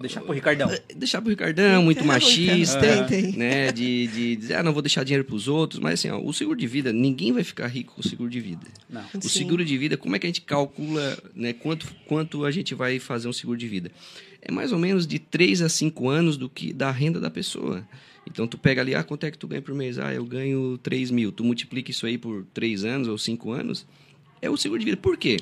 Deixar 0.01 0.23
pro 0.23 0.33
Ricardão. 0.33 0.71
Deixar 0.97 1.21
pro 1.21 1.31
Ricardão, 1.31 1.83
muito 1.83 1.99
Tem, 1.99 2.07
machista, 2.07 2.81
tem, 3.07 3.23
tem. 3.23 3.37
né? 3.37 3.71
De, 3.71 4.07
de 4.07 4.37
dizer, 4.37 4.55
ah, 4.55 4.63
não 4.63 4.73
vou 4.73 4.81
deixar 4.81 5.05
dinheiro 5.05 5.25
pros 5.25 5.49
outros. 5.49 5.81
Mas 5.81 5.95
assim, 6.01 6.09
ó, 6.09 6.19
o 6.19 6.33
seguro 6.33 6.59
de 6.59 6.67
vida, 6.67 6.93
ninguém 6.93 7.33
vai 7.33 7.45
ficar 7.45 7.67
rico 7.67 7.95
com 7.95 8.01
o 8.01 8.05
seguro 8.05 8.31
de 8.31 8.41
vida. 8.41 8.67
Não. 8.89 9.05
O 9.15 9.23
Sim. 9.23 9.29
seguro 9.29 9.65
de 9.65 9.77
vida, 9.77 9.97
como 9.97 10.17
é 10.17 10.19
que 10.19 10.27
a 10.27 10.29
gente 10.29 10.41
calcula 10.41 11.19
né, 11.35 11.53
quanto, 11.53 11.87
quanto 12.07 12.45
a 12.45 12.51
gente 12.51 12.75
vai 12.75 12.99
fazer 12.99 13.29
um 13.29 13.33
seguro 13.33 13.59
de 13.59 13.69
vida? 13.69 13.91
É 14.41 14.51
mais 14.51 14.73
ou 14.73 14.79
menos 14.79 15.07
de 15.07 15.19
3 15.19 15.63
a 15.63 15.69
5 15.69 16.09
anos 16.09 16.37
do 16.37 16.49
que 16.49 16.73
da 16.73 16.91
renda 16.91 17.21
da 17.21 17.31
pessoa. 17.31 17.87
Então, 18.27 18.47
tu 18.47 18.57
pega 18.57 18.81
ali, 18.81 18.95
ah, 18.95 19.03
quanto 19.03 19.25
é 19.25 19.31
que 19.31 19.37
tu 19.37 19.47
ganha 19.47 19.61
por 19.61 19.75
mês? 19.75 19.99
Ah, 19.99 20.15
eu 20.15 20.25
ganho 20.25 20.79
3 20.83 21.11
mil. 21.11 21.33
Tu 21.33 21.45
multiplica 21.45 21.91
isso 21.91 22.07
aí 22.07 22.17
por 22.17 22.47
3 22.55 22.85
anos 22.85 23.09
ou 23.09 23.19
5 23.19 23.51
anos, 23.51 23.87
é 24.41 24.49
o 24.49 24.57
seguro 24.57 24.79
de 24.79 24.85
vida. 24.87 24.97
Por 24.97 25.17
quê? 25.17 25.39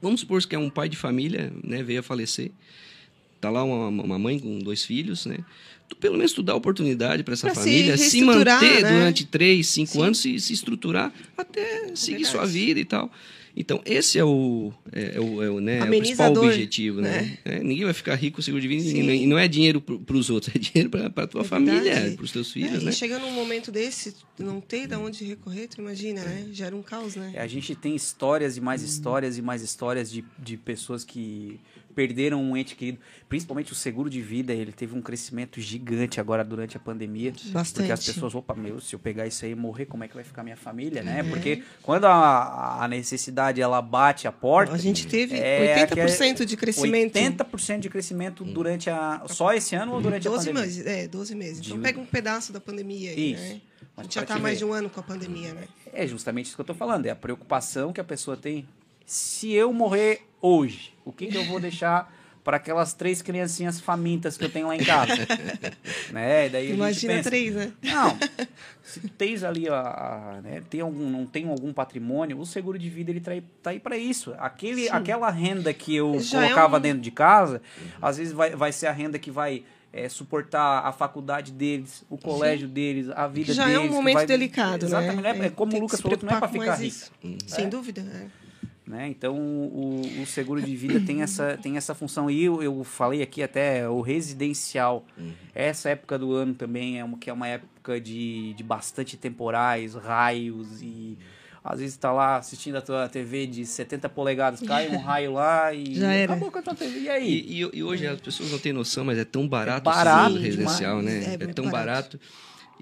Vamos 0.00 0.20
supor 0.20 0.44
que 0.44 0.54
é 0.54 0.58
um 0.58 0.68
pai 0.68 0.88
de 0.88 0.96
família, 0.96 1.52
né, 1.62 1.82
veio 1.82 2.00
a 2.00 2.02
falecer. 2.02 2.50
Tá 3.42 3.50
lá 3.50 3.64
uma, 3.64 3.88
uma 3.88 4.18
mãe 4.20 4.38
com 4.38 4.56
dois 4.60 4.84
filhos, 4.84 5.26
né? 5.26 5.38
Tu, 5.88 5.96
pelo 5.96 6.16
menos 6.16 6.32
tu 6.32 6.44
dá 6.44 6.54
oportunidade 6.54 7.24
para 7.24 7.34
essa 7.34 7.48
Pra 7.48 7.56
se 7.56 7.60
família 7.60 7.96
se, 7.96 8.20
reestruturar, 8.20 8.62
manter 8.62 8.82
né? 8.82 8.92
durante 8.92 9.26
três, 9.26 9.66
cinco 9.66 9.92
Sim. 9.94 10.02
anos, 10.02 10.18
se, 10.18 10.38
se 10.38 10.52
estruturar 10.52 11.12
até 11.36 11.90
seguir 11.96 12.24
sua 12.24 12.42
verdade. 12.42 12.52
vida 12.66 12.80
e 12.80 12.84
tal. 12.84 13.10
Então, 13.54 13.82
esse 13.84 14.18
é 14.18 14.24
o, 14.24 14.72
é, 14.90 15.16
é 15.16 15.20
o, 15.20 15.42
é 15.42 15.50
o, 15.50 15.60
né, 15.60 15.80
é 15.80 15.84
o 15.84 15.88
principal 15.88 16.32
objetivo, 16.32 17.02
né? 17.02 17.36
É, 17.44 17.58
ninguém 17.62 17.84
vai 17.84 17.92
ficar 17.92 18.14
rico 18.14 18.36
com 18.36 18.42
seguro 18.42 18.62
de 18.62 18.68
vida 18.68 18.82
Sim. 18.82 19.10
e 19.10 19.26
não 19.26 19.38
é 19.38 19.46
dinheiro 19.46 19.78
para 19.78 20.16
os 20.16 20.30
outros, 20.30 20.54
é 20.56 20.58
dinheiro 20.58 20.88
para 20.88 21.26
tua 21.26 21.42
É 21.42 21.44
família, 21.44 22.12
para 22.16 22.24
os 22.24 22.32
teus 22.32 22.48
É, 22.48 22.52
filhos, 22.54 22.82
e 22.82 22.86
né? 22.86 22.92
chegando 22.92 23.22
num 23.26 23.32
momento 23.32 23.70
desse, 23.70 24.14
tu 24.36 24.42
não 24.42 24.58
ter 24.58 24.86
de 24.86 24.94
onde 24.94 25.22
recorrer, 25.24 25.66
tu 25.68 25.82
imagina, 25.82 26.22
né? 26.24 26.46
Gera 26.50 26.74
um 26.74 26.80
caos, 26.82 27.14
né? 27.16 27.32
É, 27.34 27.42
A 27.42 27.46
gente 27.46 27.74
tem 27.74 27.94
histórias 27.94 28.56
e 28.56 28.60
mais 28.60 28.82
histórias 28.82 29.36
e 29.36 29.42
mais 29.42 29.60
histórias 29.62 30.10
de, 30.10 30.24
de 30.38 30.56
pessoas 30.56 31.04
que 31.04 31.60
perderam 31.94 32.42
um 32.42 32.56
ente 32.56 32.74
querido. 32.74 32.98
Principalmente 33.28 33.72
o 33.72 33.74
seguro 33.74 34.10
de 34.10 34.20
vida, 34.20 34.52
ele 34.52 34.72
teve 34.72 34.96
um 34.96 35.00
crescimento 35.00 35.60
gigante 35.60 36.20
agora 36.20 36.44
durante 36.44 36.76
a 36.76 36.80
pandemia. 36.80 37.32
Bastante. 37.46 37.74
Porque 37.86 37.92
as 37.92 38.04
pessoas, 38.04 38.34
opa, 38.34 38.54
meu, 38.54 38.80
se 38.80 38.94
eu 38.94 38.98
pegar 38.98 39.26
isso 39.26 39.44
aí 39.44 39.52
e 39.52 39.54
morrer, 39.54 39.86
como 39.86 40.04
é 40.04 40.08
que 40.08 40.14
vai 40.14 40.24
ficar 40.24 40.42
minha 40.42 40.56
família, 40.56 41.02
né? 41.02 41.20
É. 41.20 41.22
Porque 41.22 41.62
quando 41.82 42.06
a, 42.06 42.84
a 42.84 42.88
necessidade, 42.88 43.60
ela 43.60 43.80
bate 43.80 44.26
a 44.26 44.32
porta... 44.32 44.74
A 44.74 44.78
gente 44.78 45.06
teve 45.06 45.36
é 45.36 45.86
80% 45.86 46.44
de 46.44 46.56
crescimento. 46.56 47.14
80% 47.14 47.78
de 47.78 47.88
crescimento 47.88 48.44
durante 48.44 48.90
a... 48.90 49.22
Só 49.28 49.52
esse 49.52 49.74
ano 49.74 49.92
ou 49.92 50.00
durante 50.00 50.26
a 50.26 50.30
12 50.30 50.46
pandemia? 50.46 50.66
meses, 50.66 50.86
é, 50.86 51.08
12 51.08 51.34
meses. 51.34 51.66
Então 51.66 51.76
De- 51.76 51.82
pega 51.82 52.00
um 52.00 52.06
pedaço 52.06 52.52
da 52.52 52.60
pandemia 52.60 53.10
aí, 53.10 53.32
Isso. 53.32 53.42
né? 53.42 53.60
A 53.96 54.02
gente 54.02 54.14
já 54.14 54.24
tá 54.24 54.38
mais 54.38 54.58
de 54.58 54.64
um 54.64 54.72
ano 54.72 54.88
com 54.88 55.00
a 55.00 55.02
pandemia, 55.02 55.52
né? 55.52 55.64
É 55.92 56.06
justamente 56.06 56.46
isso 56.46 56.54
que 56.54 56.60
eu 56.60 56.64
tô 56.64 56.74
falando. 56.74 57.06
É 57.06 57.10
a 57.10 57.16
preocupação 57.16 57.92
que 57.92 58.00
a 58.00 58.04
pessoa 58.04 58.36
tem. 58.36 58.66
Se 59.04 59.52
eu 59.52 59.72
morrer 59.72 60.22
hoje, 60.40 60.91
o 61.04 61.12
que, 61.12 61.26
que 61.26 61.36
eu 61.36 61.44
vou 61.44 61.58
deixar 61.60 62.12
para 62.44 62.56
aquelas 62.56 62.92
três 62.92 63.22
criancinhas 63.22 63.78
famintas 63.80 64.36
que 64.36 64.44
eu 64.44 64.50
tenho 64.50 64.66
lá 64.66 64.74
em 64.76 64.82
casa? 64.84 65.14
né? 66.12 66.46
E 66.46 66.50
Daí 66.50 66.62
a 66.64 66.66
gente 66.68 66.76
Imagina 66.76 67.12
pensa, 67.14 67.30
três, 67.30 67.54
né? 67.54 67.72
Não, 67.82 68.18
se 68.82 69.00
tu 69.00 69.08
tens 69.10 69.44
ali, 69.44 69.68
a, 69.68 69.74
a- 69.78 70.40
né, 70.42 70.62
tem 70.68 70.80
algum, 70.80 71.08
não 71.08 71.24
tem 71.26 71.48
algum 71.48 71.72
patrimônio, 71.72 72.38
o 72.38 72.44
seguro 72.46 72.78
de 72.78 72.88
vida 72.90 73.10
ele 73.12 73.20
tá 73.20 73.30
aí, 73.30 73.40
tá 73.62 73.70
aí 73.70 73.78
para 73.78 73.96
isso. 73.96 74.34
Aquele, 74.38 74.88
aquela 74.88 75.30
renda 75.30 75.72
que 75.72 75.94
eu 75.94 76.18
Já 76.20 76.40
é 76.40 76.48
colocava 76.48 76.78
um- 76.78 76.80
dentro 76.80 77.00
de 77.00 77.10
casa, 77.12 77.62
às 78.00 78.16
vezes 78.18 78.32
vai, 78.32 78.50
vai 78.56 78.72
ser 78.72 78.88
a 78.88 78.92
renda 78.92 79.18
que 79.18 79.30
vai 79.30 79.62
é, 79.92 80.08
suportar 80.08 80.86
a 80.86 80.90
faculdade 80.90 81.52
deles, 81.52 82.02
o 82.08 82.16
colégio 82.16 82.66
deles, 82.66 83.08
a 83.10 83.28
vida 83.28 83.52
Já 83.52 83.66
deles. 83.66 83.78
é 83.78 83.80
um 83.80 83.92
momento 83.92 84.14
vai- 84.16 84.26
delicado, 84.26 84.86
Exatamente, 84.86 85.22
né? 85.22 85.38
é, 85.38 85.46
é 85.46 85.50
como 85.50 85.70
tem 85.70 85.80
o 85.80 85.82
Lucas 85.84 86.00
falou, 86.00 86.18
não 86.22 86.32
é 86.34 86.38
para 86.38 86.48
ficar 86.48 86.74
rico. 86.76 86.84
isso. 86.88 87.12
Sem 87.46 87.68
dúvida, 87.68 88.00
é. 88.00 88.41
Né? 88.86 89.08
Então 89.08 89.36
o, 89.36 90.22
o 90.22 90.26
seguro 90.26 90.60
de 90.60 90.74
vida 90.74 91.00
tem 91.00 91.22
essa, 91.22 91.56
tem 91.56 91.76
essa 91.76 91.94
função. 91.94 92.30
E 92.30 92.44
eu, 92.44 92.62
eu 92.62 92.82
falei 92.84 93.22
aqui 93.22 93.42
até 93.42 93.88
o 93.88 94.00
residencial. 94.00 95.04
Essa 95.54 95.90
época 95.90 96.18
do 96.18 96.32
ano 96.32 96.54
também 96.54 96.98
é 96.98 97.04
uma, 97.04 97.16
que 97.18 97.28
é 97.30 97.32
uma 97.32 97.46
época 97.48 98.00
de, 98.00 98.54
de 98.54 98.62
bastante 98.62 99.16
temporais, 99.16 99.94
raios 99.94 100.80
e 100.82 101.16
às 101.64 101.78
vezes 101.78 101.96
tá 101.96 102.10
lá 102.10 102.38
assistindo 102.38 102.74
a 102.74 102.80
tua 102.82 103.08
TV 103.08 103.46
de 103.46 103.64
70 103.64 104.08
polegadas, 104.08 104.60
cai 104.60 104.88
um 104.88 104.98
raio 104.98 105.34
lá 105.34 105.72
e 105.72 105.94
Já 105.94 106.12
era. 106.12 106.32
acabou 106.32 106.50
com 106.50 106.58
a 106.58 106.62
tua 106.62 106.74
TV. 106.74 107.00
E 107.02 107.08
aí? 107.08 107.28
E, 107.30 107.62
e- 107.62 107.70
e 107.74 107.82
hoje 107.84 108.04
as 108.04 108.20
pessoas 108.20 108.50
não 108.50 108.58
têm 108.58 108.72
noção, 108.72 109.04
mas 109.04 109.16
é 109.16 109.24
tão 109.24 109.46
barato, 109.46 109.84
barato 109.84 110.20
o 110.22 110.26
seguro 110.26 110.42
residencial, 110.44 110.98
demais. 110.98 111.24
né? 111.24 111.30
É 111.30 111.34
É, 111.34 111.38
muito 111.38 111.54
tão 111.54 111.70
barato. 111.70 112.18
barato. 112.18 112.20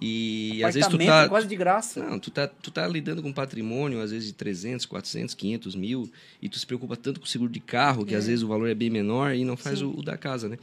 E 0.01 0.65
às 0.65 0.75
vezes 0.75 0.89
tu 0.89 0.97
tá. 0.99 1.29
quase 1.29 1.47
de 1.47 1.55
graça. 1.57 2.03
Não, 2.03 2.19
tu 2.19 2.31
tá, 2.31 2.49
tu 2.49 2.71
tá 2.71 2.89
lidando 2.89 3.23
com 3.23 3.33
patrimônio, 3.33 4.01
às 4.01 4.11
vezes, 4.11 4.29
de 4.29 4.35
300, 4.35 4.87
400, 4.87 5.35
500 5.35 5.75
mil, 5.75 6.11
e 6.41 6.49
tu 6.49 6.59
se 6.59 6.67
preocupa 6.67 6.97
tanto 6.97 7.21
com 7.21 7.27
o 7.27 7.29
seguro 7.29 7.51
de 7.53 7.61
carro, 7.61 8.07
que 8.07 8.15
às 8.15 8.27
vezes 8.27 8.43
o 8.43 8.49
valor 8.49 8.69
é 8.69 8.75
bem 8.75 8.89
menor, 8.89 9.35
e 9.35 9.45
não 9.45 9.57
faz 9.57 9.83
o, 9.83 9.91
o 9.91 10.03
da 10.03 10.17
casa, 10.17 10.49
né? 10.49 10.59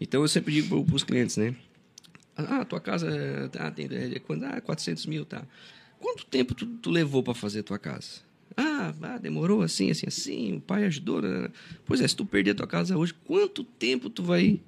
Então, 0.00 0.20
eu 0.20 0.28
sempre 0.28 0.52
digo 0.52 0.84
para 0.84 0.94
os 0.94 1.02
clientes, 1.02 1.36
né? 1.38 1.54
Ah, 2.36 2.64
tua 2.64 2.80
casa 2.80 3.08
é- 3.08 3.50
ah, 3.58 3.70
tem, 3.70 3.86
é, 3.90 4.18
quando, 4.18 4.44
ah, 4.44 4.60
400 4.60 5.06
mil, 5.06 5.24
tá. 5.24 5.42
Quanto 5.98 6.26
tempo 6.26 6.54
tu, 6.54 6.66
tu 6.66 6.90
levou 6.90 7.22
para 7.22 7.34
fazer 7.34 7.60
a 7.60 7.62
tua 7.62 7.78
casa? 7.78 8.20
Ah, 8.56 8.92
ah, 9.02 9.18
demorou 9.18 9.62
assim, 9.62 9.90
assim, 9.90 10.06
assim, 10.06 10.56
o 10.56 10.60
pai 10.60 10.84
ajudou. 10.84 11.22
né? 11.22 11.48
Pois 11.86 12.00
é, 12.00 12.08
se 12.08 12.14
tu 12.16 12.26
perder 12.26 12.50
a 12.50 12.54
tua 12.54 12.66
casa 12.66 12.96
hoje, 12.96 13.14
quanto 13.24 13.64
tempo 13.64 14.10
tu 14.10 14.22
vai 14.22 14.60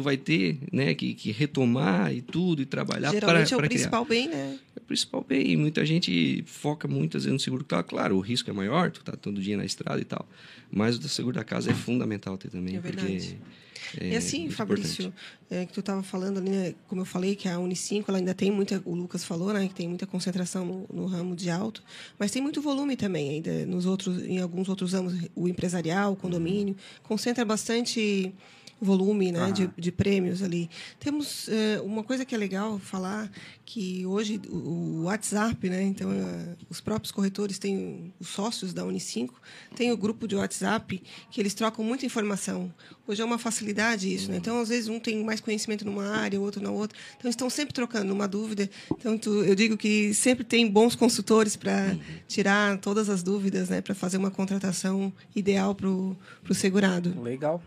tu 0.00 0.02
vai 0.02 0.16
ter, 0.16 0.58
né, 0.72 0.94
que, 0.94 1.14
que 1.14 1.30
retomar 1.30 2.12
e 2.12 2.22
tudo 2.22 2.62
e 2.62 2.66
trabalhar 2.66 3.10
para 3.10 3.20
Geralmente 3.20 3.52
é 3.52 3.56
o 3.56 3.58
para 3.58 3.68
criar? 3.68 3.78
principal 3.78 4.04
bem, 4.04 4.28
né? 4.28 4.58
É 4.74 4.80
o 4.80 4.84
principal 4.84 5.24
bem. 5.28 5.56
Muita 5.56 5.84
gente 5.84 6.42
foca 6.46 6.88
muitas 6.88 7.24
vezes 7.24 7.34
no 7.34 7.38
seguro. 7.38 7.62
Tá, 7.62 7.82
claro, 7.82 8.16
o 8.16 8.20
risco 8.20 8.48
é 8.48 8.52
maior, 8.52 8.90
tu 8.90 9.04
tá 9.04 9.12
todo 9.12 9.40
dia 9.40 9.56
na 9.56 9.64
estrada 9.64 10.00
e 10.00 10.04
tal. 10.04 10.26
Mas 10.70 10.96
o 10.96 11.08
seguro 11.08 11.36
da 11.36 11.44
casa 11.44 11.70
é 11.70 11.74
fundamental 11.74 12.38
ter 12.38 12.48
também. 12.48 12.76
É 12.76 12.80
verdade. 12.80 13.38
Porque 13.38 13.60
é 13.98 14.10
e 14.10 14.16
assim, 14.16 14.48
Fabrício, 14.50 15.12
é, 15.50 15.66
que 15.66 15.72
tu 15.72 15.80
estava 15.80 16.02
falando 16.02 16.38
ali, 16.38 16.50
né, 16.50 16.74
como 16.86 17.00
eu 17.00 17.04
falei, 17.04 17.34
que 17.34 17.48
a 17.48 17.58
Unicinco 17.58 18.10
ela 18.10 18.18
ainda 18.18 18.34
tem 18.34 18.50
muita, 18.50 18.80
o 18.84 18.94
Lucas 18.94 19.24
falou, 19.24 19.52
né, 19.52 19.66
que 19.66 19.74
tem 19.74 19.88
muita 19.88 20.06
concentração 20.06 20.64
no, 20.64 20.86
no 20.92 21.06
ramo 21.06 21.34
de 21.34 21.50
alto, 21.50 21.82
mas 22.18 22.30
tem 22.30 22.40
muito 22.40 22.60
volume 22.60 22.96
também 22.96 23.30
ainda 23.30 23.66
nos 23.66 23.86
outros, 23.86 24.22
em 24.22 24.38
alguns 24.38 24.68
outros 24.68 24.92
ramos, 24.92 25.14
o 25.34 25.48
empresarial, 25.48 26.12
o 26.12 26.16
condomínio, 26.16 26.76
concentra 27.02 27.44
bastante 27.44 28.32
volume 28.80 29.30
né, 29.30 29.52
de, 29.52 29.70
de 29.76 29.92
prêmios 29.92 30.42
ali. 30.42 30.70
Temos 30.98 31.48
eh, 31.48 31.80
uma 31.84 32.02
coisa 32.02 32.24
que 32.24 32.34
é 32.34 32.38
legal 32.38 32.78
falar, 32.78 33.30
que 33.64 34.06
hoje 34.06 34.40
o, 34.48 34.56
o 34.56 35.02
WhatsApp, 35.04 35.68
né, 35.68 35.82
então 35.82 36.10
eh, 36.10 36.56
os 36.68 36.80
próprios 36.80 37.12
corretores 37.12 37.58
têm, 37.58 38.12
os 38.18 38.28
sócios 38.28 38.72
da 38.72 38.84
Unicinco, 38.84 39.40
tem 39.76 39.92
o 39.92 39.96
grupo 39.96 40.26
de 40.26 40.34
WhatsApp 40.36 41.02
que 41.30 41.40
eles 41.40 41.52
trocam 41.54 41.84
muita 41.84 42.06
informação. 42.06 42.72
Hoje 43.06 43.20
é 43.20 43.24
uma 43.24 43.38
facilidade 43.38 44.12
isso, 44.14 44.30
né? 44.30 44.36
Então, 44.36 44.60
às 44.60 44.68
vezes, 44.68 44.88
um 44.88 45.00
tem 45.00 45.22
mais 45.24 45.40
conhecimento 45.40 45.84
numa 45.84 46.06
área, 46.08 46.38
o 46.40 46.44
outro 46.44 46.62
na 46.62 46.70
outra. 46.70 46.96
Então, 47.18 47.28
estão 47.28 47.50
sempre 47.50 47.74
trocando 47.74 48.12
uma 48.14 48.28
dúvida. 48.28 48.70
Então, 48.92 49.18
tu- 49.18 49.42
eu 49.42 49.54
digo 49.56 49.76
que 49.76 50.14
sempre 50.14 50.44
tem 50.44 50.70
bons 50.70 50.94
consultores 50.94 51.56
para 51.56 51.96
tirar 52.28 52.78
todas 52.78 53.08
as 53.08 53.20
dúvidas, 53.24 53.68
né? 53.68 53.80
Para 53.80 53.96
fazer 53.96 54.16
uma 54.16 54.30
contratação 54.30 55.12
ideal 55.34 55.74
para 55.74 55.88
o 55.88 56.16
segurado. 56.54 57.20
Legal. 57.20 57.60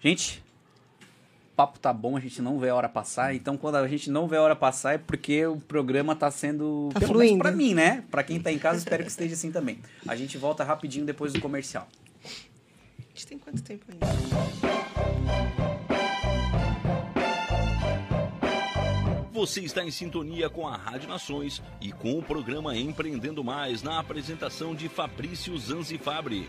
Gente, 0.00 0.42
o 1.52 1.56
papo 1.56 1.78
tá 1.78 1.92
bom, 1.92 2.16
a 2.16 2.20
gente 2.20 2.40
não 2.40 2.58
vê 2.58 2.68
a 2.68 2.74
hora 2.74 2.88
passar. 2.88 3.34
Então, 3.34 3.56
quando 3.56 3.76
a 3.76 3.88
gente 3.88 4.10
não 4.10 4.28
vê 4.28 4.36
a 4.36 4.42
hora 4.42 4.54
passar, 4.54 4.94
é 4.94 4.98
porque 4.98 5.44
o 5.44 5.56
programa 5.56 6.14
tá 6.14 6.30
sendo. 6.30 6.90
Tá 6.92 7.00
pelo 7.00 7.14
menos 7.14 7.26
fluindo. 7.26 7.42
pra 7.42 7.50
mim, 7.50 7.74
né? 7.74 8.04
Pra 8.10 8.22
quem 8.22 8.40
tá 8.40 8.52
em 8.52 8.58
casa, 8.58 8.78
espero 8.78 9.02
que 9.02 9.10
esteja 9.10 9.34
assim 9.34 9.50
também. 9.50 9.80
A 10.06 10.14
gente 10.14 10.38
volta 10.38 10.62
rapidinho 10.62 11.04
depois 11.04 11.32
do 11.32 11.40
comercial. 11.40 11.88
A 12.24 13.02
gente 13.12 13.26
tem 13.26 13.38
quanto 13.38 13.60
tempo 13.60 13.84
ainda? 13.90 14.06
Você 19.32 19.60
está 19.60 19.84
em 19.84 19.90
sintonia 19.90 20.48
com 20.48 20.66
a 20.66 20.76
Rádio 20.76 21.08
Nações 21.08 21.62
e 21.80 21.92
com 21.92 22.18
o 22.18 22.22
programa 22.22 22.76
Empreendendo 22.76 23.42
Mais 23.42 23.82
na 23.82 23.98
apresentação 23.98 24.74
de 24.74 24.88
Fabrício 24.88 25.56
Zanzi 25.58 25.96
Fabri. 25.98 26.48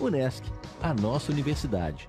Unesc, 0.00 0.44
a 0.80 0.94
nossa 0.94 1.32
universidade. 1.32 2.08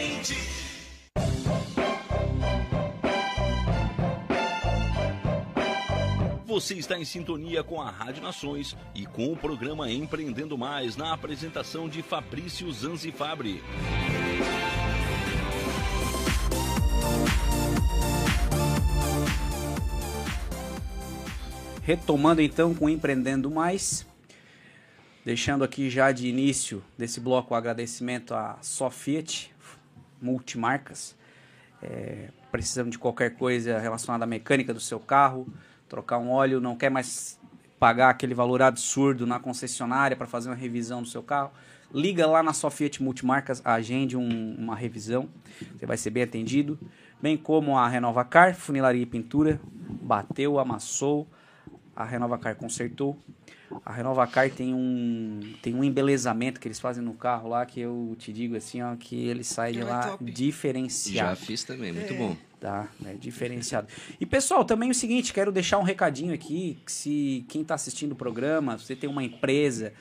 Você 6.51 6.73
está 6.73 6.99
em 6.99 7.05
sintonia 7.05 7.63
com 7.63 7.81
a 7.81 7.89
Rádio 7.89 8.21
Nações 8.21 8.75
e 8.93 9.05
com 9.05 9.31
o 9.31 9.37
programa 9.37 9.89
Empreendendo 9.89 10.57
Mais 10.57 10.97
na 10.97 11.13
apresentação 11.13 11.87
de 11.87 12.01
Fabrício 12.01 12.69
Zanzi 12.73 13.09
Fabri. 13.09 13.63
Retomando 21.83 22.41
então 22.41 22.75
com 22.75 22.89
Empreendendo 22.89 23.49
Mais, 23.49 24.05
deixando 25.23 25.63
aqui 25.63 25.89
já 25.89 26.11
de 26.11 26.27
início 26.27 26.83
desse 26.97 27.21
bloco 27.21 27.53
o 27.53 27.57
agradecimento 27.57 28.33
à 28.33 28.57
Sofiat 28.61 29.55
Multimarcas. 30.21 31.15
É, 31.81 32.27
precisando 32.51 32.91
de 32.91 32.99
qualquer 32.99 33.35
coisa 33.37 33.79
relacionada 33.79 34.25
à 34.25 34.27
mecânica 34.27 34.73
do 34.73 34.81
seu 34.81 34.99
carro, 34.99 35.47
trocar 35.91 36.19
um 36.19 36.29
óleo, 36.31 36.61
não 36.61 36.73
quer 36.73 36.89
mais 36.89 37.37
pagar 37.77 38.09
aquele 38.09 38.33
valor 38.33 38.61
absurdo 38.61 39.27
na 39.27 39.39
concessionária 39.39 40.15
para 40.15 40.25
fazer 40.25 40.47
uma 40.47 40.55
revisão 40.55 41.01
do 41.01 41.07
seu 41.07 41.21
carro, 41.21 41.51
liga 41.93 42.25
lá 42.25 42.41
na 42.41 42.53
Sofiat 42.53 43.03
Multimarcas, 43.03 43.61
agende 43.65 44.15
um, 44.15 44.55
uma 44.57 44.73
revisão, 44.73 45.27
você 45.75 45.85
vai 45.85 45.97
ser 45.97 46.11
bem 46.11 46.23
atendido, 46.23 46.79
bem 47.21 47.35
como 47.35 47.77
a 47.77 47.89
Renovacar, 47.89 48.55
funilaria 48.55 49.01
e 49.01 49.05
pintura, 49.05 49.59
bateu, 50.01 50.59
amassou, 50.59 51.27
a 51.93 52.05
Renovacar 52.05 52.55
consertou. 52.55 53.17
A 53.85 53.91
Renovacar 53.93 54.49
tem 54.49 54.73
um 54.73 55.39
tem 55.61 55.73
um 55.75 55.83
embelezamento 55.83 56.59
que 56.59 56.67
eles 56.67 56.79
fazem 56.79 57.03
no 57.03 57.13
carro 57.13 57.49
lá 57.49 57.65
que 57.65 57.79
eu 57.79 58.15
te 58.17 58.31
digo 58.33 58.55
assim, 58.55 58.81
ó, 58.81 58.95
que 58.95 59.27
ele 59.27 59.43
sai 59.43 59.73
de 59.73 59.79
É 59.79 59.83
lá 59.83 60.09
top. 60.09 60.31
diferenciado. 60.31 61.29
Já 61.29 61.35
fiz 61.35 61.63
também, 61.63 61.91
muito 61.91 62.13
bom. 62.15 62.35
Tá, 62.59 62.87
é 63.05 63.13
diferenciado. 63.13 63.87
E 64.19 64.25
pessoal, 64.25 64.63
também 64.63 64.91
o 64.91 64.93
seguinte, 64.93 65.33
quero 65.33 65.51
deixar 65.51 65.79
um 65.79 65.83
recadinho 65.83 66.31
aqui, 66.33 66.77
que 66.85 66.91
se 66.91 67.43
quem 67.49 67.63
está 67.63 67.73
assistindo 67.73 68.11
o 68.11 68.15
programa, 68.15 68.77
você 68.77 68.95
tem 68.95 69.09
uma 69.09 69.23
empresa 69.23 69.91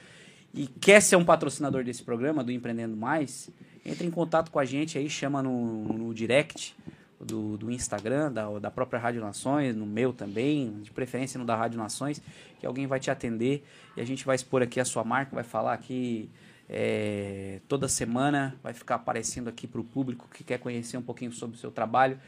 e 0.52 0.66
quer 0.66 1.00
ser 1.00 1.16
um 1.16 1.24
patrocinador 1.24 1.82
desse 1.84 2.02
programa, 2.02 2.44
do 2.44 2.52
Empreendendo 2.52 2.94
Mais, 2.96 3.48
entre 3.82 4.06
em 4.06 4.10
contato 4.10 4.50
com 4.50 4.58
a 4.58 4.64
gente 4.66 4.98
aí, 4.98 5.08
chama 5.08 5.42
no, 5.42 5.84
no 5.84 6.12
direct 6.12 6.76
do, 7.20 7.58
do 7.58 7.70
Instagram, 7.70 8.32
da, 8.32 8.58
da 8.58 8.70
própria 8.70 8.98
Rádio 8.98 9.20
Nações, 9.20 9.76
no 9.76 9.84
meu 9.84 10.12
também, 10.12 10.80
de 10.82 10.90
preferência 10.90 11.38
no 11.38 11.44
da 11.44 11.54
Rádio 11.54 11.78
Nações, 11.78 12.20
que 12.58 12.66
alguém 12.66 12.86
vai 12.86 12.98
te 12.98 13.10
atender 13.10 13.64
e 13.96 14.00
a 14.00 14.04
gente 14.04 14.24
vai 14.24 14.34
expor 14.34 14.62
aqui 14.62 14.80
a 14.80 14.84
sua 14.84 15.04
marca, 15.04 15.34
vai 15.34 15.44
falar 15.44 15.74
aqui 15.74 16.30
é, 16.68 17.60
toda 17.68 17.88
semana, 17.88 18.56
vai 18.62 18.72
ficar 18.72 18.94
aparecendo 18.94 19.48
aqui 19.48 19.66
para 19.66 19.80
o 19.80 19.84
público 19.84 20.28
que 20.32 20.42
quer 20.42 20.58
conhecer 20.58 20.96
um 20.96 21.02
pouquinho 21.02 21.32
sobre 21.32 21.56
o 21.56 21.58
seu 21.58 21.70
trabalho. 21.70 22.18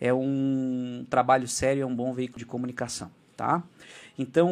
É 0.00 0.12
um 0.12 1.06
trabalho 1.08 1.46
sério, 1.46 1.82
é 1.82 1.86
um 1.86 1.94
bom 1.94 2.12
veículo 2.12 2.40
de 2.40 2.44
comunicação, 2.44 3.10
tá? 3.36 3.62
Então, 4.18 4.50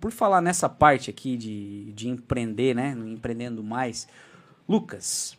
por 0.00 0.10
falar 0.10 0.40
nessa 0.40 0.68
parte 0.68 1.10
aqui 1.10 1.36
de, 1.36 1.92
de 1.92 2.08
empreender, 2.08 2.74
né? 2.74 2.96
Empreendendo 3.06 3.62
mais, 3.62 4.08
Lucas, 4.66 5.36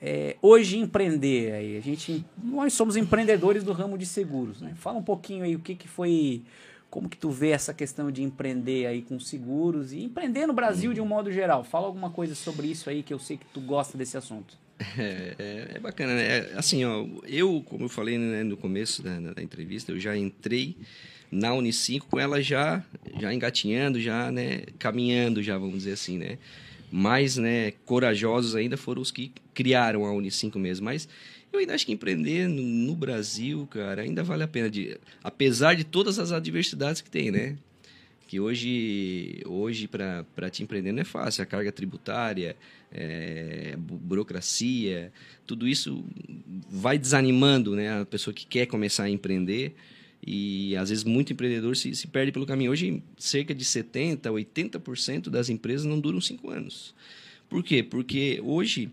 é, 0.00 0.36
hoje 0.40 0.78
empreender, 0.78 1.52
aí, 1.52 1.76
a 1.76 1.80
gente, 1.80 2.24
nós 2.42 2.72
somos 2.72 2.96
empreendedores 2.96 3.62
do 3.62 3.72
ramo 3.72 3.98
de 3.98 4.06
seguros, 4.06 4.60
né? 4.60 4.72
Fala 4.76 4.98
um 4.98 5.02
pouquinho 5.02 5.44
aí 5.44 5.54
o 5.54 5.58
que, 5.58 5.74
que 5.74 5.86
foi, 5.86 6.42
como 6.88 7.06
que 7.06 7.18
tu 7.18 7.28
vê 7.28 7.50
essa 7.50 7.74
questão 7.74 8.10
de 8.10 8.22
empreender 8.22 8.86
aí 8.86 9.02
com 9.02 9.20
seguros 9.20 9.92
e 9.92 10.02
empreender 10.02 10.46
no 10.46 10.54
Brasil 10.54 10.94
de 10.94 11.02
um 11.02 11.06
modo 11.06 11.30
geral. 11.30 11.64
Fala 11.64 11.86
alguma 11.86 12.08
coisa 12.08 12.34
sobre 12.34 12.68
isso 12.68 12.88
aí 12.88 13.02
que 13.02 13.12
eu 13.12 13.18
sei 13.18 13.36
que 13.36 13.44
tu 13.52 13.60
gosta 13.60 13.98
desse 13.98 14.16
assunto. 14.16 14.58
É, 14.96 15.34
é, 15.38 15.70
é 15.74 15.78
bacana, 15.78 16.14
né? 16.14 16.38
É, 16.38 16.52
assim, 16.56 16.82
ó, 16.86 17.06
eu, 17.26 17.62
como 17.66 17.84
eu 17.84 17.88
falei 17.90 18.16
né, 18.16 18.42
no 18.42 18.56
começo 18.56 19.02
da, 19.02 19.20
da, 19.20 19.42
entrevista, 19.42 19.92
eu 19.92 20.00
já 20.00 20.16
entrei 20.16 20.74
na 21.30 21.52
Unicinco 21.52 22.06
com 22.06 22.18
ela 22.18 22.40
já, 22.40 22.82
já 23.20 23.32
engatinhando, 23.34 24.00
já, 24.00 24.32
né, 24.32 24.62
caminhando, 24.78 25.42
já, 25.42 25.58
vamos 25.58 25.80
dizer 25.80 25.92
assim, 25.92 26.16
né? 26.16 26.38
Mais, 26.90 27.36
né, 27.36 27.72
corajosos 27.84 28.56
ainda 28.56 28.76
foram 28.76 29.00
os 29.00 29.10
que 29.10 29.32
criaram 29.54 30.04
a 30.04 30.12
Unicinco 30.12 30.58
mesmo, 30.58 30.84
mas 30.84 31.08
eu 31.52 31.60
ainda 31.60 31.74
acho 31.74 31.86
que 31.86 31.92
empreender 31.92 32.48
no, 32.48 32.62
no 32.62 32.94
Brasil, 32.96 33.66
cara, 33.70 34.02
ainda 34.02 34.22
vale 34.22 34.42
a 34.42 34.48
pena, 34.48 34.68
de, 34.68 34.98
apesar 35.22 35.74
de 35.74 35.84
todas 35.84 36.18
as 36.18 36.32
adversidades 36.32 37.00
que 37.00 37.10
tem, 37.10 37.30
né? 37.30 37.56
que 38.30 38.38
hoje, 38.38 39.42
hoje 39.44 39.88
para 39.88 40.48
te 40.48 40.62
empreender 40.62 40.92
não 40.92 41.00
é 41.00 41.04
fácil. 41.04 41.42
A 41.42 41.46
carga 41.46 41.72
tributária, 41.72 42.54
é, 42.92 43.74
burocracia, 43.76 45.12
tudo 45.44 45.66
isso 45.66 46.04
vai 46.70 46.96
desanimando 46.96 47.74
né, 47.74 48.02
a 48.02 48.06
pessoa 48.06 48.32
que 48.32 48.46
quer 48.46 48.66
começar 48.66 49.02
a 49.02 49.10
empreender. 49.10 49.74
E 50.26 50.76
às 50.76 50.90
vezes 50.90 51.04
muito 51.04 51.32
empreendedor 51.32 51.76
se, 51.76 51.94
se 51.94 52.06
perde 52.06 52.32
pelo 52.32 52.46
caminho. 52.46 52.70
Hoje, 52.70 53.02
cerca 53.16 53.54
de 53.54 53.64
70%, 53.64 54.20
80% 54.20 55.30
das 55.30 55.48
empresas 55.48 55.86
não 55.86 55.98
duram 55.98 56.20
cinco 56.20 56.50
anos. 56.50 56.94
Por 57.48 57.64
quê? 57.64 57.82
Porque 57.82 58.40
hoje, 58.44 58.90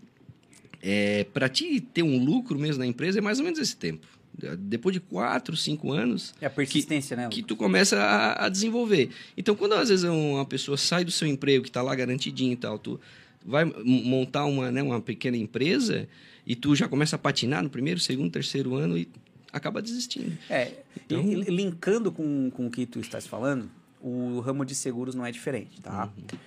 é, 0.82 1.24
para 1.24 1.48
te 1.48 1.80
ter 1.80 2.02
um 2.02 2.22
lucro 2.24 2.58
mesmo 2.58 2.80
na 2.80 2.86
empresa, 2.86 3.18
é 3.18 3.20
mais 3.20 3.38
ou 3.38 3.44
menos 3.44 3.58
esse 3.58 3.76
tempo 3.76 4.06
depois 4.56 4.92
de 4.92 5.00
quatro, 5.00 5.56
cinco 5.56 5.92
anos. 5.92 6.32
É 6.40 6.46
a 6.46 6.50
persistência, 6.50 7.16
que, 7.16 7.22
né? 7.22 7.28
Que 7.28 7.42
tu 7.42 7.56
começa 7.56 7.98
a, 7.98 8.46
a, 8.46 8.48
desenvolver. 8.48 9.10
Então, 9.36 9.56
quando 9.56 9.74
às 9.74 9.88
vezes 9.88 10.04
uma 10.04 10.44
pessoa 10.44 10.76
sai 10.76 11.04
do 11.04 11.10
seu 11.10 11.26
emprego, 11.26 11.64
que 11.64 11.70
está 11.70 11.82
lá 11.82 11.94
garantidinho 11.94 12.52
e 12.52 12.56
tal, 12.56 12.78
tu 12.78 13.00
vai 13.44 13.64
montar 13.64 14.44
uma, 14.44 14.70
né, 14.70 14.82
uma 14.82 15.00
pequena 15.00 15.36
empresa 15.36 16.08
e 16.46 16.54
tu 16.54 16.74
já 16.76 16.88
começa 16.88 17.16
a 17.16 17.18
patinar 17.18 17.62
no 17.62 17.70
primeiro, 17.70 17.98
segundo, 17.98 18.30
terceiro 18.30 18.74
ano 18.74 18.96
e 18.96 19.08
acaba 19.52 19.80
desistindo. 19.82 20.36
É, 20.48 20.72
então, 20.96 21.20
e, 21.20 21.34
linkando 21.34 22.12
com, 22.12 22.50
com 22.50 22.66
o 22.66 22.70
que 22.70 22.86
tu 22.86 23.00
estás 23.00 23.26
falando, 23.26 23.70
o 24.00 24.40
ramo 24.40 24.64
de 24.64 24.74
seguros 24.74 25.14
não 25.14 25.24
é 25.24 25.30
diferente, 25.30 25.80
tá? 25.80 26.04
Uhum. 26.16 26.38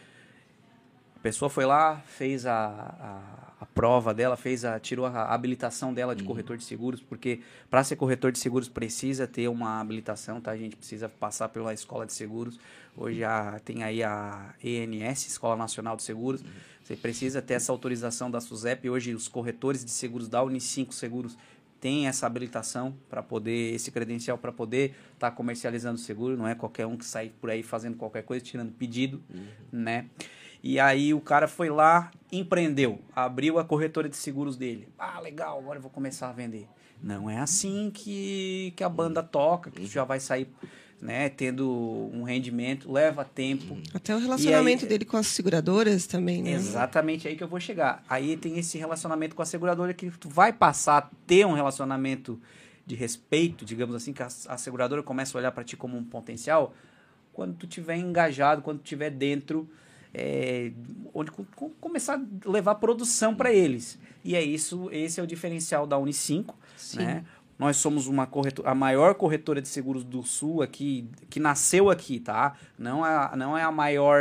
A 1.16 1.20
pessoa 1.20 1.49
foi 1.49 1.66
lá, 1.66 2.02
fez 2.08 2.45
a, 2.45 2.56
a 2.58 3.41
a 3.62 3.66
prova 3.68 4.12
dela, 4.12 4.36
fez 4.36 4.66
a 4.66 4.80
tirou 4.80 5.06
a 5.06 5.32
habilitação 5.32 5.93
dela 5.93 6.16
de 6.16 6.24
uhum. 6.24 6.30
corretor 6.30 6.58
de 6.58 6.64
seguros, 6.64 6.99
porque 6.99 7.41
para 7.70 7.84
ser 7.84 7.95
corretor 7.95 8.32
de 8.32 8.39
seguros 8.39 8.68
precisa 8.68 9.28
ter 9.28 9.47
uma 9.47 9.80
habilitação, 9.80 10.41
tá? 10.41 10.49
A 10.49 10.58
gente 10.58 10.76
precisa 10.76 11.08
passar 11.08 11.47
pela 11.49 11.72
escola 11.72 12.04
de 12.04 12.12
seguros. 12.12 12.60
Hoje 12.97 13.20
já 13.20 13.60
tem 13.60 13.84
aí 13.84 14.02
a 14.02 14.56
ENS, 14.64 15.28
Escola 15.28 15.56
Nacional 15.56 15.95
de 15.95 16.02
Seguros. 16.02 16.41
Uhum. 16.41 16.47
Você 16.84 16.95
precisa 16.95 17.39
ter 17.39 17.54
essa 17.54 17.72
autorização 17.72 18.32
da 18.32 18.41
SUSEP. 18.41 18.89
Hoje 18.89 19.14
os 19.14 19.28
corretores 19.28 19.86
de 19.86 19.91
seguros 19.91 20.28
da 20.28 20.41
Unicinco 20.41 20.91
Seguros 20.91 21.38
têm 21.82 22.08
essa 22.08 22.28
habilitação 22.28 22.96
para 23.10 23.24
poder 23.24 23.74
esse 23.74 23.92
credencial 23.92 24.38
para 24.38 24.52
poder 24.52 24.96
estar 25.14 25.32
tá 25.32 25.32
comercializando 25.32 25.98
seguro, 25.98 26.38
não 26.38 26.48
é 26.48 26.54
qualquer 26.56 26.86
um 26.86 26.96
que 26.96 27.04
sai 27.04 27.32
por 27.42 27.50
aí 27.50 27.64
fazendo 27.64 27.98
qualquer 27.98 28.24
coisa, 28.24 28.46
tirando 28.46 28.72
pedido, 28.72 29.22
uhum. 29.30 29.48
né? 29.72 30.06
E 30.64 30.80
aí 30.80 31.12
o 31.12 31.20
cara 31.20 31.48
foi 31.48 31.72
lá, 31.72 32.12
empreendeu, 32.32 33.02
abriu 33.16 33.58
a 33.58 33.66
corretora 33.66 34.08
de 34.08 34.16
seguros 34.16 34.56
dele. 34.56 34.88
Ah, 34.98 35.20
legal, 35.20 35.58
agora 35.58 35.80
eu 35.80 35.82
vou 35.82 35.90
começar 35.90 36.30
a 36.30 36.32
vender. 36.32 36.68
Não 37.02 37.28
é 37.28 37.40
assim 37.40 37.90
que, 37.92 38.72
que 38.76 38.84
a 38.84 38.90
banda 38.90 39.24
toca, 39.24 39.72
que 39.72 39.88
já 39.88 40.04
vai 40.04 40.20
sair 40.20 40.48
né, 41.02 41.30
tendo 41.30 41.68
um 42.14 42.22
rendimento, 42.24 42.91
leva 42.91 43.26
tempo. 43.26 43.78
Até 43.93 44.16
o 44.16 44.20
relacionamento 44.20 44.84
aí, 44.84 44.89
dele 44.89 45.04
com 45.04 45.18
as 45.18 45.28
seguradoras 45.28 46.06
também, 46.06 46.43
né? 46.43 46.52
Exatamente 46.52 47.28
aí 47.28 47.36
que 47.36 47.43
eu 47.43 47.47
vou 47.47 47.60
chegar. 47.60 48.04
Aí 48.08 48.38
tem 48.38 48.60
esse 48.60 48.78
relacionamento 48.78 49.36
com 49.36 49.41
a 49.41 49.45
seguradora 49.45 49.93
que 49.93 50.12
tu 50.12 50.30
vai 50.30 50.54
passar 50.54 50.97
a 50.97 51.10
ter 51.26 51.45
um 51.45 51.54
relacionamento 51.54 52.39
de 52.86 52.93
respeito, 52.93 53.66
digamos 53.66 53.95
assim, 53.95 54.14
que 54.14 54.22
a, 54.22 54.28
a 54.47 54.58
seguradora 54.58 55.02
começa 55.02 55.36
a 55.36 55.39
olhar 55.39 55.52
para 55.52 55.64
ti 55.64 55.76
como 55.76 55.97
um 55.97 56.04
potencial 56.04 56.74
quando 57.34 57.56
tu 57.56 57.66
tiver 57.66 57.95
engajado, 57.97 58.62
quando 58.62 58.80
tu 58.80 58.84
tiver 58.84 59.10
dentro 59.10 59.68
é, 60.14 60.72
onde 61.14 61.32
começar 61.80 62.16
a 62.16 62.49
levar 62.49 62.76
produção 62.76 63.34
para 63.34 63.52
eles. 63.52 63.97
E 64.24 64.36
é 64.36 64.43
isso, 64.43 64.89
esse 64.91 65.20
é 65.20 65.24
o 65.24 65.28
diferencial 65.28 65.88
da 65.88 65.97
Unicinco, 65.97 66.56
né? 66.93 67.26
Nós 67.62 67.78
somos 67.78 68.07
uma 68.07 68.26
corretora, 68.26 68.72
a 68.72 68.74
maior 68.74 69.14
corretora 69.14 69.62
de 69.62 69.68
seguros 69.68 70.03
do 70.03 70.24
Sul 70.24 70.64
aqui, 70.64 71.07
que 71.30 71.39
nasceu 71.39 71.91
aqui, 71.91 72.20
tá? 72.20 72.55
Não 72.76 73.05
é, 73.05 73.36
não 73.36 73.55
é 73.55 73.62
a 73.62 73.72
maior 73.72 74.20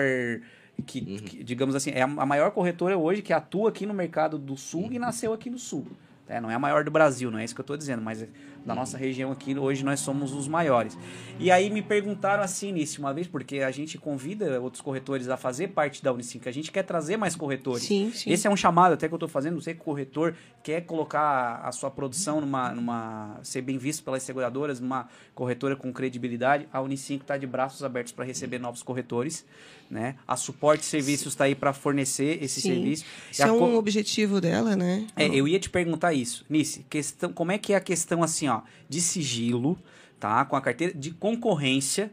que, 0.84 0.98
uhum. 0.98 1.16
que, 1.16 1.42
digamos 1.42 1.74
assim, 1.74 1.90
é 1.90 2.02
a 2.02 2.06
maior 2.06 2.50
corretora 2.50 2.98
hoje 2.98 3.22
que 3.22 3.32
atua 3.32 3.70
aqui 3.70 3.86
no 3.86 3.94
mercado 3.94 4.36
do 4.36 4.58
Sul 4.58 4.82
uhum. 4.82 4.92
e 4.92 4.98
nasceu 4.98 5.32
aqui 5.32 5.48
no 5.48 5.58
Sul. 5.58 5.86
É, 6.28 6.38
não 6.38 6.50
é 6.50 6.54
a 6.54 6.58
maior 6.58 6.84
do 6.84 6.90
Brasil, 6.90 7.30
não 7.30 7.38
é 7.38 7.44
isso 7.44 7.54
que 7.54 7.60
eu 7.62 7.62
estou 7.62 7.78
dizendo, 7.78 8.02
mas 8.02 8.28
da 8.64 8.74
nossa 8.74 8.98
região 8.98 9.32
aqui, 9.32 9.58
hoje 9.58 9.84
nós 9.84 10.00
somos 10.00 10.32
os 10.32 10.46
maiores. 10.46 10.96
E 11.38 11.50
aí 11.50 11.70
me 11.70 11.82
perguntaram 11.82 12.42
assim, 12.42 12.72
nisso 12.72 13.00
uma 13.00 13.12
vez, 13.12 13.26
porque 13.26 13.60
a 13.60 13.70
gente 13.70 13.98
convida 13.98 14.60
outros 14.60 14.82
corretores 14.82 15.28
a 15.28 15.36
fazer 15.36 15.68
parte 15.68 16.02
da 16.02 16.12
Unicinco, 16.12 16.48
a 16.48 16.52
gente 16.52 16.70
quer 16.70 16.82
trazer 16.82 17.16
mais 17.16 17.34
corretores. 17.34 17.84
Sim, 17.84 18.10
sim. 18.14 18.30
Esse 18.30 18.46
é 18.46 18.50
um 18.50 18.56
chamado 18.56 18.92
até 18.92 19.08
que 19.08 19.14
eu 19.14 19.16
estou 19.16 19.28
fazendo, 19.28 19.54
não 19.54 19.60
sei 19.60 19.74
que 19.74 19.80
corretor 19.80 20.34
quer 20.62 20.82
colocar 20.82 21.60
a 21.64 21.72
sua 21.72 21.90
produção 21.90 22.40
numa, 22.40 22.72
numa 22.72 23.40
ser 23.42 23.62
bem 23.62 23.78
visto 23.78 24.04
pelas 24.04 24.22
seguradoras, 24.22 24.80
numa 24.80 25.08
corretora 25.34 25.74
com 25.74 25.92
credibilidade, 25.92 26.68
a 26.72 26.80
Unicinco 26.80 27.24
está 27.24 27.36
de 27.36 27.46
braços 27.46 27.82
abertos 27.82 28.12
para 28.12 28.24
receber 28.24 28.58
novos 28.58 28.82
corretores 28.82 29.44
né? 29.90 30.14
A 30.26 30.36
Suporte 30.36 30.84
Serviços 30.84 31.32
está 31.32 31.44
aí 31.44 31.54
para 31.54 31.72
fornecer 31.72 32.38
esse 32.42 32.60
Sim. 32.60 32.74
serviço. 32.74 33.04
Isso 33.30 33.42
é 33.42 33.50
um 33.50 33.74
objetivo 33.74 34.40
dela, 34.40 34.76
né? 34.76 35.06
É, 35.16 35.26
eu 35.26 35.48
ia 35.48 35.58
te 35.58 35.68
perguntar 35.68 36.14
isso, 36.14 36.44
Nice, 36.48 36.86
questão, 36.88 37.32
como 37.32 37.50
é 37.50 37.58
que 37.58 37.72
é 37.72 37.76
a 37.76 37.80
questão 37.80 38.22
assim, 38.22 38.46
ó, 38.50 38.62
de 38.88 39.00
sigilo, 39.00 39.78
tá? 40.18 40.44
Com 40.44 40.56
a 40.56 40.60
carteira 40.60 40.92
de 40.92 41.10
concorrência 41.12 42.12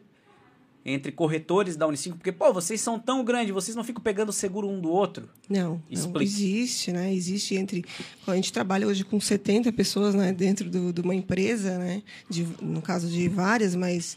entre 0.85 1.11
corretores 1.11 1.75
da 1.75 1.85
Unicinco, 1.85 2.15
porque, 2.15 2.31
pô, 2.31 2.53
vocês 2.53 2.79
são 2.79 2.97
tão 2.97 3.21
grandes, 3.21 3.53
vocês 3.53 3.75
não 3.75 3.83
ficam 3.83 4.01
pegando 4.01 4.31
seguro 4.31 4.69
um 4.69 4.79
do 4.79 4.89
outro? 4.89 5.27
Não, 5.49 5.81
não 5.91 6.21
existe, 6.21 6.93
né? 6.93 7.13
Existe 7.13 7.55
entre... 7.55 7.83
A 8.25 8.35
gente 8.35 8.53
trabalha 8.53 8.87
hoje 8.87 9.03
com 9.03 9.19
70 9.19 9.73
pessoas 9.73 10.15
né, 10.15 10.31
dentro 10.31 10.69
de 10.69 11.01
uma 11.01 11.13
empresa, 11.13 11.77
né? 11.77 12.01
De, 12.29 12.47
no 12.61 12.81
caso 12.81 13.09
de 13.09 13.27
várias, 13.27 13.75
mas 13.75 14.15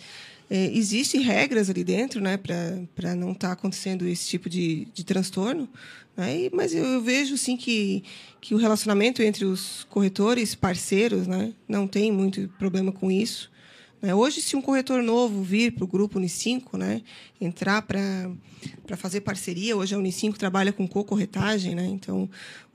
é, 0.51 0.67
Existem 0.77 1.21
regras 1.21 1.71
ali 1.71 1.85
dentro 1.85 2.21
né, 2.21 2.37
para 2.37 3.15
não 3.15 3.31
estar 3.31 3.49
tá 3.49 3.53
acontecendo 3.53 4.07
esse 4.07 4.29
tipo 4.29 4.51
de, 4.51 4.89
de 4.93 5.05
transtorno. 5.05 5.69
Né? 6.17 6.41
E, 6.41 6.51
mas 6.53 6.75
eu, 6.75 6.85
eu, 6.85 7.01
vejo 7.01 7.39
sim 7.39 7.57
que, 7.57 8.03
que 8.41 8.53
o 8.53 8.59
relacionamento 8.59 9.23
entre 9.23 9.45
os 9.45 9.87
corretores 9.89 10.57
parceiros 10.57 11.29
né, 11.29 11.55
não 11.69 11.87
tem 11.87 12.11
muito 12.11 12.49
problema 12.59 12.91
com 12.91 13.11
isso. 13.13 13.49
Né? 14.03 14.13
Hoje, 14.13 14.41
se 14.41 14.57
um 14.57 14.63
corretor 14.63 15.03
novo 15.05 15.41
vir 15.43 15.73
para 15.73 15.85
o 15.85 15.87
grupo 15.87 16.19
Unicinco, 16.19 16.77
né, 16.77 17.03
entrar 17.41 17.83
para 17.83 18.97
fazer 18.97 19.21
parceria, 19.21 19.77
hoje 19.77 19.95
a 19.95 19.99
Unicinco 19.99 20.39
trabalha 20.39 20.73
com 20.73 20.89
co-corretagem, 20.89 21.77
né? 21.77 21.87
então 21.87 22.29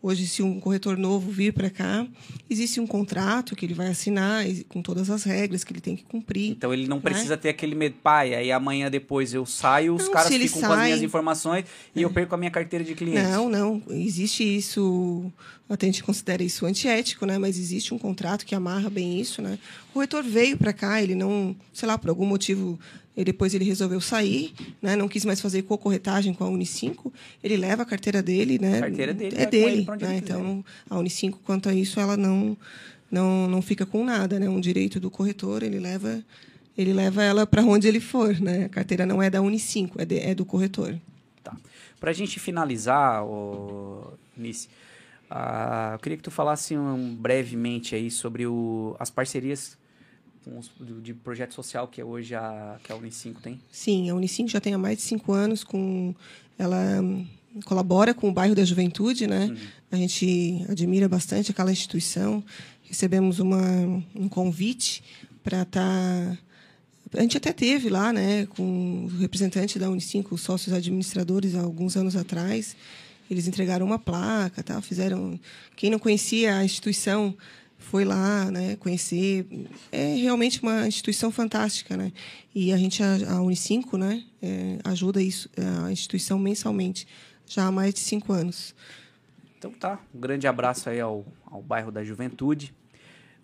Hoje, 0.07 0.27
se 0.27 0.43
um 0.43 0.59
corretor 0.59 0.99
novo 0.99 1.31
vir 1.31 1.51
para 1.51 1.67
cá, 1.67 2.05
existe 2.47 2.79
um 2.79 2.85
contrato 2.85 3.55
que 3.55 3.65
ele 3.65 3.73
vai 3.73 3.87
assinar 3.87 4.45
com 4.69 4.79
todas 4.79 5.09
as 5.09 5.23
regras 5.23 5.63
que 5.63 5.73
ele 5.73 5.81
tem 5.81 5.95
que 5.95 6.03
cumprir. 6.03 6.51
Então 6.51 6.71
ele 6.71 6.87
não 6.87 6.97
né? 6.97 7.01
precisa 7.01 7.35
ter 7.35 7.49
aquele 7.49 7.73
medo, 7.73 7.95
pai, 8.03 8.35
aí 8.35 8.51
amanhã 8.51 8.91
depois 8.91 9.33
eu 9.33 9.47
saio, 9.47 9.95
os 9.95 10.07
caras 10.07 10.31
ficam 10.31 10.61
sai, 10.61 10.69
com 10.69 10.75
as 10.75 10.83
minhas 10.83 11.01
informações 11.01 11.65
e 11.95 12.01
é. 12.01 12.05
eu 12.05 12.11
perco 12.11 12.35
a 12.35 12.37
minha 12.37 12.51
carteira 12.51 12.85
de 12.85 12.93
clientes. 12.93 13.31
Não, 13.31 13.49
não. 13.49 13.81
Existe 13.89 14.43
isso, 14.43 15.33
a 15.67 15.75
gente 15.83 16.03
considera 16.03 16.43
isso 16.43 16.67
antiético, 16.67 17.25
né? 17.25 17.39
Mas 17.39 17.57
existe 17.57 17.91
um 17.91 17.97
contrato 17.97 18.45
que 18.45 18.53
amarra 18.53 18.91
bem 18.91 19.19
isso, 19.19 19.41
né? 19.41 19.57
O 19.89 19.93
corretor 19.93 20.23
veio 20.23 20.55
para 20.55 20.71
cá, 20.71 21.01
ele 21.01 21.15
não, 21.15 21.55
sei 21.73 21.87
lá, 21.87 21.97
por 21.97 22.11
algum 22.11 22.27
motivo 22.27 22.79
e 23.15 23.23
depois 23.23 23.53
ele 23.53 23.63
resolveu 23.63 24.01
sair, 24.01 24.53
né? 24.81 24.95
não 24.95 25.07
quis 25.07 25.23
mais 25.23 25.39
fazer 25.39 25.61
co-corretagem 25.61 26.33
com 26.33 26.43
a 26.43 26.49
Unicinco. 26.49 27.13
Ele 27.43 27.55
leva 27.55 27.83
a 27.83 27.85
carteira 27.85 28.21
dele, 28.21 28.59
né? 28.59 28.79
A 28.79 28.81
carteira 28.81 29.13
dele 29.13 29.35
é 29.37 29.45
dele. 29.45 29.87
Né? 30.01 30.17
Então, 30.17 30.63
a 30.89 30.97
Unicinco, 30.97 31.39
quanto 31.45 31.69
a 31.69 31.73
isso, 31.73 31.99
ela 31.99 32.17
não, 32.17 32.57
não, 33.09 33.47
não 33.47 33.61
fica 33.61 33.85
com 33.85 34.03
nada. 34.03 34.37
Né? 34.37 34.49
Um 34.49 34.59
direito 34.59 34.99
do 34.99 35.09
corretor, 35.09 35.63
ele 35.63 35.79
leva, 35.79 36.21
ele 36.77 36.91
leva 36.91 37.23
ela 37.23 37.47
para 37.47 37.63
onde 37.63 37.87
ele 37.87 38.01
for. 38.01 38.37
Né? 38.41 38.65
A 38.65 38.69
carteira 38.69 39.05
não 39.05 39.23
é 39.23 39.29
da 39.29 39.41
Unicinco, 39.41 40.01
é, 40.01 40.05
de, 40.05 40.19
é 40.19 40.35
do 40.35 40.43
corretor. 40.43 40.99
Tá. 41.41 41.55
Para 41.99 42.11
a 42.11 42.13
gente 42.13 42.37
finalizar, 42.37 43.23
o 43.23 44.13
Nice, 44.35 44.67
uh, 45.31 45.93
eu 45.93 45.99
queria 45.99 46.17
que 46.17 46.23
tu 46.23 46.31
falasse 46.31 46.77
um, 46.77 47.15
brevemente 47.15 47.95
aí 47.95 48.11
sobre 48.11 48.45
o, 48.45 48.93
as 48.99 49.09
parcerias 49.09 49.77
com 50.45 50.59
os, 50.59 50.71
de 51.01 51.13
projeto 51.13 51.53
social 51.55 51.87
que 51.87 51.99
é 51.99 52.05
hoje 52.05 52.35
a, 52.35 52.77
que 52.83 52.91
a 52.91 52.95
Unicinco 52.95 53.41
tem? 53.41 53.59
Sim, 53.71 54.09
a 54.09 54.15
Unicinco 54.15 54.49
já 54.49 54.61
tem 54.61 54.75
há 54.75 54.77
mais 54.77 54.97
de 54.97 55.03
cinco 55.03 55.33
anos 55.33 55.63
com 55.63 56.13
ela 56.57 57.01
hum, 57.01 57.25
colabora 57.65 58.13
com 58.13 58.29
o 58.29 58.31
bairro 58.31 58.53
da 58.53 58.63
Juventude, 58.63 59.25
né? 59.25 59.47
Uhum. 59.47 59.57
A 59.91 59.95
gente 59.97 60.65
admira 60.69 61.09
bastante 61.09 61.51
aquela 61.51 61.71
instituição. 61.71 62.43
Recebemos 62.83 63.39
uma, 63.39 63.59
um 64.15 64.29
convite 64.29 65.03
para 65.43 65.63
estar 65.63 65.81
tá 65.81 66.37
a 67.13 67.21
gente 67.21 67.37
até 67.37 67.53
teve 67.53 67.89
lá, 67.89 68.11
né, 68.11 68.45
com 68.45 69.05
o 69.05 69.17
representante 69.19 69.79
da 69.79 69.89
Unicinco, 69.89 70.35
os 70.35 70.41
sócios 70.41 70.73
administradores, 70.73 71.55
há 71.55 71.61
alguns 71.61 71.95
anos 71.95 72.15
atrás, 72.15 72.75
Eles 73.29 73.47
entregaram 73.47 73.85
uma 73.85 73.97
placa, 73.97 74.61
tá? 74.61 74.79
Fizeram. 74.81 75.39
Quem 75.75 75.89
não 75.89 75.97
conhecia 75.97 76.57
a 76.57 76.63
instituição 76.63 77.35
foi 77.85 78.03
lá, 78.03 78.49
né? 78.51 78.75
Conhecer. 78.77 79.47
É 79.91 80.15
realmente 80.15 80.61
uma 80.61 80.87
instituição 80.87 81.31
fantástica, 81.31 81.95
né? 81.95 82.11
E 82.53 82.73
a 82.73 82.77
gente, 82.77 83.01
a, 83.03 83.41
Unicinco, 83.41 83.97
né? 83.97 84.23
É, 84.41 84.79
ajuda 84.83 85.21
isso, 85.21 85.49
a 85.85 85.91
instituição 85.91 86.37
mensalmente, 86.39 87.07
já 87.45 87.65
há 87.65 87.71
mais 87.71 87.93
de 87.93 87.99
cinco 87.99 88.33
anos. 88.33 88.75
Então 89.57 89.71
tá, 89.71 89.99
um 90.13 90.19
grande 90.19 90.47
abraço 90.47 90.89
aí 90.89 90.99
ao, 90.99 91.25
ao 91.45 91.61
bairro 91.61 91.91
da 91.91 92.03
Juventude. 92.03 92.73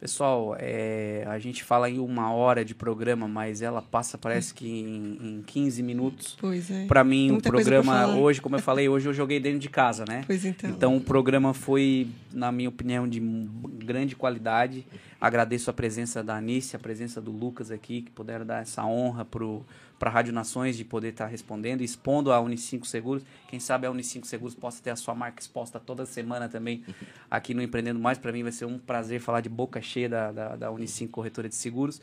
Pessoal, 0.02 0.56
é, 0.58 1.24
a 1.28 1.38
gente 1.38 1.64
fala 1.64 1.88
em 1.88 2.00
uma 2.00 2.34
hora 2.34 2.66
de 2.66 2.74
programa, 2.74 3.28
mas 3.28 3.62
ela 3.62 3.84
passa, 3.84 4.18
parece 4.18 4.52
que 4.52 4.68
em, 4.68 5.20
em 5.22 5.44
15 5.46 5.84
minutos. 5.84 6.36
Pois 6.42 6.72
é. 6.72 6.88
Para 6.88 7.04
mim, 7.04 7.34
o 7.34 7.40
programa 7.40 8.08
hoje, 8.08 8.42
como 8.42 8.56
eu 8.56 8.60
falei, 8.60 8.90
hoje 8.90 9.08
eu 9.08 9.14
joguei 9.14 9.40
dentro 9.40 9.60
de 9.60 9.70
casa, 9.70 10.04
né? 10.08 10.24
Pois 10.26 10.44
então. 10.44 10.72
Então, 10.72 10.98
o 10.98 11.02
programa 11.02 11.54
foi, 11.54 12.08
na 12.34 12.52
minha 12.52 12.68
opinião, 12.68 13.08
de 13.08 13.20
grande 13.20 14.16
qualidade. 14.16 14.88
Agradeço 15.20 15.70
a 15.70 15.74
presença 15.74 16.24
da 16.24 16.36
Anice, 16.36 16.76
a 16.76 16.80
presença 16.80 17.22
do 17.22 17.30
Lucas 17.30 17.70
aqui, 17.70 18.02
que 18.02 18.10
puderam 18.10 18.44
dar 18.44 18.64
essa 18.64 18.84
honra 18.84 19.24
pro 19.24 19.64
para 20.02 20.10
a 20.10 20.14
Rádio 20.14 20.34
Nações 20.34 20.76
de 20.76 20.84
poder 20.84 21.10
estar 21.10 21.26
tá 21.26 21.30
respondendo, 21.30 21.82
expondo 21.82 22.32
a 22.32 22.42
Unicinco 22.42 22.88
Seguros. 22.88 23.24
Quem 23.48 23.60
sabe 23.60 23.86
a 23.86 23.92
Unicinco 23.92 24.26
Seguros 24.26 24.56
possa 24.56 24.82
ter 24.82 24.90
a 24.90 24.96
sua 24.96 25.14
marca 25.14 25.40
exposta 25.40 25.80
toda 25.80 26.08
semana 26.08 26.50
também 26.50 26.84
aqui 27.30 27.54
no 27.54 27.62
Empreendendo 27.62 28.00
Mais. 28.00 28.18
Para 28.18 28.32
mim 28.32 28.42
vai 28.42 28.52
ser 28.52 28.66
um 28.66 28.80
prazer 28.80 29.20
falar 29.20 29.42
de 29.42 29.50
boca 29.50 29.80
cheia 29.80 30.10
da, 30.10 30.32
da, 30.32 30.56
da 30.56 30.72
Unicinco 30.72 31.12
Corretora 31.12 31.48
de 31.48 31.54
Seguros. 31.54 32.02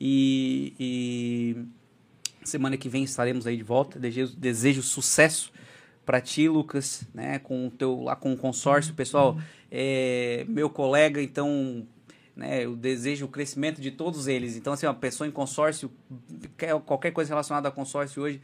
E, 0.00 0.72
e, 0.80 1.56
semana 2.42 2.74
que 2.78 2.88
vem 2.88 3.04
estaremos 3.04 3.46
aí 3.46 3.58
de 3.58 3.62
volta. 3.62 3.98
Desejo, 3.98 4.34
desejo 4.34 4.82
sucesso 4.82 5.52
para 6.06 6.22
ti, 6.22 6.48
Lucas, 6.48 7.02
né, 7.12 7.38
com 7.38 7.66
o 7.66 7.70
teu 7.70 8.00
lá 8.00 8.16
com 8.16 8.32
o 8.32 8.36
consórcio, 8.38 8.94
pessoal, 8.94 9.38
é, 9.70 10.46
meu 10.48 10.70
colega, 10.70 11.20
então 11.20 11.86
né? 12.36 12.64
Eu 12.64 12.76
desejo 12.76 13.24
o 13.24 13.28
crescimento 13.28 13.80
de 13.80 13.90
todos 13.90 14.26
eles. 14.28 14.56
Então, 14.56 14.74
assim, 14.74 14.86
uma 14.86 14.94
pessoa 14.94 15.26
em 15.26 15.30
consórcio, 15.30 15.90
qualquer 16.84 17.10
coisa 17.10 17.30
relacionada 17.30 17.68
a 17.68 17.72
consórcio 17.72 18.22
hoje, 18.22 18.42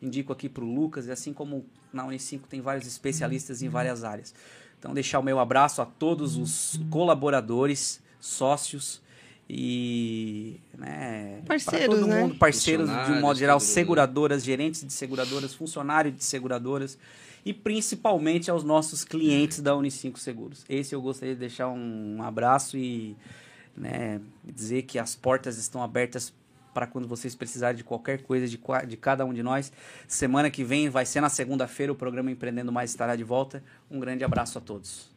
indico 0.00 0.32
aqui 0.32 0.48
para 0.48 0.62
o 0.62 0.72
Lucas, 0.72 1.06
e 1.06 1.10
assim 1.10 1.32
como 1.32 1.64
na 1.92 2.04
Unicinco 2.04 2.46
tem 2.46 2.60
vários 2.60 2.86
especialistas 2.86 3.62
em 3.62 3.68
várias 3.68 4.04
áreas. 4.04 4.34
Então, 4.78 4.92
deixar 4.92 5.18
o 5.18 5.22
meu 5.22 5.38
abraço 5.38 5.80
a 5.80 5.86
todos 5.86 6.36
os 6.36 6.78
colaboradores, 6.90 8.00
sócios 8.20 9.00
e 9.48 10.60
né, 10.76 11.42
parceiros, 11.46 11.98
todo 11.98 12.08
mundo, 12.08 12.32
né? 12.34 12.38
parceiros 12.38 12.88
de 12.88 13.12
um 13.12 13.20
modo 13.20 13.38
geral, 13.38 13.58
seguradoras, 13.58 14.44
gerentes 14.44 14.84
de 14.86 14.92
seguradoras, 14.92 15.52
funcionários 15.54 16.14
de 16.14 16.24
seguradoras 16.24 16.96
e 17.44 17.52
principalmente 17.52 18.50
aos 18.50 18.64
nossos 18.64 19.04
clientes 19.04 19.60
da 19.60 19.76
Unicinco 19.76 20.18
Seguros. 20.18 20.64
Esse 20.68 20.94
eu 20.94 21.02
gostaria 21.02 21.34
de 21.34 21.40
deixar 21.40 21.68
um 21.68 22.22
abraço 22.22 22.76
e 22.76 23.16
né, 23.76 24.20
dizer 24.44 24.82
que 24.82 24.98
as 24.98 25.14
portas 25.14 25.58
estão 25.58 25.82
abertas 25.82 26.32
para 26.72 26.86
quando 26.86 27.08
vocês 27.08 27.34
precisarem 27.34 27.76
de 27.76 27.84
qualquer 27.84 28.22
coisa 28.22 28.46
de, 28.46 28.58
de 28.86 28.96
cada 28.96 29.24
um 29.24 29.32
de 29.32 29.42
nós. 29.42 29.72
Semana 30.06 30.50
que 30.50 30.62
vem 30.62 30.88
vai 30.88 31.04
ser 31.04 31.20
na 31.20 31.28
segunda-feira 31.28 31.92
o 31.92 31.96
programa 31.96 32.30
Empreendendo 32.30 32.70
Mais 32.70 32.90
estará 32.90 33.16
de 33.16 33.24
volta. 33.24 33.62
Um 33.90 33.98
grande 33.98 34.22
abraço 34.22 34.58
a 34.58 34.60
todos. 34.60 35.09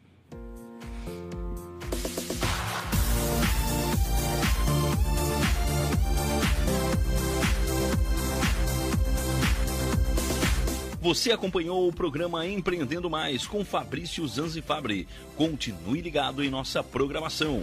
Você 11.04 11.32
acompanhou 11.32 11.86
o 11.86 11.92
programa 11.92 12.46
Empreendendo 12.46 13.10
Mais 13.10 13.46
com 13.46 13.62
Fabrício 13.62 14.26
Zanzifabri. 14.26 15.06
Continue 15.36 16.00
ligado 16.00 16.42
em 16.42 16.48
nossa 16.48 16.82
programação. 16.82 17.62